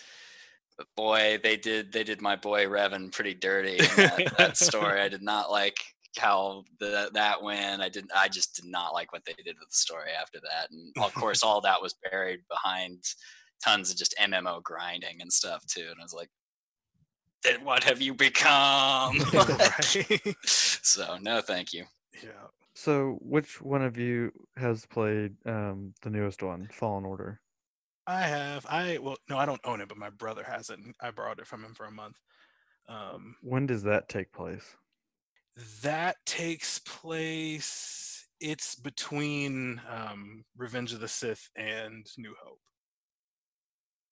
boy, 0.95 1.39
they 1.41 1.57
did. 1.57 1.91
They 1.91 2.03
did 2.03 2.21
my 2.21 2.35
boy 2.35 2.65
Revan 2.65 3.11
pretty 3.11 3.33
dirty 3.33 3.77
in 3.77 3.85
that, 3.97 4.33
that 4.37 4.57
story. 4.57 5.01
I 5.01 5.09
did 5.09 5.21
not 5.21 5.51
like 5.51 5.77
how 6.17 6.63
the, 6.79 7.09
that 7.13 7.41
went. 7.41 7.81
I 7.81 7.89
didn't. 7.89 8.11
I 8.15 8.27
just 8.27 8.55
did 8.55 8.65
not 8.65 8.93
like 8.93 9.11
what 9.13 9.25
they 9.25 9.33
did 9.43 9.57
with 9.59 9.69
the 9.69 9.75
story 9.75 10.11
after 10.19 10.39
that. 10.39 10.71
And 10.71 10.93
of 11.03 11.13
course, 11.21 11.43
all 11.43 11.61
that 11.61 11.81
was 11.81 11.95
buried 12.09 12.41
behind 12.49 13.03
tons 13.63 13.91
of 13.91 13.97
just 13.97 14.15
MMO 14.19 14.63
grinding 14.63 15.21
and 15.21 15.31
stuff 15.31 15.65
too. 15.65 15.87
And 15.89 15.99
I 15.99 16.03
was 16.03 16.13
like, 16.13 16.29
then 17.43 17.63
what 17.63 17.83
have 17.83 18.01
you 18.01 18.13
become? 18.13 19.19
right? 19.33 20.35
so 20.45 21.17
no, 21.21 21.41
thank 21.41 21.73
you. 21.73 21.85
yeah. 22.23 22.47
So, 22.75 23.17
which 23.21 23.61
one 23.61 23.81
of 23.81 23.97
you 23.97 24.31
has 24.55 24.85
played 24.85 25.35
um, 25.45 25.93
the 26.01 26.09
newest 26.09 26.41
one, 26.41 26.69
Fallen 26.71 27.03
Order? 27.03 27.41
I 28.09 28.21
have. 28.21 28.65
I 28.67 28.97
well, 28.99 29.17
no, 29.29 29.37
I 29.37 29.45
don't 29.45 29.61
own 29.63 29.81
it, 29.81 29.87
but 29.87 29.97
my 29.97 30.09
brother 30.09 30.43
has 30.43 30.69
it. 30.71 30.79
and 30.79 30.95
I 30.99 31.11
borrowed 31.11 31.39
it 31.39 31.45
from 31.47 31.63
him 31.63 31.75
for 31.75 31.85
a 31.85 31.91
month. 31.91 32.17
Um, 32.87 33.35
When 33.43 33.67
does 33.67 33.83
that 33.83 34.09
take 34.09 34.31
place? 34.33 34.63
that 35.83 36.15
takes 36.25 36.79
place. 36.79 38.27
It's 38.39 38.73
between 38.75 39.81
um, 39.89 40.45
Revenge 40.57 40.93
of 40.93 41.01
the 41.01 41.07
Sith 41.07 41.49
and 41.55 42.05
New 42.17 42.33
Hope. 42.43 42.61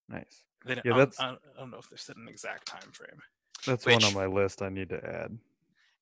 Nice. 0.09 0.43
They, 0.65 0.75
don't- 0.75 0.85
Yeah, 0.85 0.93
I, 0.93 0.97
don't- 0.97 1.09
that's- 1.11 1.19
I, 1.19 1.27
don't- 1.29 1.41
I 1.55 1.59
don't 1.61 1.71
know 1.71 1.77
if 1.77 1.89
they 1.89 1.95
set 1.97 2.17
an 2.17 2.27
exact 2.27 2.67
time 2.67 2.91
frame. 2.91 3.21
That's 3.65 3.85
one 3.85 4.03
on 4.03 4.13
my 4.13 4.25
list 4.27 4.61
I 4.61 4.69
need 4.69 4.89
to 4.89 5.03
add. 5.03 5.37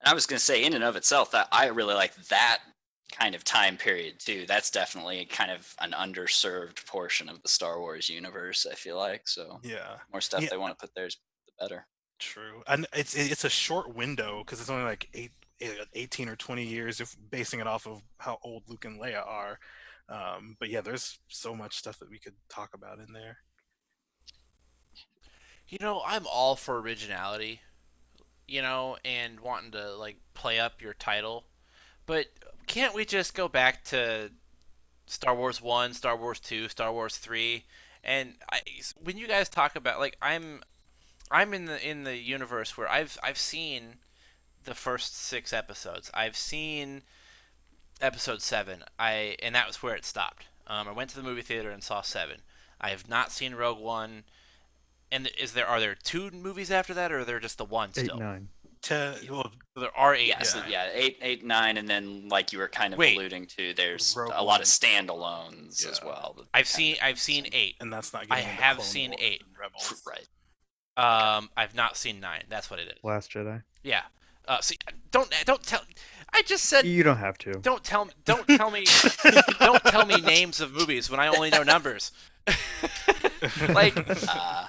I 0.03 0.13
was 0.13 0.25
going 0.25 0.37
to 0.39 0.43
say, 0.43 0.63
in 0.63 0.73
and 0.73 0.83
of 0.83 0.95
itself, 0.95 1.31
that 1.31 1.47
I 1.51 1.67
really 1.67 1.93
like 1.95 2.15
that 2.27 2.59
kind 3.11 3.35
of 3.35 3.43
time 3.43 3.77
period 3.77 4.19
too. 4.19 4.45
That's 4.47 4.71
definitely 4.71 5.25
kind 5.25 5.51
of 5.51 5.73
an 5.79 5.91
underserved 5.91 6.85
portion 6.85 7.29
of 7.29 7.41
the 7.41 7.47
Star 7.49 7.79
Wars 7.79 8.09
universe. 8.09 8.65
I 8.69 8.75
feel 8.75 8.97
like 8.97 9.27
so 9.27 9.59
Yeah, 9.63 9.99
more 10.11 10.21
stuff 10.21 10.43
Yeah. 10.43 10.49
they 10.49 10.57
want 10.57 10.77
to 10.77 10.81
put 10.85 10.95
there, 10.95 11.05
is 11.07 11.17
the 11.47 11.51
better. 11.59 11.87
true. 12.19 12.63
And 12.67 12.87
it's 12.93 13.15
it's 13.15 13.43
a 13.43 13.49
short 13.49 13.93
window 13.95 14.39
because 14.43 14.59
it's 14.61 14.69
only 14.69 14.83
like 14.85 15.09
eight, 15.13 15.31
eh, 15.61 15.85
18 15.93 16.29
or 16.29 16.35
twenty 16.35 16.65
years 16.65 16.99
if 17.01 17.15
basing 17.29 17.59
it 17.59 17.67
off 17.67 17.87
of 17.87 18.01
how 18.19 18.39
old 18.43 18.63
Luke 18.69 18.85
and 18.85 18.99
Leia 18.99 19.25
are. 19.25 19.59
Um, 20.09 20.55
but 20.59 20.69
yeah, 20.69 20.81
there's 20.81 21.19
so 21.29 21.55
much 21.55 21.77
stuff 21.77 21.99
that 21.99 22.09
we 22.09 22.19
could 22.19 22.35
talk 22.49 22.73
about 22.73 22.99
in 22.99 23.11
there. 23.13 23.39
You 25.67 25.77
know, 25.81 26.01
I'm 26.05 26.27
all 26.27 26.55
for 26.55 26.79
originality, 26.79 27.61
you 28.47 28.61
know, 28.61 28.97
and 29.03 29.39
wanting 29.39 29.71
to 29.71 29.95
like 29.95 30.17
play 30.33 30.59
up 30.59 30.81
your 30.81 30.93
title. 30.93 31.45
But 32.05 32.27
can't 32.67 32.93
we 32.93 33.05
just 33.05 33.33
go 33.35 33.47
back 33.47 33.83
to 33.85 34.31
Star 35.07 35.35
Wars 35.35 35.61
1, 35.61 35.93
Star 35.93 36.15
Wars 36.17 36.39
2, 36.39 36.67
Star 36.69 36.91
Wars 36.91 37.17
3? 37.17 37.63
And 38.03 38.33
I, 38.51 38.61
when 39.01 39.17
you 39.17 39.27
guys 39.27 39.49
talk 39.49 39.75
about 39.75 39.99
like 39.99 40.17
I'm 40.21 40.61
I'm 41.31 41.53
in 41.53 41.65
the 41.65 41.87
in 41.87 42.03
the 42.03 42.17
universe 42.17 42.77
where 42.77 42.89
I've 42.89 43.17
I've 43.23 43.37
seen 43.37 43.95
the 44.63 44.75
first 44.75 45.15
6 45.17 45.53
episodes. 45.53 46.11
I've 46.13 46.35
seen 46.37 47.03
episode 48.01 48.41
7. 48.41 48.83
I 48.99 49.35
and 49.41 49.55
that 49.55 49.67
was 49.67 49.81
where 49.81 49.95
it 49.95 50.05
stopped. 50.05 50.47
Um, 50.67 50.87
I 50.87 50.91
went 50.91 51.09
to 51.11 51.15
the 51.15 51.23
movie 51.23 51.41
theater 51.41 51.69
and 51.71 51.83
saw 51.83 52.01
7. 52.01 52.37
I 52.81 52.89
have 52.89 53.07
not 53.09 53.31
seen 53.31 53.55
Rogue 53.55 53.79
One. 53.79 54.23
And 55.11 55.29
is 55.39 55.53
there 55.53 55.67
are 55.67 55.79
there 55.79 55.95
two 55.95 56.31
movies 56.31 56.71
after 56.71 56.93
that, 56.95 57.11
or 57.11 57.19
are 57.19 57.25
there 57.25 57.39
just 57.39 57.57
the 57.57 57.65
one 57.65 57.89
Eight, 57.95 58.05
still? 58.05 58.17
nine. 58.17 58.49
Te- 58.85 59.29
well, 59.31 59.51
there 59.75 59.89
are 59.97 60.13
eight. 60.13 60.27
Yeah, 60.27 60.43
so 60.43 60.59
Yeah. 60.59 60.67
yeah, 60.85 60.89
eight, 60.93 61.17
eight, 61.21 61.43
nine, 61.43 61.77
and 61.77 61.89
then 61.89 62.29
like 62.29 62.53
you 62.53 62.59
were 62.59 62.67
kind 62.67 62.93
of 62.93 62.99
Wait. 62.99 63.17
alluding 63.17 63.47
to, 63.57 63.73
there's 63.73 64.13
Rogue 64.15 64.29
a 64.33 64.43
lot 64.43 64.45
One. 64.45 64.61
of 64.61 64.67
standalones 64.67 65.85
as 65.89 65.99
well. 66.03 66.37
I've 66.53 66.67
seen 66.67 66.95
I've 67.01 67.17
seen 67.19 67.47
eight. 67.51 67.75
and 67.81 67.91
that's 67.91 68.13
not. 68.13 68.27
I 68.29 68.41
have 68.41 68.81
seen 68.83 69.09
Wars 69.11 69.21
eight. 69.23 69.41
Rebels. 69.59 70.03
right. 70.07 70.27
Um, 71.37 71.49
I've 71.57 71.73
not 71.73 71.97
seen 71.97 72.19
nine. 72.19 72.43
That's 72.47 72.69
what 72.69 72.79
it 72.79 72.87
is. 72.87 73.03
Last 73.03 73.31
Jedi. 73.31 73.63
Yeah. 73.83 74.03
Uh, 74.47 74.61
see, 74.61 74.77
don't 75.09 75.33
don't 75.45 75.63
tell. 75.63 75.81
I 76.31 76.43
just 76.43 76.65
said 76.65 76.85
You 76.85 77.01
don't 77.01 77.17
have 77.17 77.37
to. 77.39 77.53
don't 77.53 77.83
tell 77.83 78.07
don't 78.23 78.47
tell 78.47 78.69
me 78.69 78.85
don't 79.59 79.83
tell 79.85 80.05
me 80.05 80.21
names 80.21 80.61
of 80.61 80.71
movies 80.73 81.09
when 81.09 81.19
I 81.19 81.27
only 81.27 81.49
know 81.49 81.63
numbers. 81.63 82.11
like 83.69 83.97
Uh, 84.29 84.67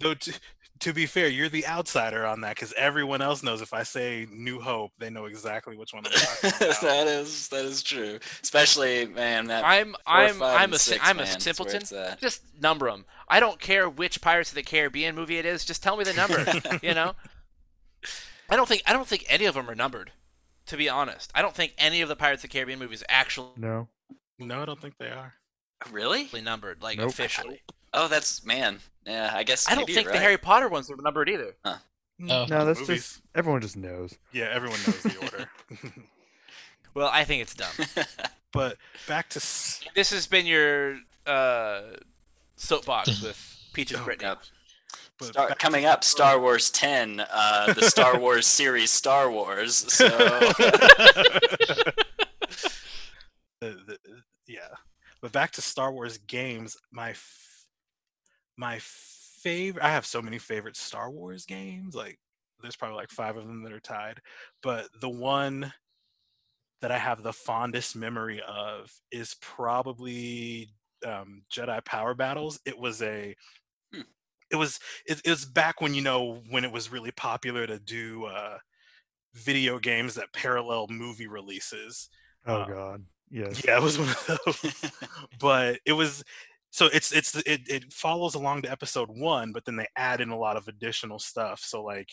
Though, 0.00 0.14
to, 0.14 0.32
to 0.80 0.92
be 0.92 1.06
fair, 1.06 1.28
you're 1.28 1.48
the 1.48 1.66
outsider 1.66 2.24
on 2.26 2.40
that 2.42 2.54
because 2.56 2.72
everyone 2.74 3.20
else 3.22 3.42
knows 3.42 3.60
if 3.62 3.72
I 3.72 3.82
say 3.82 4.26
New 4.30 4.60
Hope, 4.60 4.92
they 4.98 5.10
know 5.10 5.26
exactly 5.26 5.76
which 5.76 5.92
one 5.92 6.04
I'm 6.06 6.12
talking 6.12 6.50
about. 6.60 6.80
that 6.82 7.06
is 7.06 7.48
that 7.48 7.64
is 7.64 7.82
true. 7.82 8.18
Especially 8.42 9.06
man, 9.06 9.46
that 9.46 9.64
I'm 9.64 9.92
four, 9.92 10.00
I'm 10.06 10.34
five, 10.34 10.56
I'm 10.56 10.64
and 10.64 10.74
a 10.74 10.78
si- 10.78 10.90
six, 10.92 11.04
I'm 11.06 11.16
man, 11.16 11.26
a 11.26 11.40
simpleton. 11.40 11.82
Just 12.20 12.42
number 12.60 12.90
them. 12.90 13.04
I 13.28 13.40
don't 13.40 13.60
care 13.60 13.88
which 13.88 14.20
Pirates 14.20 14.50
of 14.50 14.54
the 14.56 14.62
Caribbean 14.62 15.14
movie 15.14 15.38
it 15.38 15.46
is. 15.46 15.64
Just 15.64 15.82
tell 15.82 15.96
me 15.96 16.04
the 16.04 16.14
number. 16.14 16.44
you 16.86 16.94
know. 16.94 17.14
I 18.50 18.56
don't 18.56 18.66
think 18.68 18.82
I 18.86 18.92
don't 18.92 19.06
think 19.06 19.26
any 19.28 19.44
of 19.44 19.54
them 19.54 19.68
are 19.68 19.74
numbered. 19.74 20.12
To 20.66 20.76
be 20.76 20.88
honest, 20.88 21.30
I 21.34 21.42
don't 21.42 21.54
think 21.54 21.72
any 21.78 22.02
of 22.02 22.08
the 22.08 22.16
Pirates 22.16 22.44
of 22.44 22.50
the 22.50 22.52
Caribbean 22.54 22.78
movies 22.78 23.02
actually 23.08 23.48
No. 23.56 23.88
no, 24.38 24.62
I 24.62 24.64
don't 24.66 24.80
think 24.80 24.98
they 24.98 25.08
are. 25.08 25.34
Really? 25.90 26.28
numbered, 26.42 26.82
like 26.82 26.98
Nope. 26.98 27.10
officially. 27.10 27.62
Oh, 27.94 28.08
that's 28.08 28.44
man. 28.44 28.78
Yeah, 29.06 29.30
I 29.34 29.42
guess. 29.42 29.66
I 29.68 29.70
don't 29.74 29.82
maybe 29.82 29.94
think 29.94 30.04
you're 30.04 30.12
the 30.12 30.18
right. 30.18 30.22
Harry 30.24 30.36
Potter 30.38 30.68
ones 30.68 30.90
are 30.90 30.96
numbered 30.96 31.28
either. 31.28 31.54
Oh. 31.64 31.78
No, 32.20 32.46
that's 32.46 32.80
Movies. 32.80 32.96
just 33.04 33.20
everyone 33.34 33.60
just 33.60 33.76
knows. 33.76 34.16
Yeah, 34.32 34.48
everyone 34.52 34.78
knows 34.86 35.02
the 35.02 35.16
order. 35.22 35.50
Well, 36.94 37.10
I 37.12 37.22
think 37.22 37.42
it's 37.42 37.54
dumb. 37.54 37.68
but 38.52 38.76
back 39.06 39.28
to 39.30 39.36
s- 39.36 39.84
this 39.94 40.10
has 40.10 40.26
been 40.26 40.46
your 40.46 40.98
uh, 41.26 41.82
soapbox 42.56 43.22
with 43.22 43.56
Peaches 43.72 44.00
Oh, 44.00 44.04
Brittany. 44.04 44.30
Yep. 44.30 44.38
but 45.20 45.28
Star, 45.28 45.48
back 45.48 45.58
to 45.58 45.64
coming 45.64 45.84
up, 45.84 46.02
Star 46.02 46.30
Star 46.32 46.40
Wars 46.40 46.70
10, 46.70 47.24
uh, 47.30 47.72
the 47.74 47.82
Star 47.82 48.18
Wars 48.18 48.48
series 48.48 48.90
Star 48.90 49.30
Wars. 49.30 49.76
So 49.92 50.08
the, 53.60 53.76
the, 53.86 53.98
yeah 54.46 54.60
but 55.20 55.32
back 55.32 55.50
to 55.52 55.60
star 55.62 55.92
wars 55.92 56.18
games 56.18 56.76
my 56.92 57.10
f- 57.10 57.44
my 58.58 58.78
favorite 58.80 59.84
i 59.84 59.90
have 59.90 60.06
so 60.06 60.22
many 60.22 60.38
favorite 60.38 60.76
star 60.76 61.10
wars 61.10 61.46
games 61.46 61.96
like 61.96 62.20
there's 62.60 62.76
probably 62.76 62.96
like 62.96 63.10
five 63.10 63.36
of 63.38 63.46
them 63.46 63.64
that 63.64 63.72
are 63.72 63.80
tied 63.80 64.20
but 64.62 64.88
the 65.00 65.10
one 65.10 65.72
that 66.80 66.90
i 66.90 66.98
have 66.98 67.22
the 67.22 67.32
fondest 67.32 67.96
memory 67.96 68.40
of 68.42 68.92
is 69.10 69.34
probably 69.40 70.68
um, 71.06 71.44
jedi 71.50 71.84
power 71.84 72.14
battles 72.14 72.60
it 72.64 72.78
was 72.78 73.02
a 73.02 73.34
Hmm. 73.94 74.02
it 74.50 74.56
was 74.56 74.80
it, 75.06 75.20
it 75.24 75.30
was 75.30 75.44
back 75.44 75.80
when 75.80 75.94
you 75.94 76.02
know 76.02 76.42
when 76.50 76.64
it 76.64 76.72
was 76.72 76.90
really 76.90 77.10
popular 77.12 77.66
to 77.66 77.78
do 77.78 78.24
uh 78.24 78.58
video 79.34 79.78
games 79.78 80.14
that 80.16 80.32
parallel 80.32 80.88
movie 80.88 81.28
releases 81.28 82.08
Oh 82.44 82.62
Uh, 82.62 82.64
God. 82.64 83.06
Yes. 83.30 83.64
yeah, 83.64 83.78
it 83.78 83.82
was 83.82 83.98
one 83.98 84.08
of 84.10 84.40
those. 84.46 84.92
but 85.40 85.80
it 85.86 85.92
was 85.94 86.24
so 86.78 86.86
it's 86.92 87.10
it's 87.10 87.34
it, 87.34 87.62
it 87.68 87.92
follows 87.92 88.36
along 88.36 88.62
to 88.62 88.70
episode 88.70 89.08
one, 89.10 89.50
but 89.50 89.64
then 89.64 89.74
they 89.74 89.88
add 89.96 90.20
in 90.20 90.28
a 90.28 90.38
lot 90.38 90.56
of 90.56 90.68
additional 90.68 91.18
stuff. 91.18 91.58
So 91.60 91.82
like 91.82 92.08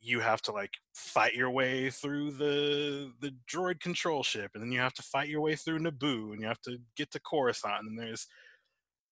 you 0.00 0.20
have 0.20 0.40
to 0.42 0.52
like 0.52 0.70
fight 0.94 1.34
your 1.34 1.50
way 1.50 1.90
through 1.90 2.30
the 2.30 3.10
the 3.20 3.34
droid 3.52 3.80
control 3.80 4.22
ship, 4.22 4.52
and 4.54 4.62
then 4.62 4.70
you 4.70 4.78
have 4.78 4.94
to 4.94 5.02
fight 5.02 5.28
your 5.28 5.40
way 5.40 5.56
through 5.56 5.80
Naboo, 5.80 6.30
and 6.32 6.40
you 6.40 6.46
have 6.46 6.60
to 6.60 6.78
get 6.96 7.10
to 7.10 7.20
Coruscant, 7.20 7.84
and 7.84 7.98
there's 7.98 8.28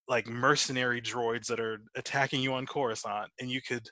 like 0.07 0.29
mercenary 0.29 1.03
droids 1.03 1.49
that 1.49 1.59
are 1.59 1.81
attacking 1.97 2.41
you 2.41 2.55
on 2.55 2.65
Coruscant, 2.65 3.33
and 3.41 3.51
you 3.51 3.61
could 3.61 3.89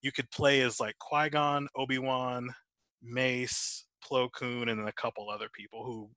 you 0.00 0.12
could 0.12 0.30
play 0.30 0.62
as 0.62 0.80
like 0.80 0.96
Qui 0.98 1.28
Gon, 1.28 1.68
Obi 1.76 1.98
Wan, 1.98 2.54
Mace, 3.02 3.84
Plo 4.02 4.30
Koon, 4.32 4.70
and 4.70 4.80
then 4.80 4.88
a 4.88 4.92
couple 4.92 5.28
other 5.28 5.50
people 5.54 5.84
who 5.84 6.08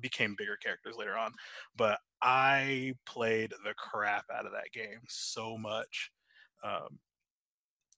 became 0.00 0.34
bigger 0.36 0.56
characters 0.56 0.96
later 0.96 1.16
on. 1.16 1.32
But 1.76 1.98
I 2.22 2.94
played 3.06 3.52
the 3.64 3.74
crap 3.76 4.26
out 4.34 4.46
of 4.46 4.52
that 4.52 4.72
game 4.72 5.00
so 5.08 5.56
much. 5.56 6.10
Um, 6.62 6.98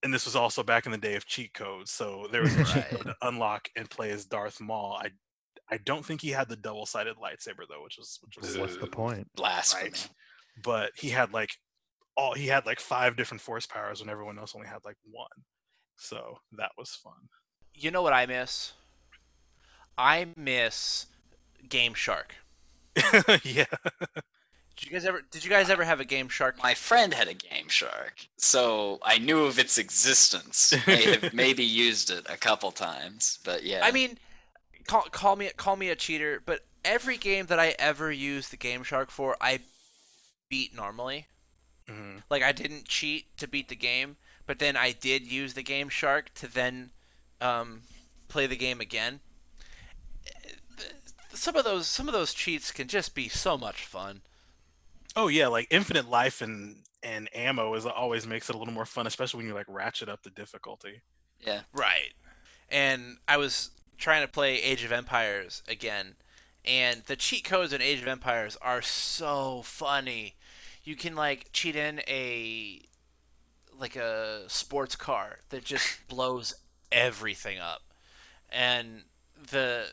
and 0.05 0.13
this 0.15 0.25
was 0.25 0.37
also 0.37 0.63
back 0.63 0.87
in 0.87 0.93
the 0.93 0.99
day 0.99 1.15
of 1.15 1.27
cheat 1.27 1.55
codes, 1.55 1.91
so 1.91 2.27
there 2.33 2.43
was 2.43 2.57
a 2.57 2.65
cheat 2.65 2.89
code 2.91 3.05
to 3.05 3.17
unlock 3.23 3.69
and 3.77 3.89
play 3.91 4.11
as 4.11 4.25
Darth 4.25 4.61
Maul. 4.61 4.99
I 5.01 5.11
I 5.71 5.79
don't 5.79 6.05
think 6.05 6.21
he 6.21 6.31
had 6.31 6.49
the 6.49 6.57
double 6.57 6.87
sided 6.87 7.17
lightsaber 7.17 7.65
though, 7.69 7.83
which 7.83 7.99
was 7.99 8.19
which 8.23 8.37
was 8.37 8.59
What's 8.59 8.77
the 8.77 8.87
point? 8.89 9.29
blasphemy. 9.35 9.91
Right. 9.91 10.09
but 10.63 10.91
he 10.97 11.11
had 11.11 11.33
like 11.33 11.51
all 12.17 12.35
he 12.35 12.49
had 12.49 12.67
like 12.67 12.81
five 12.81 13.17
different 13.17 13.41
force 13.41 13.65
powers 13.67 14.01
when 14.01 14.11
everyone 14.11 14.39
else 14.39 14.55
only 14.55 14.67
had 14.69 14.85
like 14.85 14.97
one. 15.11 15.29
So 15.97 16.39
that 16.59 16.73
was 16.77 16.91
fun. 16.95 17.29
You 17.75 17.91
know 17.91 18.03
what 18.03 18.13
I 18.13 18.27
miss? 18.27 18.73
I 19.97 20.27
miss 20.37 21.07
Game 21.69 21.95
Shark. 21.95 22.35
yeah. 23.45 23.65
Did 24.77 24.87
you 24.87 24.93
guys 24.93 25.05
ever? 25.07 25.23
Did 25.31 25.45
you 25.45 25.51
guys 25.51 25.71
ever 25.71 25.85
have 25.85 26.01
a 26.01 26.05
Game 26.05 26.29
Shark? 26.29 26.63
My 26.63 26.75
friend 26.75 27.15
had 27.15 27.29
a 27.29 27.35
Game 27.35 27.69
Shark, 27.69 28.27
so 28.37 28.99
I 29.03 29.19
knew 29.19 29.45
of 29.45 29.59
its 29.59 29.79
existence. 29.79 30.75
May 30.87 31.03
have 31.05 31.33
maybe 31.33 31.65
used 31.65 32.11
it 32.11 32.27
a 32.29 32.37
couple 32.37 32.71
times, 32.73 33.39
but 33.45 33.65
yeah. 33.65 33.81
I 33.85 33.93
mean, 33.93 34.19
call, 34.87 35.03
call 35.11 35.37
me 35.37 35.51
call 35.57 35.77
me 35.77 35.89
a 35.91 35.97
cheater, 35.97 36.43
but 36.45 36.61
every 36.85 37.17
game 37.17 37.47
that 37.47 37.61
I 37.61 37.75
ever 37.79 38.11
used 38.11 38.51
the 38.51 38.57
Game 38.57 38.83
Shark 38.83 39.11
for, 39.11 39.37
I 39.41 39.61
beat 40.49 40.75
normally. 40.75 41.27
hmm 41.89 42.19
Like 42.31 42.43
I 42.43 42.53
didn't 42.53 42.87
cheat 42.89 43.37
to 43.39 43.47
beat 43.47 43.69
the 43.69 43.77
game, 43.77 44.17
but 44.47 44.59
then 44.59 44.77
I 44.77 44.93
did 44.93 45.31
use 45.31 45.55
the 45.55 45.63
Game 45.63 45.89
Shark 45.89 46.33
to 46.35 46.53
then 46.53 46.91
um, 47.41 47.83
play 48.29 48.47
the 48.47 48.57
game 48.57 48.81
again. 48.81 49.21
Some 51.35 51.57
of 51.57 51.65
those 51.65 51.87
some 51.87 52.09
of 52.09 52.15
those 52.15 52.35
cheats 52.35 52.71
can 52.71 52.89
just 52.89 53.15
be 53.15 53.29
so 53.29 53.57
much 53.57 53.85
fun. 53.85 54.23
Oh 55.17 55.29
yeah, 55.29 55.49
like 55.49 55.67
infinite 55.71 56.09
life 56.09 56.41
and 56.41 56.77
and 57.03 57.29
ammo 57.35 57.75
is 57.75 57.85
always 57.85 58.27
makes 58.27 58.49
it 58.49 58.55
a 58.55 58.59
little 58.59 58.75
more 58.75 58.87
fun, 58.87 59.07
especially 59.07 59.39
when 59.39 59.47
you 59.47 59.55
like 59.55 59.67
ratchet 59.69 60.09
up 60.09 60.23
the 60.23 60.31
difficulty. 60.31 61.03
yeah. 61.41 61.63
Right. 61.73 62.13
And 62.71 63.19
I 63.29 63.37
was 63.37 63.71
trying 63.99 64.23
to 64.23 64.29
play 64.29 64.63
Age 64.63 64.85
of 64.85 64.93
Empires 64.93 65.63
again, 65.69 66.15
and 66.65 67.03
the 67.07 67.17
cheat 67.17 67.45
codes 67.45 67.73
in 67.73 67.83
Age 67.83 68.01
of 68.01 68.09
Empires 68.09 68.57
are 68.63 68.83
so 68.83 69.63
funny. 69.63 70.37
You 70.85 70.97
can 70.97 71.15
like 71.15 71.51
cheat 71.53 71.77
in 71.77 72.01
a 72.09 72.81
like 73.79 73.97
a 73.97 74.45
sports 74.49 74.97
car 74.97 75.39
that 75.51 75.65
just 75.65 76.07
blows 76.09 76.55
everything 76.91 77.59
up. 77.59 77.83
And 78.51 79.05
the 79.51 79.87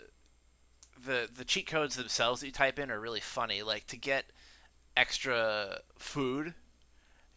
the 1.06 1.30
the 1.34 1.45
cheat 1.45 1.68
codes 1.68 1.95
themselves 1.95 2.41
that 2.41 2.47
you 2.47 2.54
type 2.54 2.80
in 2.80 2.91
are 2.91 3.00
really 3.00 3.20
funny. 3.20 3.62
Like 3.64 3.88
to 3.88 3.97
get 3.97 4.26
extra 4.97 5.80
food, 5.97 6.54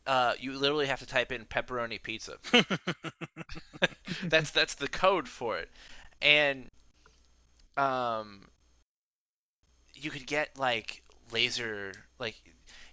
uh, 0.06 0.34
you 0.38 0.52
literally 0.52 0.86
have 0.86 1.00
to 1.00 1.06
type 1.06 1.32
in 1.32 1.44
pepperoni 1.44 2.02
pizza. 2.02 2.38
That's 4.24 4.50
that's 4.50 4.74
the 4.74 4.88
code 4.88 5.28
for 5.28 5.58
it. 5.58 5.68
And 6.20 6.70
um 7.76 8.48
you 9.94 10.10
could 10.10 10.26
get 10.26 10.58
like 10.58 11.02
laser 11.32 11.92
like 12.18 12.36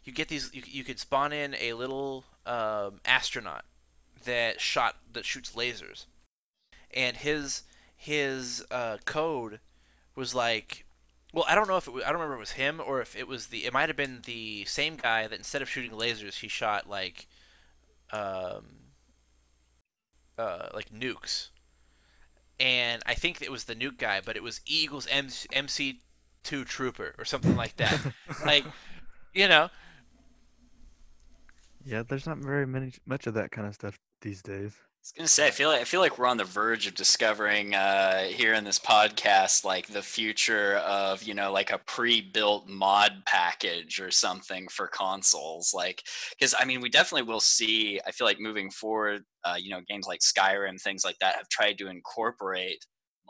you 0.03 0.13
get 0.13 0.27
these 0.27 0.49
you, 0.53 0.63
you 0.65 0.83
could 0.83 0.99
spawn 0.99 1.33
in 1.33 1.55
a 1.55 1.73
little 1.73 2.23
um, 2.45 2.99
astronaut 3.05 3.65
that 4.25 4.59
shot 4.59 4.95
that 5.13 5.25
shoots 5.25 5.51
lasers. 5.51 6.05
And 6.91 7.17
his 7.17 7.63
his 7.95 8.65
uh, 8.71 8.97
code 9.05 9.59
was 10.19 10.35
like 10.35 10.85
well 11.33 11.45
i 11.47 11.55
don't 11.55 11.67
know 11.67 11.77
if 11.77 11.87
it 11.87 11.93
was, 11.93 12.03
i 12.03 12.07
don't 12.11 12.19
remember 12.21 12.35
if 12.35 12.39
it 12.39 12.41
was 12.41 12.51
him 12.51 12.81
or 12.85 13.01
if 13.01 13.15
it 13.15 13.27
was 13.27 13.47
the 13.47 13.65
it 13.65 13.73
might 13.73 13.89
have 13.89 13.97
been 13.97 14.21
the 14.25 14.65
same 14.65 14.95
guy 14.95 15.25
that 15.27 15.37
instead 15.37 15.61
of 15.61 15.69
shooting 15.69 15.91
lasers 15.91 16.39
he 16.39 16.47
shot 16.47 16.87
like 16.89 17.27
um 18.11 18.65
uh, 20.39 20.69
like 20.73 20.89
nukes, 20.89 21.49
and 22.59 23.01
I 23.05 23.13
think 23.13 23.41
it 23.41 23.51
was 23.51 23.65
the 23.65 23.75
nuke 23.75 23.97
guy, 23.97 24.21
but 24.23 24.37
it 24.37 24.43
was 24.43 24.61
E 24.65 24.83
equals 24.83 25.07
M- 25.11 25.27
MC 25.51 25.99
two 26.43 26.63
trooper 26.63 27.13
or 27.17 27.25
something 27.25 27.55
like 27.55 27.75
that. 27.77 27.99
like, 28.45 28.63
you 29.33 29.47
know, 29.47 29.69
Yeah, 31.85 32.03
there's 32.03 32.25
not 32.25 32.37
very 32.37 32.65
many 32.67 32.93
much 33.05 33.27
of 33.27 33.33
that 33.33 33.51
kind 33.51 33.67
of 33.67 33.73
stuff 33.75 33.99
these 34.21 34.41
days. 34.41 34.73
I 34.99 35.01
was 35.01 35.11
gonna 35.17 35.27
say, 35.29 35.47
I 35.47 35.51
feel 35.51 35.69
like 35.69 35.81
I 35.81 35.85
feel 35.85 36.01
like 36.01 36.17
we're 36.19 36.27
on 36.27 36.37
the 36.37 36.43
verge 36.43 36.85
of 36.85 36.93
discovering 36.93 37.73
uh, 37.73 38.25
here 38.25 38.53
in 38.53 38.65
this 38.65 38.77
podcast, 38.77 39.63
like 39.63 39.87
the 39.87 40.01
future 40.01 40.75
of 40.77 41.23
you 41.23 41.33
know, 41.33 41.53
like 41.53 41.71
a 41.71 41.77
pre-built 41.79 42.67
mod 42.67 43.23
package 43.25 44.01
or 44.01 44.11
something 44.11 44.67
for 44.67 44.87
consoles. 44.87 45.73
Like, 45.73 46.03
because 46.37 46.53
I 46.59 46.65
mean, 46.65 46.81
we 46.81 46.89
definitely 46.89 47.31
will 47.31 47.39
see. 47.39 47.99
I 48.05 48.11
feel 48.11 48.27
like 48.27 48.41
moving 48.41 48.69
forward, 48.69 49.23
uh, 49.45 49.55
you 49.57 49.69
know, 49.71 49.79
games 49.87 50.05
like 50.05 50.19
Skyrim, 50.19 50.79
things 50.81 51.05
like 51.05 51.17
that, 51.21 51.35
have 51.35 51.49
tried 51.49 51.77
to 51.79 51.87
incorporate 51.87 52.85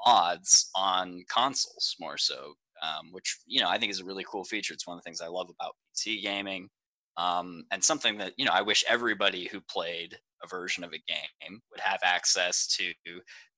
mods 0.05 0.71
on 0.75 1.23
consoles 1.29 1.95
more 1.99 2.17
so, 2.17 2.55
um, 2.81 3.11
which 3.11 3.37
you 3.45 3.61
know 3.61 3.69
I 3.69 3.77
think 3.77 3.91
is 3.91 3.99
a 4.01 4.05
really 4.05 4.25
cool 4.29 4.43
feature. 4.43 4.73
It's 4.73 4.87
one 4.87 4.97
of 4.97 5.03
the 5.03 5.07
things 5.07 5.21
I 5.21 5.27
love 5.27 5.49
about 5.51 5.75
PC 5.95 6.23
gaming, 6.23 6.69
um, 7.15 7.63
and 7.71 7.83
something 7.83 8.17
that 8.17 8.33
you 8.37 8.45
know 8.45 8.53
I 8.53 8.61
wish 8.63 8.83
everybody 8.89 9.47
who 9.47 9.61
played 9.61 10.17
a 10.43 10.47
version 10.47 10.83
of 10.83 10.93
a 10.93 11.03
game 11.07 11.61
would 11.71 11.79
have 11.81 11.99
access 12.03 12.67
to 12.67 12.93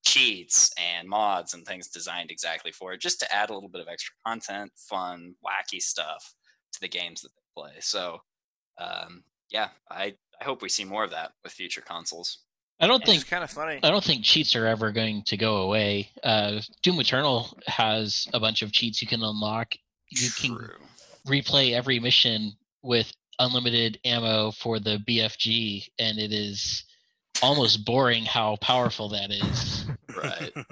cheats 0.06 0.72
and 0.78 1.08
mods 1.08 1.54
and 1.54 1.66
things 1.66 1.88
designed 1.88 2.32
exactly 2.32 2.72
for 2.72 2.94
it, 2.94 3.02
just 3.02 3.20
to 3.20 3.36
add 3.36 3.50
a 3.50 3.54
little 3.54 3.70
bit 3.70 3.82
of 3.82 3.88
extra 3.88 4.14
content, 4.26 4.72
fun, 4.76 5.36
wacky 5.46 5.82
stuff 5.82 6.34
to 6.74 6.80
the 6.80 6.88
games 6.88 7.22
that 7.22 7.30
they 7.30 7.62
play. 7.62 7.74
So, 7.80 8.20
um, 8.78 9.24
yeah, 9.50 9.70
I 9.90 10.16
I 10.40 10.44
hope 10.44 10.62
we 10.62 10.70
see 10.70 10.86
more 10.86 11.04
of 11.04 11.12
that 11.12 11.34
with 11.44 11.54
future 11.54 11.82
consoles. 11.82 12.40
I 12.80 12.88
don't 12.88 13.04
It's 13.04 13.12
think 13.12 13.28
kind 13.28 13.44
of 13.44 13.52
funny. 13.52 13.80
I 13.84 13.92
don't 13.92 14.04
think 14.04 14.24
cheats 14.24 14.56
are 14.56 14.66
ever 14.66 14.92
going 14.92 15.22
to 15.28 15.38
go 15.38 15.58
away. 15.58 16.10
Uh, 16.24 16.62
Doom 16.82 17.00
Eternal 17.00 17.56
has 17.68 18.28
a 18.34 18.40
bunch 18.40 18.64
of 18.64 18.72
cheats 18.72 19.04
you 19.04 19.08
can 19.08 19.22
unlock. 19.22 19.76
You 20.10 20.30
can 20.32 20.58
replay 21.28 21.74
every 21.74 22.00
mission 22.00 22.54
with 22.82 23.14
unlimited 23.40 24.00
ammo 24.06 24.52
for 24.52 24.80
the 24.80 24.98
BFG, 25.08 25.88
and 26.00 26.20
it 26.20 26.32
is 26.32 26.84
almost 27.42 27.86
boring 27.86 28.26
how 28.26 28.56
powerful 28.58 29.10
that 29.10 29.32
is. 29.32 29.86
Right. 30.16 30.52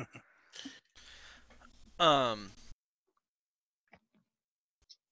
Um. 1.99 2.51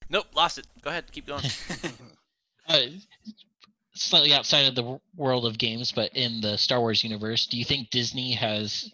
Nope, 0.09 0.27
lost 0.33 0.57
it. 0.57 0.65
Go 0.81 0.89
ahead, 0.89 1.11
keep 1.11 1.27
going. 1.27 1.43
Uh, 2.69 2.81
slightly 3.93 4.33
outside 4.33 4.67
of 4.67 4.75
the 4.75 4.99
world 5.15 5.45
of 5.45 5.57
games, 5.57 5.93
but 5.93 6.13
in 6.15 6.41
the 6.41 6.57
Star 6.57 6.81
Wars 6.81 7.01
universe, 7.01 7.47
do 7.47 7.57
you 7.57 7.63
think 7.63 7.89
Disney 7.91 8.33
has 8.33 8.91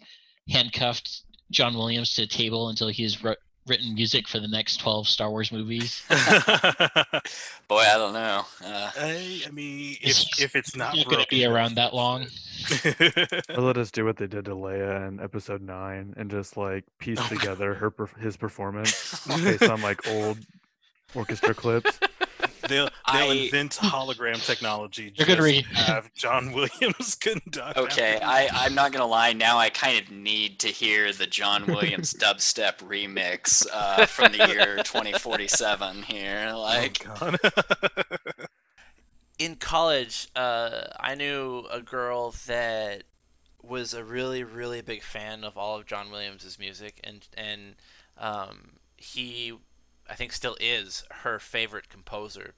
handcuffed 0.48 1.22
John 1.50 1.74
Williams 1.74 2.14
to 2.14 2.22
a 2.22 2.26
table 2.26 2.68
until 2.68 2.86
he 2.88 3.02
has 3.02 3.22
wr- 3.22 3.32
written 3.66 3.94
music 3.94 4.28
for 4.28 4.38
the 4.40 4.48
next 4.48 4.78
12 4.78 5.08
Star 5.08 5.30
Wars 5.30 5.50
movies? 5.52 6.02
Boy, 6.10 7.78
I 7.78 7.94
don't 7.96 8.12
know. 8.12 8.44
Uh, 8.64 8.90
I, 8.96 9.42
I 9.46 9.50
mean, 9.50 9.96
if, 10.02 10.40
if 10.40 10.54
it's 10.56 10.76
not, 10.76 10.94
He's 10.94 11.04
not 11.04 11.10
going 11.12 11.22
to 11.24 11.28
be 11.30 11.44
around 11.44 11.74
that 11.76 11.94
long. 11.94 12.26
Or 13.50 13.60
let 13.62 13.76
us 13.78 13.90
do 13.90 14.04
what 14.04 14.16
they 14.16 14.26
did 14.26 14.44
to 14.46 14.52
Leia 14.52 15.08
in 15.08 15.20
Episode 15.20 15.62
Nine 15.62 16.14
and 16.16 16.30
just 16.30 16.56
like 16.56 16.84
piece 16.98 17.18
Oh, 17.20 17.28
God. 17.30 17.38
together 17.40 17.74
her 17.74 17.92
his 18.20 18.36
performance 18.36 19.26
based 19.26 19.62
on 19.64 19.80
like 19.80 20.06
old 20.08 20.38
orchestra 21.14 21.54
clips. 21.54 21.98
They'll 22.68 22.88
they'll 23.12 23.30
I- 23.30 23.34
invent 23.34 23.72
hologram 23.76 24.44
technology. 24.44 25.12
You're 25.16 25.26
gonna 25.26 25.42
read- 25.42 25.64
have 25.66 26.12
John 26.14 26.52
Williams 26.54 27.14
conduct. 27.14 27.78
okay, 27.78 28.14
after 28.14 28.26
I, 28.26 28.48
I'm 28.52 28.74
not 28.74 28.92
gonna 28.92 29.06
lie. 29.06 29.32
Now 29.32 29.58
I 29.58 29.70
kind 29.70 29.98
of 30.02 30.10
need 30.10 30.58
to 30.60 30.68
hear 30.68 31.12
the 31.12 31.26
John 31.26 31.66
Williams 31.66 32.12
dubstep 32.14 32.78
remix 32.78 33.66
uh, 33.72 34.06
from 34.06 34.32
the 34.32 34.46
year 34.48 34.76
2047 34.84 36.02
here. 36.04 36.50
Oh, 36.52 36.60
Like, 36.62 37.04
God. 37.04 37.38
in 39.38 39.56
college, 39.56 40.28
uh, 40.36 40.82
I 40.98 41.14
knew 41.14 41.66
a 41.70 41.80
girl 41.80 42.34
that 42.46 43.04
was 43.62 43.94
a 43.94 44.04
really, 44.04 44.44
really 44.44 44.80
big 44.82 45.02
fan 45.02 45.42
of 45.44 45.56
all 45.56 45.76
of 45.78 45.86
John 45.86 46.10
Williams' 46.10 46.58
music, 46.58 47.00
and 47.02 47.26
and 47.36 47.74
um, 48.18 48.72
he, 48.96 49.52
I 50.08 50.14
think, 50.14 50.32
still 50.32 50.56
is 50.60 51.04
her 51.10 51.38
favorite 51.38 51.88
composer. 51.88 52.54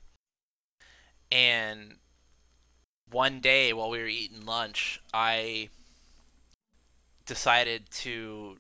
And 1.30 1.96
one 3.10 3.40
day 3.40 3.72
while 3.72 3.90
we 3.90 3.98
were 3.98 4.06
eating 4.06 4.44
lunch, 4.44 5.00
I 5.14 5.68
decided 7.24 7.90
to, 7.90 8.58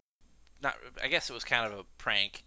not, 0.62 0.76
I 1.02 1.08
guess 1.08 1.30
it 1.30 1.32
was 1.32 1.44
kind 1.44 1.72
of 1.72 1.78
a 1.78 1.84
prank, 1.98 2.44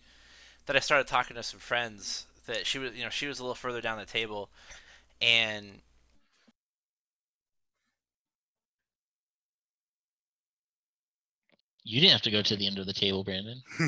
that 0.65 0.75
I 0.75 0.79
started 0.79 1.07
talking 1.07 1.35
to 1.35 1.43
some 1.43 1.59
friends 1.59 2.27
that 2.45 2.65
she 2.65 2.79
was, 2.79 2.93
you 2.93 3.03
know, 3.03 3.09
she 3.09 3.27
was 3.27 3.39
a 3.39 3.43
little 3.43 3.55
further 3.55 3.81
down 3.81 3.97
the 3.97 4.05
table, 4.05 4.49
and 5.21 5.81
You 11.89 11.99
didn't 12.01 12.11
have 12.11 12.21
to 12.21 12.29
go 12.31 12.43
to 12.43 12.55
the 12.55 12.67
end 12.67 12.77
of 12.77 12.85
the 12.85 12.93
table, 12.93 13.23
Brandon. 13.23 13.63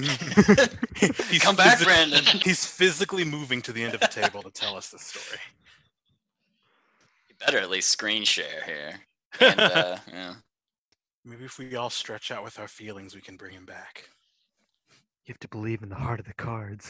He's 1.29 1.43
Come 1.43 1.55
back, 1.55 1.77
physi- 1.77 1.83
Brandon. 1.83 2.23
He's 2.43 2.65
physically 2.65 3.23
moving 3.23 3.61
to 3.61 3.71
the 3.71 3.83
end 3.83 3.93
of 3.93 3.99
the 3.99 4.07
table 4.07 4.41
to 4.41 4.49
tell 4.49 4.75
us 4.75 4.89
the 4.89 4.97
story. 4.97 5.39
you 7.29 7.35
better 7.39 7.59
at 7.59 7.69
least 7.69 7.89
screen 7.89 8.23
share 8.23 8.63
here. 8.65 8.93
And 9.39 9.59
uh, 9.59 9.97
yeah. 10.11 10.33
Maybe 11.23 11.45
if 11.45 11.59
we 11.59 11.75
all 11.75 11.91
stretch 11.91 12.31
out 12.31 12.43
with 12.43 12.57
our 12.57 12.67
feelings, 12.67 13.13
we 13.13 13.21
can 13.21 13.37
bring 13.37 13.53
him 13.53 13.65
back. 13.65 14.09
You 15.25 15.31
have 15.33 15.39
to 15.41 15.47
believe 15.47 15.83
in 15.83 15.89
the 15.89 15.95
heart 15.95 16.19
of 16.19 16.25
the 16.25 16.33
cards. 16.33 16.89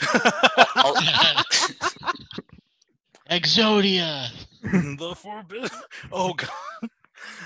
Exodia! 3.30 4.30
the 4.64 5.14
forbidden. 5.16 5.70
Oh 6.12 6.34
God. 6.34 6.49
I 6.84 6.88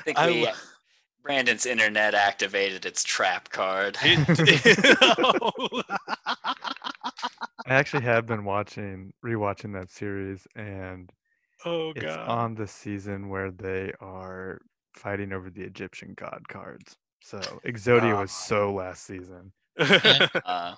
think 0.06 0.20
I 0.20 0.28
we, 0.30 0.46
lo- 0.46 0.52
Brandon's 1.26 1.66
internet 1.66 2.14
activated 2.14 2.86
its 2.86 3.04
trap 3.04 3.50
card. 3.50 3.98
I 4.04 4.14
actually 7.68 8.04
have 8.04 8.28
been 8.28 8.46
watching, 8.46 9.12
rewatching 9.26 9.74
that 9.74 9.90
series, 9.90 10.48
and 10.56 11.12
oh 11.66 11.94
it's 11.96 12.16
on 12.16 12.54
the 12.54 12.68
season 12.68 13.30
where 13.30 13.50
they 13.50 13.92
are 14.00 14.62
fighting 14.94 15.34
over 15.34 15.50
the 15.50 15.64
Egyptian 15.64 16.14
god 16.16 16.48
cards. 16.48 16.96
So 17.24 17.40
Exodia 17.66 18.20
was 18.22 18.30
Ah. 18.32 18.46
so 18.46 18.74
last 18.74 19.04
season. 19.06 19.52
Uh, 20.46 20.76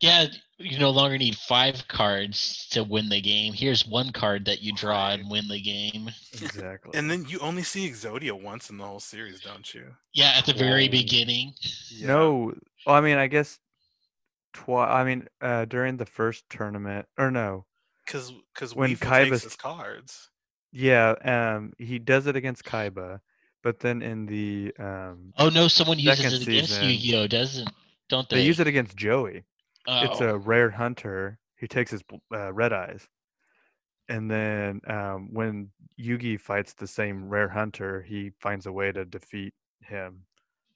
Yeah, 0.00 0.26
you 0.58 0.78
no 0.78 0.90
longer 0.90 1.18
need 1.18 1.36
five 1.36 1.86
cards 1.88 2.66
to 2.70 2.82
win 2.84 3.08
the 3.10 3.20
game. 3.20 3.52
Here's 3.52 3.86
one 3.86 4.12
card 4.12 4.46
that 4.46 4.62
you 4.62 4.72
draw 4.74 5.08
Right. 5.08 5.20
and 5.20 5.30
win 5.30 5.46
the 5.48 5.60
game. 5.60 6.10
Exactly. 6.32 6.92
and 6.94 7.10
then 7.10 7.26
you 7.28 7.38
only 7.40 7.62
see 7.62 7.88
Exodia 7.88 8.32
once 8.32 8.70
in 8.70 8.78
the 8.78 8.84
whole 8.86 9.00
series, 9.00 9.40
don't 9.40 9.72
you? 9.74 9.94
Yeah, 10.14 10.32
at 10.36 10.46
the 10.46 10.54
very 10.54 10.86
Whoa. 10.86 10.92
beginning. 10.92 11.54
Yeah. 11.90 12.06
No, 12.06 12.54
well, 12.86 12.96
I 12.96 13.00
mean, 13.02 13.18
I 13.18 13.26
guess 13.26 13.58
twi- 14.54 14.88
I 14.90 15.04
mean, 15.04 15.28
uh, 15.40 15.66
during 15.66 15.96
the 15.98 16.06
first 16.06 16.48
tournament, 16.48 17.06
or 17.18 17.30
no, 17.30 17.66
because 18.06 18.32
because 18.54 18.74
When 18.74 18.90
when 18.90 18.96
Kaiba's- 18.96 19.42
takes 19.42 19.56
cards. 19.56 20.30
yeah, 20.72 21.10
um, 21.24 21.72
he 21.78 21.98
does 21.98 22.26
it 22.26 22.36
against 22.36 22.64
Kaiba, 22.64 23.20
but 23.62 23.80
then 23.80 24.00
in 24.02 24.24
the 24.26 24.72
um, 24.78 25.34
Oh 25.36 25.50
no, 25.50 25.68
someone 25.68 25.98
uses 25.98 26.24
it 26.32 26.48
against 26.48 26.70
season. 26.70 26.88
Yu-Gi-Oh, 26.88 27.26
doesn't 27.26 27.68
don't 28.08 28.28
they? 28.30 28.36
they 28.36 28.44
use 28.44 28.60
it 28.60 28.66
against 28.66 28.96
Joey. 28.96 29.44
Oh. 29.86 30.04
It's 30.04 30.20
a 30.20 30.38
rare 30.38 30.70
hunter. 30.70 31.38
He 31.58 31.68
takes 31.68 31.90
his 31.90 32.02
uh, 32.32 32.52
red 32.52 32.72
eyes, 32.72 33.06
and 34.08 34.30
then 34.30 34.80
um, 34.86 35.28
when 35.32 35.70
Yugi 36.00 36.40
fights 36.40 36.72
the 36.72 36.86
same 36.86 37.28
rare 37.28 37.48
hunter, 37.48 38.02
he 38.02 38.32
finds 38.40 38.66
a 38.66 38.72
way 38.72 38.92
to 38.92 39.04
defeat 39.04 39.54
him 39.82 40.24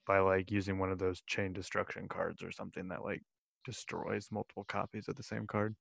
by 0.06 0.18
like 0.18 0.50
using 0.50 0.78
one 0.78 0.92
of 0.92 0.98
those 0.98 1.22
chain 1.22 1.52
destruction 1.52 2.08
cards 2.08 2.42
or 2.42 2.52
something 2.52 2.88
that 2.88 3.04
like 3.04 3.22
destroys 3.64 4.28
multiple 4.30 4.64
copies 4.68 5.08
of 5.08 5.16
the 5.16 5.22
same 5.22 5.46
card. 5.46 5.74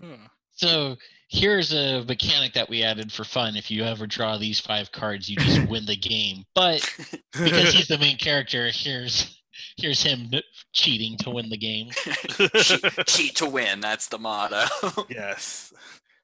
Hmm. 0.00 0.26
So 0.52 0.96
here's 1.28 1.74
a 1.74 2.02
mechanic 2.04 2.54
that 2.54 2.68
we 2.68 2.82
added 2.82 3.12
for 3.12 3.24
fun. 3.24 3.56
If 3.56 3.70
you 3.70 3.84
ever 3.84 4.06
draw 4.06 4.38
these 4.38 4.58
five 4.58 4.90
cards, 4.90 5.28
you 5.28 5.36
just 5.36 5.68
win 5.68 5.84
the 5.84 5.96
game. 5.96 6.44
But 6.54 6.88
because 7.32 7.74
he's 7.74 7.88
the 7.88 7.98
main 7.98 8.16
character, 8.16 8.70
here's 8.72 9.35
here's 9.76 10.02
him 10.02 10.30
cheating 10.72 11.16
to 11.18 11.30
win 11.30 11.48
the 11.48 11.56
game. 11.56 11.90
cheat, 12.56 13.06
cheat 13.06 13.36
to 13.36 13.46
win. 13.46 13.80
That's 13.80 14.08
the 14.08 14.18
motto. 14.18 14.64
yes. 15.08 15.72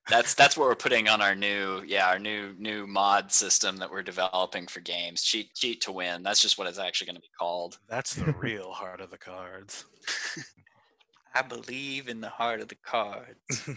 that's 0.08 0.34
that's 0.34 0.56
what 0.56 0.68
we're 0.68 0.74
putting 0.74 1.08
on 1.08 1.22
our 1.22 1.34
new 1.34 1.80
yeah 1.86 2.08
our 2.08 2.18
new 2.18 2.54
new 2.58 2.88
mod 2.88 3.30
system 3.30 3.76
that 3.76 3.90
we're 3.90 4.02
developing 4.02 4.66
for 4.66 4.80
games. 4.80 5.22
Cheat 5.22 5.54
cheat 5.54 5.80
to 5.82 5.92
win. 5.92 6.22
That's 6.22 6.42
just 6.42 6.58
what 6.58 6.66
it's 6.66 6.78
actually 6.78 7.06
going 7.06 7.16
to 7.16 7.22
be 7.22 7.30
called. 7.38 7.78
That's 7.88 8.14
the 8.14 8.32
real 8.32 8.72
heart 8.72 9.00
of 9.00 9.10
the 9.10 9.18
cards. 9.18 9.84
I 11.34 11.42
believe 11.42 12.08
in 12.08 12.20
the 12.20 12.28
heart 12.28 12.60
of 12.60 12.68
the 12.68 12.76
cards 12.84 13.70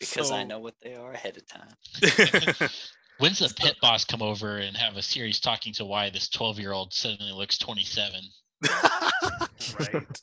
because 0.00 0.30
I 0.30 0.44
know 0.44 0.58
what 0.58 0.74
they 0.82 0.94
are 0.94 1.12
ahead 1.12 1.36
of 1.36 1.46
time. 1.46 2.70
When's 3.18 3.40
the 3.40 3.52
pit 3.52 3.74
boss 3.82 4.04
come 4.04 4.22
over 4.22 4.58
and 4.58 4.76
have 4.76 4.96
a 4.96 5.02
series 5.02 5.40
talking 5.40 5.72
to 5.74 5.84
why 5.84 6.08
this 6.08 6.28
12 6.28 6.60
year 6.60 6.72
old 6.72 6.94
suddenly 6.94 7.32
looks 7.32 7.58
27? 7.58 8.14
right. 9.80 10.20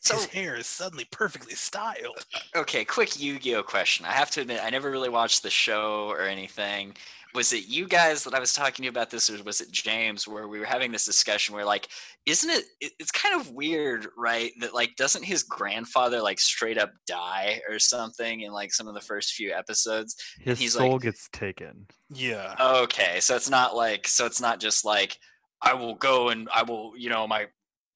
So- 0.00 0.14
His 0.16 0.24
hair 0.26 0.56
is 0.56 0.66
suddenly 0.66 1.06
perfectly 1.10 1.54
styled. 1.54 2.24
Okay, 2.54 2.82
quick 2.86 3.20
Yu-Gi-Oh 3.20 3.62
question. 3.62 4.06
I 4.06 4.12
have 4.12 4.30
to 4.30 4.40
admit, 4.40 4.60
I 4.64 4.70
never 4.70 4.90
really 4.90 5.10
watched 5.10 5.42
the 5.42 5.50
show 5.50 6.06
or 6.08 6.22
anything. 6.22 6.96
Was 7.34 7.52
it 7.52 7.68
you 7.68 7.86
guys 7.86 8.24
that 8.24 8.32
I 8.32 8.40
was 8.40 8.54
talking 8.54 8.84
to 8.84 8.88
about 8.88 9.10
this, 9.10 9.28
or 9.28 9.42
was 9.42 9.60
it 9.60 9.70
James, 9.70 10.26
where 10.26 10.48
we 10.48 10.58
were 10.58 10.64
having 10.64 10.92
this 10.92 11.04
discussion 11.04 11.54
where, 11.54 11.66
like, 11.66 11.88
isn't 12.24 12.48
it? 12.48 12.64
it- 12.80 12.92
It's 12.98 13.10
kind 13.10 13.38
of 13.38 13.50
weird, 13.50 14.06
right? 14.16 14.52
That 14.60 14.72
like, 14.72 14.96
doesn't 14.96 15.24
his 15.26 15.42
grandfather 15.42 16.22
like 16.22 16.40
straight 16.40 16.78
up 16.78 16.92
die 17.06 17.60
or 17.68 17.78
something 17.78 18.40
in 18.40 18.52
like 18.52 18.72
some 18.72 18.88
of 18.88 18.94
the 18.94 19.02
first 19.02 19.34
few 19.34 19.52
episodes? 19.52 20.16
His 20.40 20.58
he's 20.58 20.74
like- 20.76 20.88
soul 20.88 20.98
gets 20.98 21.28
taken. 21.34 21.86
Yeah. 22.08 22.54
Okay, 22.58 23.20
so 23.20 23.36
it's 23.36 23.50
not 23.50 23.76
like, 23.76 24.08
so 24.08 24.24
it's 24.24 24.40
not 24.40 24.58
just 24.58 24.86
like, 24.86 25.18
I 25.62 25.74
will 25.74 25.94
go 25.94 26.28
and 26.28 26.48
I 26.54 26.62
will, 26.62 26.92
you 26.96 27.08
know, 27.10 27.26
my. 27.26 27.46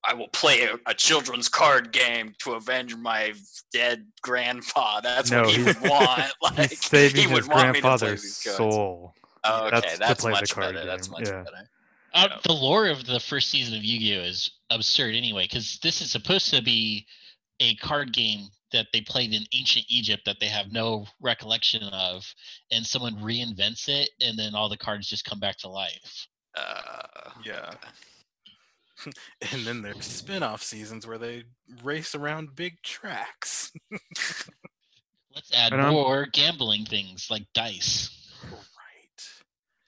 I 0.02 0.14
will 0.14 0.28
play 0.28 0.62
a, 0.62 0.78
a 0.86 0.94
children's 0.94 1.46
card 1.50 1.92
game 1.92 2.34
to 2.38 2.52
avenge 2.52 2.96
my 2.96 3.34
dead 3.70 4.06
grandfather. 4.22 5.10
That's 5.10 5.30
No, 5.30 5.42
what 5.42 5.50
he 5.50 5.62
he's- 5.62 5.78
would 5.78 5.90
want. 5.90 6.32
Like 6.40 6.70
He's 6.70 6.82
saving 6.86 7.20
he 7.20 7.26
would 7.26 7.36
his 7.44 7.48
want 7.48 7.58
me 7.58 7.66
to 7.66 7.72
play 7.72 7.80
grandfather's 7.82 8.22
these 8.22 8.36
soul. 8.36 9.12
Oh, 9.44 9.66
okay, 9.66 9.70
That's 9.78 9.92
to 9.92 9.98
that's, 9.98 10.24
much 10.24 10.54
card 10.54 10.74
better. 10.74 10.86
That's 10.86 11.10
much 11.10 11.26
yeah. 11.28 11.42
better. 11.42 11.68
Uh, 12.14 12.28
Yeah. 12.30 12.36
The 12.44 12.52
lore 12.52 12.88
of 12.88 13.04
the 13.04 13.20
first 13.20 13.50
season 13.50 13.76
of 13.76 13.84
Yu 13.84 13.98
Gi 13.98 14.16
Oh 14.16 14.22
is 14.22 14.50
absurd 14.70 15.14
anyway, 15.14 15.44
because 15.44 15.78
this 15.82 16.00
is 16.00 16.10
supposed 16.10 16.48
to 16.54 16.62
be 16.62 17.06
a 17.60 17.74
card 17.76 18.14
game 18.14 18.48
that 18.72 18.86
they 18.94 19.02
played 19.02 19.34
in 19.34 19.42
ancient 19.52 19.84
Egypt 19.90 20.22
that 20.24 20.40
they 20.40 20.46
have 20.48 20.72
no 20.72 21.04
recollection 21.20 21.82
of, 21.92 22.24
and 22.70 22.86
someone 22.86 23.16
reinvents 23.16 23.86
it, 23.88 24.08
and 24.22 24.38
then 24.38 24.54
all 24.54 24.70
the 24.70 24.78
cards 24.78 25.08
just 25.08 25.26
come 25.26 25.40
back 25.40 25.58
to 25.58 25.68
life. 25.68 26.26
Uh, 26.56 27.30
Yeah. 27.44 27.72
and 29.52 29.64
then 29.66 29.80
there's 29.82 30.04
spin-off 30.04 30.62
seasons 30.62 31.06
where 31.06 31.16
they 31.18 31.44
race 31.82 32.14
around 32.14 32.54
big 32.54 32.82
tracks. 32.82 33.72
Let's 33.90 35.52
add 35.54 35.72
And 35.72 35.80
I'm- 35.80 35.92
more 35.94 36.26
gambling 36.26 36.84
things 36.84 37.28
like 37.30 37.46
dice. 37.54 38.10
right. 38.52 39.22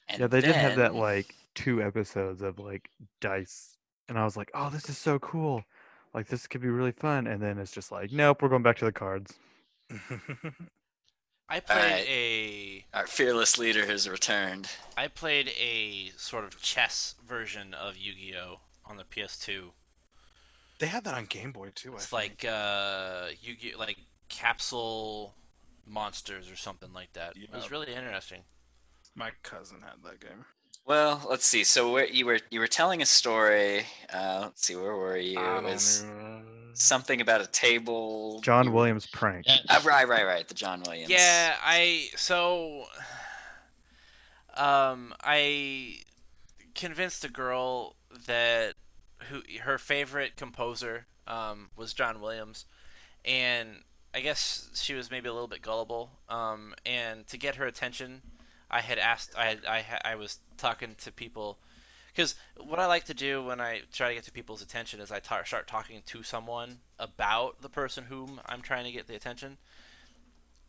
and 0.08 0.20
yeah, 0.20 0.26
they 0.28 0.40
did 0.40 0.54
have 0.54 0.76
that 0.76 0.94
like 0.94 1.34
two 1.54 1.82
episodes 1.82 2.40
of 2.42 2.58
like 2.58 2.88
dice, 3.20 3.76
and 4.08 4.18
I 4.18 4.24
was 4.24 4.36
like, 4.36 4.50
oh, 4.54 4.70
this 4.70 4.88
is 4.88 4.96
so 4.96 5.18
cool. 5.18 5.64
Like 6.14 6.28
this 6.28 6.46
could 6.46 6.60
be 6.62 6.68
really 6.68 6.92
fun, 6.92 7.26
and 7.26 7.42
then 7.42 7.58
it's 7.58 7.72
just 7.72 7.90
like, 7.92 8.12
nope, 8.12 8.40
we're 8.40 8.48
going 8.48 8.62
back 8.62 8.76
to 8.78 8.84
the 8.86 8.92
cards. 8.92 9.34
I 11.52 11.60
played 11.60 11.82
Alright. 11.84 12.08
a 12.08 12.84
Our 12.94 13.06
fearless 13.06 13.58
leader 13.58 13.84
has 13.84 14.08
returned. 14.08 14.70
I 14.96 15.08
played 15.08 15.48
a 15.60 16.10
sort 16.16 16.44
of 16.44 16.60
chess 16.62 17.14
version 17.28 17.74
of 17.74 17.98
Yu-Gi-Oh 17.98 18.60
on 18.86 18.96
the 18.96 19.04
PS2. 19.04 19.64
they 20.78 20.86
had 20.86 21.04
that 21.04 21.12
on 21.14 21.26
Game 21.26 21.52
Boy 21.52 21.68
too. 21.74 21.92
I 21.92 21.96
It's 21.96 22.06
think. 22.06 22.42
like 22.42 22.50
uh, 22.50 23.26
Yu-Gi 23.42 23.74
like 23.78 23.98
capsule 24.30 25.34
monsters 25.86 26.50
or 26.50 26.56
something 26.56 26.94
like 26.94 27.12
that. 27.12 27.34
It 27.36 27.52
was 27.52 27.70
really 27.70 27.92
interesting. 27.92 28.44
my 29.14 29.30
cousin 29.42 29.82
had 29.82 30.02
that 30.04 30.20
game. 30.20 30.46
Well, 30.84 31.24
let's 31.28 31.46
see. 31.46 31.64
So 31.64 31.92
where 31.92 32.06
you 32.06 32.26
were 32.26 32.40
you 32.50 32.60
were 32.60 32.66
telling 32.66 33.02
a 33.02 33.06
story. 33.06 33.86
Uh, 34.12 34.40
let's 34.42 34.66
see, 34.66 34.74
where 34.76 34.96
were 34.96 35.16
you? 35.16 35.38
It 35.38 35.62
was 35.62 36.04
something 36.74 37.20
about 37.20 37.40
a 37.40 37.46
table. 37.46 38.40
John 38.42 38.66
you- 38.66 38.72
Williams 38.72 39.06
prank. 39.06 39.46
Uh, 39.48 39.58
Uh, 39.68 39.80
right, 39.84 40.08
right, 40.08 40.26
right. 40.26 40.46
The 40.48 40.54
John 40.54 40.82
Williams. 40.82 41.10
Yeah, 41.10 41.54
I 41.64 42.08
so 42.16 42.86
um 44.56 45.14
I 45.22 45.98
convinced 46.74 47.24
a 47.24 47.28
girl 47.28 47.96
that 48.26 48.74
who 49.28 49.42
her 49.62 49.78
favorite 49.78 50.36
composer 50.36 51.06
um 51.26 51.70
was 51.76 51.94
John 51.94 52.20
Williams 52.20 52.64
and 53.24 53.84
I 54.14 54.20
guess 54.20 54.68
she 54.74 54.94
was 54.94 55.10
maybe 55.10 55.28
a 55.28 55.32
little 55.32 55.48
bit 55.48 55.62
gullible 55.62 56.10
um 56.28 56.74
and 56.84 57.26
to 57.28 57.38
get 57.38 57.54
her 57.56 57.66
attention 57.66 58.22
I 58.72 58.80
had 58.80 58.98
asked 58.98 59.34
I 59.36 59.46
had, 59.46 59.64
I 59.68 59.80
ha- 59.82 60.00
I 60.04 60.14
was 60.14 60.38
talking 60.56 60.96
to 61.02 61.12
people 61.12 61.58
because 62.14 62.34
what 62.56 62.78
I 62.78 62.86
like 62.86 63.04
to 63.04 63.14
do 63.14 63.42
when 63.42 63.60
I 63.60 63.82
try 63.92 64.08
to 64.08 64.14
get 64.14 64.24
to 64.24 64.32
people's 64.32 64.62
attention 64.62 65.00
is 65.00 65.10
I 65.10 65.18
ta- 65.18 65.44
start 65.44 65.66
talking 65.66 66.02
to 66.06 66.22
someone 66.22 66.78
about 66.98 67.60
the 67.62 67.68
person 67.68 68.04
whom 68.04 68.40
I'm 68.46 68.62
trying 68.62 68.84
to 68.84 68.92
get 68.92 69.06
the 69.06 69.14
attention 69.14 69.58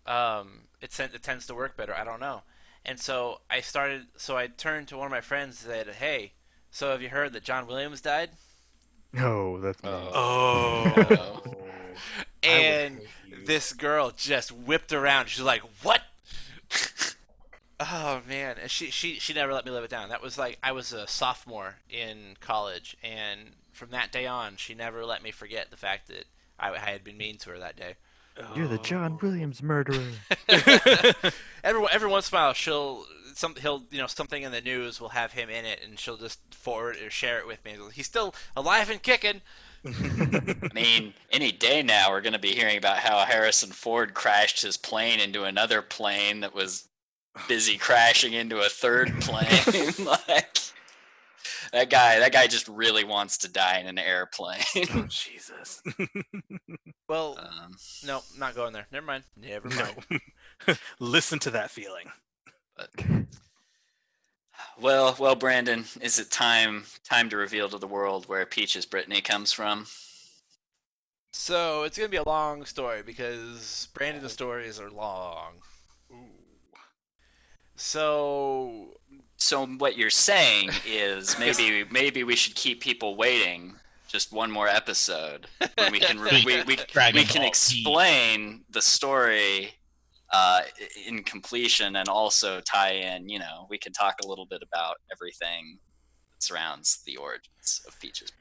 um, 0.05 0.61
it, 0.81 0.91
sen- 0.91 1.11
it 1.13 1.23
tends 1.23 1.47
to 1.47 1.55
work 1.55 1.77
better. 1.77 1.95
I 1.95 2.03
don't 2.03 2.19
know. 2.19 2.41
And 2.85 2.99
so 2.99 3.39
I 3.49 3.61
started. 3.61 4.07
So 4.17 4.35
I 4.37 4.47
turned 4.47 4.89
to 4.89 4.97
one 4.97 5.05
of 5.05 5.11
my 5.11 5.21
friends 5.21 5.63
and 5.63 5.73
said, 5.73 5.95
"Hey, 5.95 6.33
so 6.71 6.91
have 6.91 7.01
you 7.01 7.09
heard 7.09 7.33
that 7.33 7.43
John 7.43 7.67
Williams 7.67 8.01
died?" 8.01 8.31
No, 9.13 9.59
that's 9.61 9.81
me. 9.83 9.89
Oh. 9.89 10.93
Oh. 10.95 11.41
And 12.41 12.99
this 13.45 13.71
girl 13.71 14.11
just 14.17 14.51
whipped 14.51 14.91
around. 14.91 15.29
She's 15.29 15.45
like, 15.45 15.61
"What?" 15.81 16.01
Oh 17.91 18.21
man, 18.27 18.57
and 18.61 18.71
she 18.71 18.91
she 18.91 19.15
she 19.19 19.33
never 19.33 19.53
let 19.53 19.65
me 19.65 19.71
live 19.71 19.83
it 19.83 19.89
down. 19.89 20.09
That 20.09 20.21
was 20.21 20.37
like 20.37 20.57
I 20.63 20.71
was 20.71 20.93
a 20.93 21.07
sophomore 21.07 21.75
in 21.89 22.37
college, 22.39 22.97
and 23.03 23.51
from 23.71 23.91
that 23.91 24.11
day 24.11 24.25
on, 24.25 24.57
she 24.57 24.73
never 24.75 25.05
let 25.05 25.23
me 25.23 25.31
forget 25.31 25.71
the 25.71 25.77
fact 25.77 26.07
that 26.07 26.25
I, 26.59 26.71
I 26.71 26.91
had 26.91 27.03
been 27.03 27.17
mean 27.17 27.37
to 27.39 27.51
her 27.51 27.59
that 27.59 27.75
day. 27.75 27.95
You're 28.55 28.67
the 28.67 28.79
John 28.79 29.13
oh. 29.13 29.19
Williams 29.21 29.61
murderer. 29.61 30.03
every 31.63 31.85
every 31.91 32.09
once 32.09 32.31
in 32.31 32.37
a 32.37 32.41
while 32.41 32.53
she'll 32.53 33.05
some 33.35 33.55
he'll 33.55 33.83
you 33.91 33.99
know 33.99 34.07
something 34.07 34.41
in 34.41 34.51
the 34.51 34.61
news 34.61 34.99
will 34.99 35.09
have 35.09 35.33
him 35.33 35.49
in 35.49 35.65
it 35.65 35.81
and 35.83 35.99
she'll 35.99 36.17
just 36.17 36.39
forward 36.51 36.97
or 36.97 37.09
share 37.09 37.37
it 37.39 37.47
with 37.47 37.63
me. 37.63 37.75
He's 37.93 38.07
still 38.07 38.33
alive 38.55 38.89
and 38.89 39.01
kicking. 39.01 39.41
I 39.85 40.69
mean, 40.73 41.13
any 41.31 41.51
day 41.51 41.83
now 41.83 42.09
we're 42.09 42.21
going 42.21 42.33
to 42.33 42.39
be 42.39 42.55
hearing 42.55 42.77
about 42.77 42.99
how 42.99 43.19
Harrison 43.25 43.69
Ford 43.69 44.13
crashed 44.13 44.61
his 44.61 44.77
plane 44.77 45.19
into 45.19 45.43
another 45.43 45.81
plane 45.81 46.39
that 46.39 46.55
was 46.55 46.87
busy 47.47 47.77
crashing 47.77 48.33
into 48.33 48.59
a 48.59 48.69
third 48.69 49.13
plane. 49.21 49.93
like 50.05 50.59
that 51.71 51.89
guy, 51.89 52.19
that 52.19 52.31
guy 52.31 52.47
just 52.47 52.67
really 52.67 53.03
wants 53.03 53.37
to 53.39 53.51
die 53.51 53.79
in 53.79 53.87
an 53.87 53.97
airplane. 53.97 54.59
oh 54.93 55.05
Jesus. 55.09 55.81
Well, 57.07 57.37
um, 57.39 57.75
no, 58.05 58.21
not 58.37 58.55
going 58.55 58.73
there. 58.73 58.87
Never 58.91 59.05
mind. 59.05 59.23
Never 59.35 59.69
mind. 59.69 60.05
no. 60.67 60.75
Listen 60.99 61.39
to 61.39 61.49
that 61.51 61.71
feeling. 61.71 62.11
well, 64.79 65.15
well, 65.19 65.35
Brandon, 65.35 65.85
is 66.01 66.19
it 66.19 66.31
time 66.31 66.85
time 67.03 67.29
to 67.29 67.37
reveal 67.37 67.69
to 67.69 67.77
the 67.77 67.87
world 67.87 68.27
where 68.27 68.45
Peaches 68.45 68.85
Brittany 68.85 69.21
comes 69.21 69.51
from? 69.51 69.87
So 71.33 71.83
it's 71.83 71.97
gonna 71.97 72.09
be 72.09 72.17
a 72.17 72.23
long 72.27 72.63
story 72.63 73.01
because 73.03 73.89
Brandon's 73.93 74.31
stories 74.31 74.79
are 74.79 74.91
long. 74.91 75.53
So 77.83 78.93
So 79.37 79.65
what 79.65 79.97
you're 79.97 80.09
saying 80.09 80.69
is 80.87 81.37
maybe 81.37 81.83
maybe 81.91 82.23
we 82.23 82.35
should 82.35 82.55
keep 82.55 82.79
people 82.81 83.17
waiting 83.17 83.75
just 84.07 84.31
one 84.31 84.49
more 84.51 84.69
episode 84.69 85.47
when 85.75 85.91
we 85.91 85.99
can 85.99 86.17
re- 86.19 86.41
we, 86.45 86.61
we, 86.63 86.77
Dragon 86.93 87.19
we 87.19 87.25
can 87.25 87.41
Ball 87.41 87.49
explain 87.49 88.63
the 88.69 88.81
story 88.81 89.73
uh, 90.31 90.61
in 91.05 91.23
completion 91.23 91.97
and 91.97 92.07
also 92.07 92.61
tie 92.61 92.91
in 92.93 93.27
you 93.27 93.39
know 93.39 93.67
we 93.69 93.77
can 93.77 93.91
talk 93.91 94.15
a 94.23 94.27
little 94.27 94.45
bit 94.45 94.61
about 94.63 94.95
everything 95.11 95.79
that 96.31 96.41
surrounds 96.41 97.01
the 97.05 97.17
origins 97.17 97.81
of 97.85 97.99
Peaches. 97.99 98.31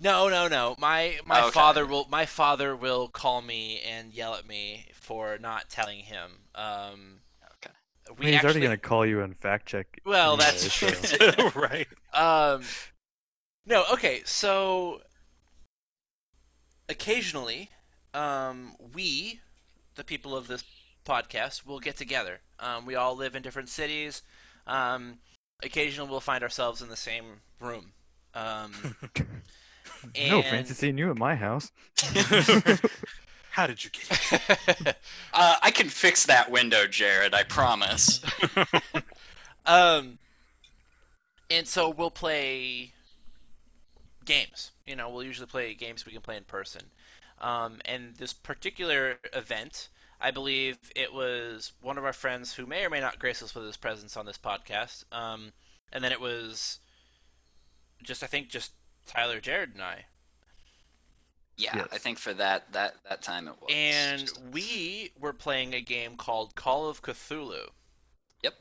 no, 0.00 0.28
no, 0.28 0.46
no. 0.46 0.76
My 0.78 1.18
my 1.26 1.42
Okay. 1.42 1.50
father 1.50 1.84
will 1.84 2.06
my 2.08 2.26
father 2.26 2.76
will 2.76 3.08
call 3.08 3.42
me 3.42 3.80
and 3.80 4.14
yell 4.14 4.34
at 4.36 4.46
me 4.46 4.86
for 4.94 5.36
not 5.38 5.68
telling 5.68 6.00
him. 6.00 6.30
Um, 6.54 7.22
Okay. 8.10 8.16
I 8.16 8.20
we 8.20 8.24
mean, 8.26 8.34
he's 8.34 8.36
actually, 8.36 8.48
already 8.48 8.60
gonna 8.66 8.76
call 8.78 9.06
you 9.06 9.20
and 9.20 9.36
fact 9.36 9.66
check. 9.66 10.00
Well, 10.04 10.36
that's 10.36 10.72
so- 10.72 11.50
right. 11.54 11.86
Um, 12.12 12.62
no, 13.66 13.84
okay. 13.92 14.22
So 14.24 15.02
occasionally, 16.88 17.70
um, 18.14 18.76
we, 18.94 19.40
the 19.96 20.04
people 20.04 20.36
of 20.36 20.46
this 20.48 20.64
podcast, 21.04 21.66
will 21.66 21.80
get 21.80 21.96
together. 21.96 22.40
Um, 22.60 22.86
we 22.86 22.94
all 22.94 23.16
live 23.16 23.34
in 23.34 23.42
different 23.42 23.68
cities. 23.68 24.22
Um, 24.66 25.18
occasionally, 25.62 26.10
we'll 26.10 26.20
find 26.20 26.42
ourselves 26.42 26.82
in 26.82 26.88
the 26.88 26.96
same 26.96 27.40
room. 27.60 27.92
Um, 28.34 28.72
No, 30.16 30.40
and- 30.40 30.44
fancy 30.44 30.74
seeing 30.74 30.96
you 30.98 31.10
at 31.10 31.16
my 31.18 31.34
house. 31.34 31.72
How 33.58 33.66
did 33.66 33.82
you 33.82 33.90
get 33.90 34.16
here? 34.16 34.94
Uh, 35.34 35.56
I 35.62 35.72
can 35.72 35.88
fix 35.88 36.26
that 36.26 36.48
window, 36.48 36.86
Jared. 36.86 37.34
I 37.34 37.42
promise. 37.42 38.20
um, 39.66 40.18
and 41.50 41.66
so 41.66 41.90
we'll 41.90 42.12
play 42.12 42.92
games. 44.24 44.70
You 44.86 44.94
know, 44.94 45.10
we'll 45.10 45.24
usually 45.24 45.48
play 45.48 45.74
games 45.74 46.06
we 46.06 46.12
can 46.12 46.20
play 46.20 46.36
in 46.36 46.44
person. 46.44 46.82
Um, 47.40 47.80
and 47.84 48.14
this 48.16 48.32
particular 48.32 49.18
event, 49.32 49.88
I 50.20 50.30
believe 50.30 50.78
it 50.94 51.12
was 51.12 51.72
one 51.82 51.98
of 51.98 52.04
our 52.04 52.12
friends 52.12 52.54
who 52.54 52.64
may 52.64 52.84
or 52.84 52.90
may 52.90 53.00
not 53.00 53.18
grace 53.18 53.42
us 53.42 53.56
with 53.56 53.64
his 53.64 53.76
presence 53.76 54.16
on 54.16 54.24
this 54.24 54.38
podcast. 54.38 55.02
Um, 55.12 55.50
and 55.92 56.04
then 56.04 56.12
it 56.12 56.20
was 56.20 56.78
just, 58.04 58.22
I 58.22 58.28
think, 58.28 58.50
just 58.50 58.70
Tyler, 59.04 59.40
Jared, 59.40 59.74
and 59.74 59.82
I. 59.82 60.04
Yeah, 61.58 61.76
Yes. 61.76 61.88
I 61.92 61.98
think 61.98 62.18
for 62.18 62.32
that 62.34 62.72
that 62.72 62.94
that 63.08 63.20
time 63.20 63.48
it 63.48 63.54
was. 63.60 63.68
And 63.70 64.20
Just- 64.20 64.40
we 64.52 65.12
were 65.18 65.32
playing 65.32 65.74
a 65.74 65.80
game 65.80 66.16
called 66.16 66.54
Call 66.54 66.88
of 66.88 67.02
Cthulhu. 67.02 67.68
Yep. 68.42 68.54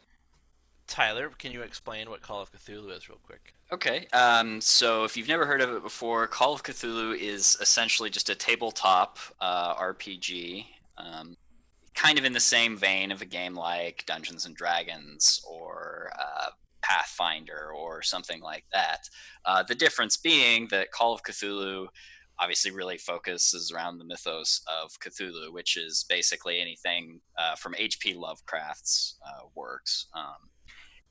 Tyler, 0.88 1.30
can 1.30 1.52
you 1.52 1.62
explain 1.62 2.10
what 2.10 2.22
Call 2.22 2.42
of 2.42 2.52
Cthulhu 2.52 2.96
is, 2.96 3.08
real 3.08 3.20
quick? 3.24 3.54
Okay, 3.72 4.08
um, 4.14 4.62
so 4.62 5.04
if 5.04 5.16
you've 5.18 5.28
never 5.28 5.46
heard 5.46 5.60
of 5.62 5.72
it 5.74 5.84
before, 5.84 6.26
Call 6.28 6.54
of 6.54 6.64
Cthulhu 6.64 7.16
is 7.18 7.58
essentially 7.62 8.10
just 8.10 8.30
a 8.30 8.36
tabletop 8.36 9.20
uh, 9.42 9.76
RPG, 9.76 10.66
um, 10.98 11.36
kind 11.94 12.18
of 12.18 12.24
in 12.26 12.32
the 12.34 12.40
same 12.40 12.78
vein 12.78 13.12
of 13.12 13.22
a 13.22 13.26
game 13.26 13.54
like 13.56 14.06
Dungeons 14.08 14.46
and 14.46 14.56
Dragons 14.56 15.42
or 15.46 16.12
uh, 16.18 16.52
Pathfinder 16.82 17.72
or 17.76 18.02
something 18.02 18.40
like 18.42 18.64
that. 18.72 19.10
Uh, 19.46 19.62
the 19.64 19.76
difference 19.76 20.16
being 20.16 20.68
that 20.70 20.92
Call 20.92 21.14
of 21.14 21.22
Cthulhu 21.24 21.88
obviously 22.40 22.72
really 22.72 22.98
focuses 22.98 23.72
around 23.72 23.98
the 23.98 24.06
mythos 24.06 24.62
of 24.82 24.92
Cthulhu, 25.00 25.52
which 25.52 25.78
is 25.78 26.06
basically 26.08 26.60
anything 26.60 27.20
uh, 27.38 27.56
from 27.56 27.76
H.P. 27.78 28.14
Lovecraft's 28.14 29.18
uh, 29.26 29.46
works. 29.56 30.08
Um, 30.14 30.50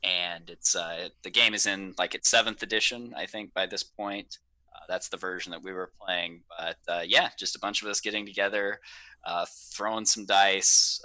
and 0.04 0.50
it's 0.50 0.76
uh, 0.76 1.08
the 1.24 1.30
game 1.30 1.54
is 1.54 1.66
in 1.66 1.94
like 1.98 2.14
its 2.14 2.28
seventh 2.28 2.62
edition, 2.62 3.12
I 3.16 3.26
think, 3.26 3.52
by 3.54 3.66
this 3.66 3.82
point. 3.82 4.38
Uh, 4.74 4.84
that's 4.88 5.08
the 5.08 5.16
version 5.16 5.50
that 5.50 5.62
we 5.62 5.72
were 5.72 5.90
playing. 6.00 6.42
But 6.56 6.76
uh, 6.86 7.02
yeah, 7.04 7.30
just 7.38 7.56
a 7.56 7.60
bunch 7.60 7.82
of 7.82 7.88
us 7.88 8.00
getting 8.00 8.24
together, 8.24 8.80
uh, 9.24 9.46
throwing 9.72 10.04
some 10.04 10.26
dice, 10.26 11.00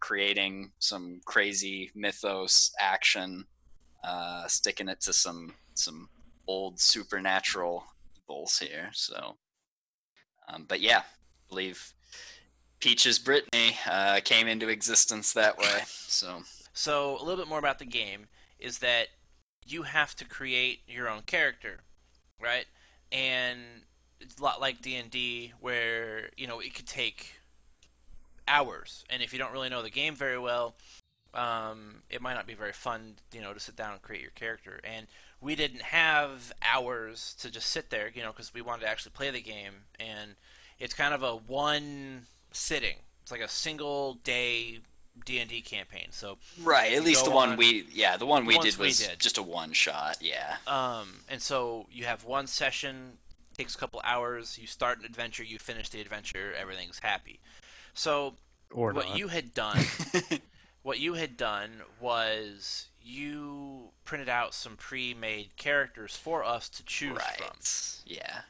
creating 0.00 0.72
some 0.78 1.20
crazy 1.26 1.90
mythos 1.94 2.72
action, 2.80 3.44
sticking 4.48 4.88
it 4.88 5.00
to 5.02 5.12
some 5.12 5.52
some 5.74 6.08
old 6.48 6.80
supernatural 6.80 7.84
bulls 8.26 8.58
here. 8.58 8.90
So, 8.92 9.36
um, 10.52 10.64
but 10.68 10.80
yeah, 10.80 10.98
I 10.98 11.48
believe 11.48 11.92
Peaches 12.80 13.18
Brittany 13.18 13.76
uh, 13.88 14.20
came 14.24 14.46
into 14.46 14.68
existence 14.68 15.32
that 15.32 15.58
way. 15.58 15.80
So 15.86 16.42
So 16.72 17.18
a 17.20 17.22
little 17.22 17.36
bit 17.36 17.48
more 17.48 17.58
about 17.58 17.78
the 17.78 17.84
game 17.84 18.26
is 18.58 18.78
that 18.78 19.08
you 19.66 19.82
have 19.82 20.14
to 20.16 20.24
create 20.24 20.80
your 20.86 21.08
own 21.08 21.22
character, 21.22 21.80
right? 22.40 22.66
And 23.12 23.60
it's 24.20 24.38
a 24.38 24.42
lot 24.42 24.60
like 24.60 24.82
D 24.82 24.96
and 24.96 25.10
D, 25.10 25.52
where 25.60 26.30
you 26.36 26.46
know 26.46 26.60
it 26.60 26.74
could 26.74 26.86
take 26.86 27.34
hours, 28.48 29.04
and 29.10 29.22
if 29.22 29.32
you 29.32 29.38
don't 29.38 29.52
really 29.52 29.68
know 29.68 29.82
the 29.82 29.90
game 29.90 30.14
very 30.14 30.38
well, 30.38 30.74
um, 31.34 32.02
it 32.10 32.20
might 32.20 32.34
not 32.34 32.46
be 32.46 32.54
very 32.54 32.72
fun, 32.72 33.14
you 33.32 33.40
know, 33.40 33.52
to 33.52 33.60
sit 33.60 33.76
down 33.76 33.92
and 33.92 34.02
create 34.02 34.22
your 34.22 34.32
character. 34.32 34.80
And 34.84 35.06
we 35.40 35.54
didn't 35.56 35.82
have 35.82 36.52
hours 36.62 37.34
to 37.40 37.50
just 37.50 37.70
sit 37.70 37.90
there, 37.90 38.10
you 38.14 38.22
know, 38.22 38.30
because 38.32 38.52
we 38.52 38.60
wanted 38.62 38.82
to 38.82 38.88
actually 38.88 39.12
play 39.12 39.30
the 39.30 39.40
game, 39.40 39.72
and 39.98 40.34
it's 40.78 40.94
kind 40.94 41.14
of 41.14 41.22
a 41.22 41.36
one 41.36 42.26
sitting. 42.52 42.96
It's 43.22 43.30
like 43.32 43.40
a 43.40 43.48
single 43.48 44.14
day 44.24 44.80
D 45.24 45.38
and 45.38 45.48
D 45.50 45.60
campaign. 45.62 46.08
So 46.10 46.38
right, 46.62 46.92
at 46.92 47.04
least 47.04 47.24
the 47.24 47.30
one 47.30 47.50
on- 47.50 47.56
we 47.56 47.84
yeah 47.92 48.16
the 48.16 48.26
one 48.26 48.46
we 48.46 48.56
ones 48.56 48.64
did 48.72 48.78
we 48.78 48.86
was 48.86 49.06
did. 49.06 49.18
just 49.18 49.38
a 49.38 49.42
one 49.42 49.72
shot. 49.72 50.18
Yeah. 50.20 50.56
Um, 50.66 51.20
and 51.28 51.40
so 51.42 51.86
you 51.90 52.04
have 52.04 52.24
one 52.24 52.46
session, 52.46 53.12
takes 53.56 53.74
a 53.74 53.78
couple 53.78 54.00
hours. 54.04 54.58
You 54.58 54.66
start 54.66 54.98
an 55.00 55.04
adventure, 55.04 55.42
you 55.42 55.58
finish 55.58 55.88
the 55.90 56.00
adventure, 56.00 56.52
everything's 56.58 56.98
happy. 57.00 57.40
So 57.94 58.34
Or 58.72 58.92
what 58.92 59.08
not. 59.08 59.18
you 59.18 59.28
had 59.28 59.52
done, 59.54 59.78
what 60.82 60.98
you 61.00 61.14
had 61.14 61.36
done 61.36 61.82
was 62.00 62.86
you 63.02 63.90
printed 64.04 64.28
out 64.28 64.54
some 64.54 64.76
pre-made 64.76 65.56
characters 65.56 66.16
for 66.16 66.44
us 66.44 66.68
to 66.68 66.84
choose 66.84 67.16
right. 67.16 67.36
from, 67.38 67.56
Yeah. 68.06 68.42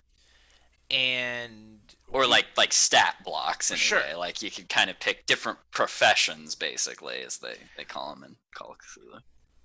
and 0.90 1.78
Or 2.09 2.26
like 2.26 2.46
like 2.57 2.72
stat 2.72 3.16
blocks 3.24 3.70
in 3.70 3.76
Sure. 3.76 4.03
Like 4.16 4.42
you 4.42 4.51
could 4.51 4.68
kind 4.68 4.90
of 4.90 4.98
pick 5.01 5.26
different 5.26 5.59
professions, 5.70 6.55
basically, 6.55 7.20
as 7.22 7.38
they 7.38 7.57
they 7.76 7.84
call 7.84 8.14
them 8.14 8.24
in 8.24 8.36
Call 8.55 8.72
of 8.72 8.78
Cthulhu. 8.78 9.20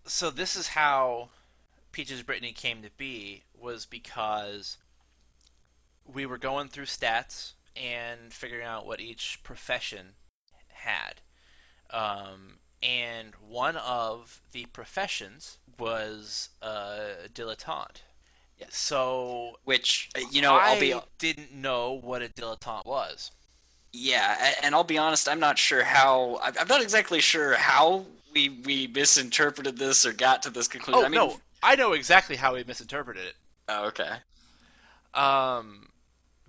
so 0.06 0.30
this 0.30 0.56
is 0.56 0.70
how 0.70 1.30
Peaches 1.92 2.22
Brittany 2.24 2.52
came 2.52 2.82
to 2.84 2.90
be 2.98 3.44
was 3.58 3.86
because 3.86 4.78
we 6.06 6.26
were 6.26 6.38
going 6.38 6.68
through 6.68 6.86
stats 6.86 7.54
and 7.76 8.32
figuring 8.32 8.66
out 8.66 8.86
what 8.86 9.00
each 9.00 9.40
profession 9.44 10.14
had. 10.68 11.22
Um, 11.90 12.60
and 12.84 13.34
one 13.48 13.78
of 13.78 14.42
the 14.52 14.66
professions 14.68 15.58
was 15.80 16.50
uh, 16.62 17.28
dilettante. 17.34 18.02
Yes. 18.60 18.76
So 18.78 19.58
Which 19.66 20.10
uh, 20.18 20.22
you 20.32 20.42
know, 20.42 20.56
I'll 20.56 20.80
be 20.80 20.94
didn't 21.18 21.54
know 21.54 21.92
what 21.92 22.22
a 22.22 22.30
dilettante 22.30 22.86
was. 22.86 23.32
Yeah, 23.92 24.54
and 24.62 24.76
I'll 24.76 24.84
be 24.84 24.98
honest, 24.98 25.28
I'm 25.30 25.40
not 25.40 25.58
sure 25.58 25.84
how. 25.84 26.40
I'm 26.44 26.54
I'm 26.60 26.68
not 26.68 26.82
exactly 26.82 27.20
sure 27.22 27.56
how 27.56 28.06
we 28.34 28.50
we 28.50 28.88
misinterpreted 28.88 29.78
this 29.78 30.06
or 30.06 30.14
got 30.14 30.44
to 30.44 30.50
this 30.50 30.68
conclusion. 30.68 31.02
Oh 31.02 31.06
I 31.06 31.10
mean, 31.10 31.18
no, 31.18 31.40
I 31.64 31.76
know 31.76 31.94
exactly 31.94 32.36
how 32.36 32.54
we 32.56 32.64
misinterpreted 32.64 33.24
it. 33.26 33.36
Oh, 33.68 33.88
okay. 33.88 34.18
um, 35.14 35.90